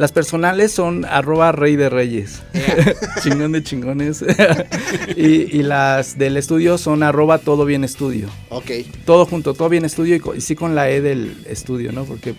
Las 0.00 0.12
personales 0.12 0.72
son 0.72 1.04
arroba 1.04 1.52
rey 1.52 1.76
de 1.76 1.90
reyes. 1.90 2.42
Chingón 3.22 3.52
de 3.52 3.62
chingones. 3.62 4.24
y, 5.14 5.54
y 5.54 5.62
las 5.62 6.16
del 6.16 6.38
estudio 6.38 6.78
son 6.78 7.02
arroba 7.02 7.36
todo 7.36 7.66
bien 7.66 7.84
estudio. 7.84 8.30
Ok. 8.48 8.70
Todo 9.04 9.26
junto, 9.26 9.52
todo 9.52 9.68
bien 9.68 9.84
estudio 9.84 10.18
y 10.34 10.40
sí 10.40 10.56
con 10.56 10.74
la 10.74 10.88
E 10.88 11.02
del 11.02 11.44
estudio, 11.46 11.92
¿no? 11.92 12.04
Porque 12.04 12.34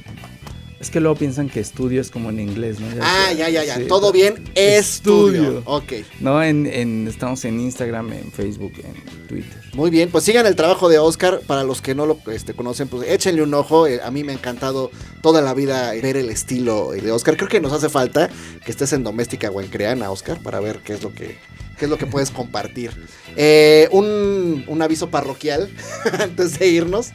es 0.82 0.90
que 0.90 1.00
luego 1.00 1.16
piensan 1.16 1.48
que 1.48 1.60
estudio 1.60 2.02
es 2.02 2.10
como 2.10 2.30
en 2.32 2.40
inglés, 2.40 2.80
¿no? 2.80 2.88
Ah, 3.02 3.32
ya, 3.32 3.50
ya, 3.50 3.64
ya. 3.64 3.78
Sí. 3.78 3.84
Todo 3.88 4.12
bien. 4.12 4.36
Estudio. 4.56 5.42
Estudio. 5.44 5.62
Ok. 5.66 5.94
No, 6.20 6.42
en, 6.44 6.66
en- 6.66 7.08
estamos 7.08 7.46
en 7.46 7.60
Instagram, 7.62 8.12
en 8.14 8.32
Facebook, 8.32 8.74
en 8.84 9.28
Twitter. 9.28 9.62
Muy 9.74 9.90
bien. 9.92 10.10
Pues 10.10 10.24
sigan 10.24 10.46
el 10.48 10.56
trabajo 10.56 10.90
de 10.90 10.98
Oscar. 11.00 11.42
Para 11.46 11.64
los 11.64 11.82
que 11.82 11.94
no 11.96 12.06
lo 12.06 12.18
este, 12.32 12.54
conocen, 12.54 12.88
pues 12.88 13.08
échenle 13.10 13.44
un 13.44 13.54
ojo. 13.54 13.86
Eh, 13.88 14.02
a 14.04 14.10
mí 14.12 14.24
me 14.24 14.32
ha 14.32 14.36
encantado 14.36 14.90
toda 15.22 15.42
la 15.42 15.54
vida 15.54 15.92
ver 15.94 16.18
el 16.18 16.30
estilo 16.30 16.92
de 16.92 17.12
Oscar. 17.12 17.38
Creo 17.38 17.48
que 17.50 17.62
nos 17.62 17.72
hace 17.72 17.88
falta 17.90 18.30
que 18.66 18.72
estés 18.72 18.92
en 18.94 19.04
Doméstica 19.04 19.50
o 19.52 19.62
en 19.62 19.68
Creana, 19.68 20.10
Oscar, 20.12 20.40
para 20.42 20.60
ver 20.60 20.80
qué 20.84 20.94
es 20.94 21.04
lo 21.04 21.14
que, 21.14 21.38
qué 21.78 21.86
es 21.86 21.90
lo 21.90 21.98
que 21.98 22.08
puedes 22.08 22.32
compartir. 22.32 22.92
Eh, 23.38 23.88
un, 23.92 24.66
un 24.68 24.82
aviso 24.82 25.10
parroquial 25.10 25.70
antes 26.20 26.58
de 26.58 26.68
irnos. 26.68 27.12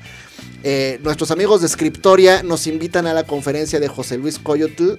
Eh, 0.62 0.98
nuestros 1.02 1.30
amigos 1.30 1.62
de 1.62 1.68
Scriptoria 1.68 2.42
nos 2.42 2.66
invitan 2.66 3.06
a 3.06 3.14
la 3.14 3.24
conferencia 3.24 3.80
de 3.80 3.88
José 3.88 4.18
Luis 4.18 4.38
Coyotl 4.38 4.94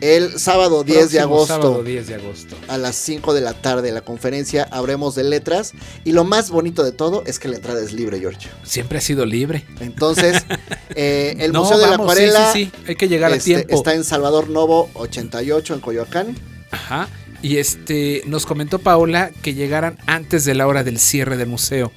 el 0.00 0.38
sábado 0.38 0.84
10 0.84 1.10
de 1.10 1.20
agosto. 1.20 1.54
Sábado 1.54 1.82
10 1.82 2.06
de 2.06 2.14
agosto. 2.14 2.56
a 2.68 2.78
las 2.78 2.96
5 2.96 3.34
de 3.34 3.40
la 3.40 3.54
tarde. 3.54 3.90
La 3.92 4.00
conferencia 4.02 4.68
habremos 4.70 5.14
de 5.14 5.24
letras. 5.24 5.72
Y 6.04 6.12
lo 6.12 6.24
más 6.24 6.50
bonito 6.50 6.84
de 6.84 6.92
todo 6.92 7.24
es 7.26 7.38
que 7.38 7.48
la 7.48 7.56
entrada 7.56 7.82
es 7.82 7.92
libre, 7.92 8.20
George. 8.20 8.48
Siempre 8.62 8.98
ha 8.98 9.00
sido 9.00 9.26
libre. 9.26 9.64
Entonces, 9.80 10.44
eh, 10.94 11.36
el 11.40 11.52
No, 11.52 11.62
Museo 11.62 11.78
de 11.78 11.86
la 11.86 11.94
Acuarela 11.94 12.52
Sí, 12.52 12.66
sí, 12.66 12.72
sí. 12.76 12.82
Hay 12.88 12.96
que 12.96 13.08
llegar 13.08 13.32
este, 13.32 13.56
a 13.56 13.56
tiempo. 13.56 13.74
está 13.74 13.94
en 13.94 14.04
Salvador 14.04 14.48
Novo 14.48 14.90
88 14.94 15.74
en 15.74 15.80
Coyoacán. 15.80 16.36
Ajá. 16.70 17.08
Y 17.40 17.58
este 17.58 18.22
nos 18.26 18.46
comentó 18.46 18.78
Paola 18.80 19.30
que 19.42 19.54
llegaran 19.54 19.96
antes 20.06 20.44
de 20.44 20.54
la 20.54 20.66
hora 20.66 20.82
del 20.84 20.98
cierre 20.98 21.36
del 21.36 21.48
museo. 21.48 21.92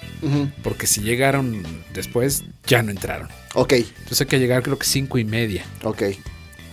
Porque 0.63 0.85
si 0.87 1.01
llegaron 1.01 1.63
después, 1.93 2.43
ya 2.67 2.83
no 2.83 2.91
entraron. 2.91 3.27
Ok, 3.55 3.73
Entonces 3.73 4.21
hay 4.21 4.27
que 4.27 4.39
llegar 4.39 4.61
creo 4.63 4.77
que 4.77 4.85
cinco 4.85 5.17
y 5.17 5.25
media. 5.25 5.63
ok. 5.83 6.03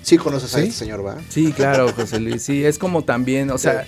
Sí 0.02 0.16
conoces 0.16 0.54
a 0.54 0.58
¿Sí? 0.58 0.64
este 0.68 0.74
señor, 0.78 1.04
¿va? 1.04 1.18
Sí, 1.28 1.52
claro, 1.52 1.92
José 1.92 2.18
Luis. 2.20 2.42
Sí, 2.42 2.64
es 2.64 2.78
como 2.78 3.04
también, 3.04 3.50
o 3.50 3.58
sea, 3.58 3.84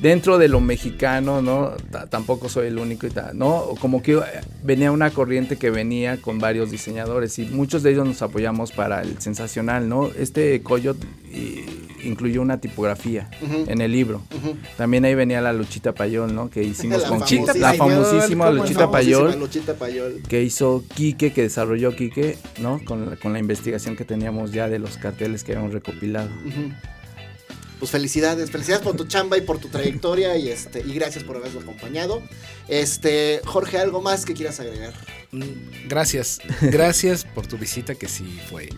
dentro 0.00 0.38
de 0.38 0.46
lo 0.46 0.60
mexicano, 0.60 1.42
¿no? 1.42 1.70
Ta- 1.90 2.06
tampoco 2.06 2.48
soy 2.48 2.68
el 2.68 2.78
único 2.78 3.08
y 3.08 3.10
tal, 3.10 3.36
¿no? 3.36 3.74
Como 3.80 4.00
que 4.00 4.12
eh, 4.12 4.22
venía 4.62 4.92
una 4.92 5.10
corriente 5.10 5.56
que 5.56 5.70
venía 5.70 6.18
con 6.20 6.38
varios 6.38 6.70
diseñadores 6.70 7.38
y 7.40 7.46
muchos 7.46 7.82
de 7.82 7.90
ellos 7.90 8.06
nos 8.06 8.22
apoyamos 8.22 8.70
para 8.70 9.02
el 9.02 9.20
sensacional, 9.20 9.88
¿no? 9.88 10.10
Este 10.16 10.60
Coyot 10.62 10.96
eh, 11.32 11.66
incluyó 12.04 12.42
una 12.42 12.60
tipografía 12.60 13.28
en 13.66 13.80
el 13.80 13.92
libro. 13.92 14.22
También 14.76 15.04
ahí 15.04 15.14
venía 15.14 15.40
la 15.40 15.52
Luchita 15.52 15.92
Payol, 15.92 16.34
¿no? 16.34 16.50
Que 16.50 16.62
hicimos 16.62 17.02
La 17.02 17.08
con 17.08 17.20
famosísima. 17.20 17.54
La 17.54 17.74
famosísima 17.74 18.46
¿cómo 18.46 18.58
Luchita 18.58 18.90
Payol 18.90 19.38
Luchita 19.38 19.74
Payol. 19.74 20.22
que 20.28 20.42
hizo 20.42 20.84
Quique, 20.94 21.32
que 21.32 21.42
desarrolló 21.42 21.94
Quique, 21.96 22.38
¿no? 22.60 22.80
Con 22.84 23.10
la, 23.10 23.16
con 23.16 23.32
la 23.32 23.38
investigación 23.38 23.96
que 23.96 24.04
teníamos 24.04 24.52
ya 24.52 24.68
de 24.68 24.78
los 24.78 24.98
carteles 24.98 25.44
que 25.44 25.52
habíamos 25.52 25.72
recopilado. 25.72 26.30
Pues 27.78 27.90
felicidades, 27.90 28.50
felicidades 28.50 28.82
por 28.84 28.96
tu 28.96 29.04
chamba 29.04 29.36
y 29.36 29.40
por 29.42 29.58
tu 29.58 29.68
trayectoria 29.68 30.36
y 30.36 30.48
este 30.48 30.80
y 30.80 30.94
gracias 30.94 31.24
por 31.24 31.36
habernos 31.36 31.62
acompañado. 31.64 32.22
Este, 32.68 33.40
Jorge, 33.44 33.78
algo 33.78 34.00
más 34.00 34.24
que 34.24 34.32
quieras 34.34 34.60
agregar. 34.60 34.94
Mm, 35.32 35.88
Gracias. 35.88 36.38
Gracias 36.62 37.24
por 37.24 37.46
tu 37.46 37.58
visita 37.58 37.94
que 37.94 38.08
sí 38.08 38.40
fue 38.48 38.68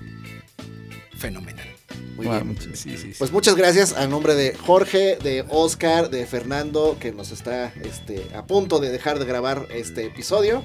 fenomenal. 1.18 1.75
Muy 2.16 2.26
Bueno, 2.26 2.44
bien. 2.44 2.54
muchas- 2.54 2.78
Sí, 2.78 2.90
sí, 2.96 3.12
sí. 3.12 3.14
Pues 3.18 3.30
muchas 3.30 3.54
gracias 3.56 3.92
a 3.92 4.06
nombre 4.06 4.34
de 4.34 4.54
Jorge, 4.54 5.16
de 5.22 5.44
Oscar, 5.50 6.10
de 6.10 6.26
Fernando, 6.26 6.96
que 6.98 7.12
nos 7.12 7.30
está 7.30 7.72
este, 7.82 8.26
a 8.34 8.46
punto 8.46 8.78
de 8.80 8.90
dejar 8.90 9.18
de 9.18 9.26
grabar 9.26 9.66
este 9.70 10.06
episodio. 10.06 10.64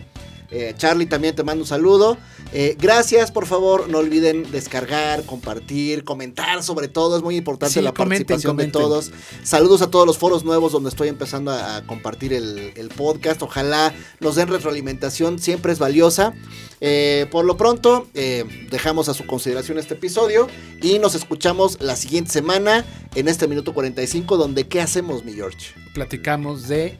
Eh, 0.51 0.73
Charlie 0.77 1.05
también 1.05 1.35
te 1.35 1.43
mando 1.43 1.63
un 1.63 1.67
saludo. 1.67 2.17
Eh, 2.53 2.75
gracias, 2.77 3.31
por 3.31 3.45
favor, 3.45 3.87
no 3.87 3.99
olviden 3.99 4.51
descargar, 4.51 5.23
compartir, 5.25 6.03
comentar 6.03 6.61
sobre 6.61 6.89
todo. 6.89 7.15
Es 7.15 7.23
muy 7.23 7.37
importante 7.37 7.73
Sí, 7.73 7.81
la 7.81 7.93
comenten, 7.93 8.27
participación 8.27 8.57
de 8.57 8.67
todos. 8.67 9.11
Saludos 9.43 9.81
a 9.81 9.89
todos 9.89 10.05
los 10.05 10.17
foros 10.17 10.43
nuevos 10.43 10.73
donde 10.73 10.89
estoy 10.89 11.07
empezando 11.07 11.51
a, 11.51 11.77
a 11.77 11.87
compartir 11.87 12.33
el, 12.33 12.73
el 12.75 12.89
podcast. 12.89 13.41
Ojalá 13.41 13.93
nos 14.19 14.35
den 14.35 14.49
retroalimentación, 14.49 15.39
siempre 15.39 15.71
es 15.71 15.79
valiosa. 15.79 16.33
Eh, 16.81 17.27
por 17.31 17.45
lo 17.45 17.57
pronto, 17.57 18.07
dejamos 18.13 19.07
a 19.07 19.13
su 19.13 19.25
consideración 19.27 19.77
este 19.77 19.93
episodio 19.93 20.47
y 20.81 20.99
nos 20.99 21.15
escuchamos 21.15 21.77
la 21.79 21.95
siguiente 21.95 22.31
semana 22.31 22.85
en 23.15 23.27
este 23.27 23.47
minuto 23.47 23.73
45 23.73 24.35
donde 24.35 24.67
¿qué 24.67 24.81
hacemos, 24.81 25.23
mi 25.23 25.33
George? 25.33 25.73
Platicamos 25.93 26.67
de 26.67 26.97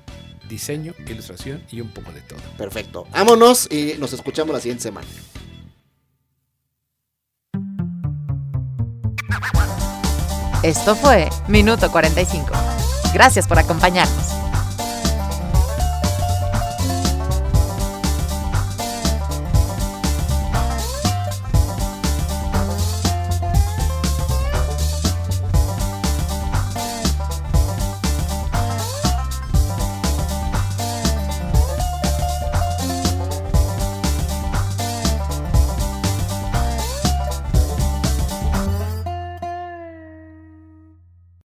diseño, 0.48 0.94
ilustración 1.08 1.64
y 1.72 1.82
un 1.82 1.90
poco 1.90 2.12
de 2.12 2.22
todo. 2.22 2.42
Perfecto. 2.58 3.08
Vámonos 3.12 3.68
y 3.72 3.96
nos 4.00 4.14
escuchamos 4.14 4.54
la 4.54 4.60
siguiente 4.62 4.84
semana. 4.84 5.08
Esto 10.64 10.96
fue 10.96 11.28
Minuto 11.48 11.92
45. 11.92 12.52
Gracias 13.14 13.48
por 13.48 13.58
acompañarnos. 13.58 14.51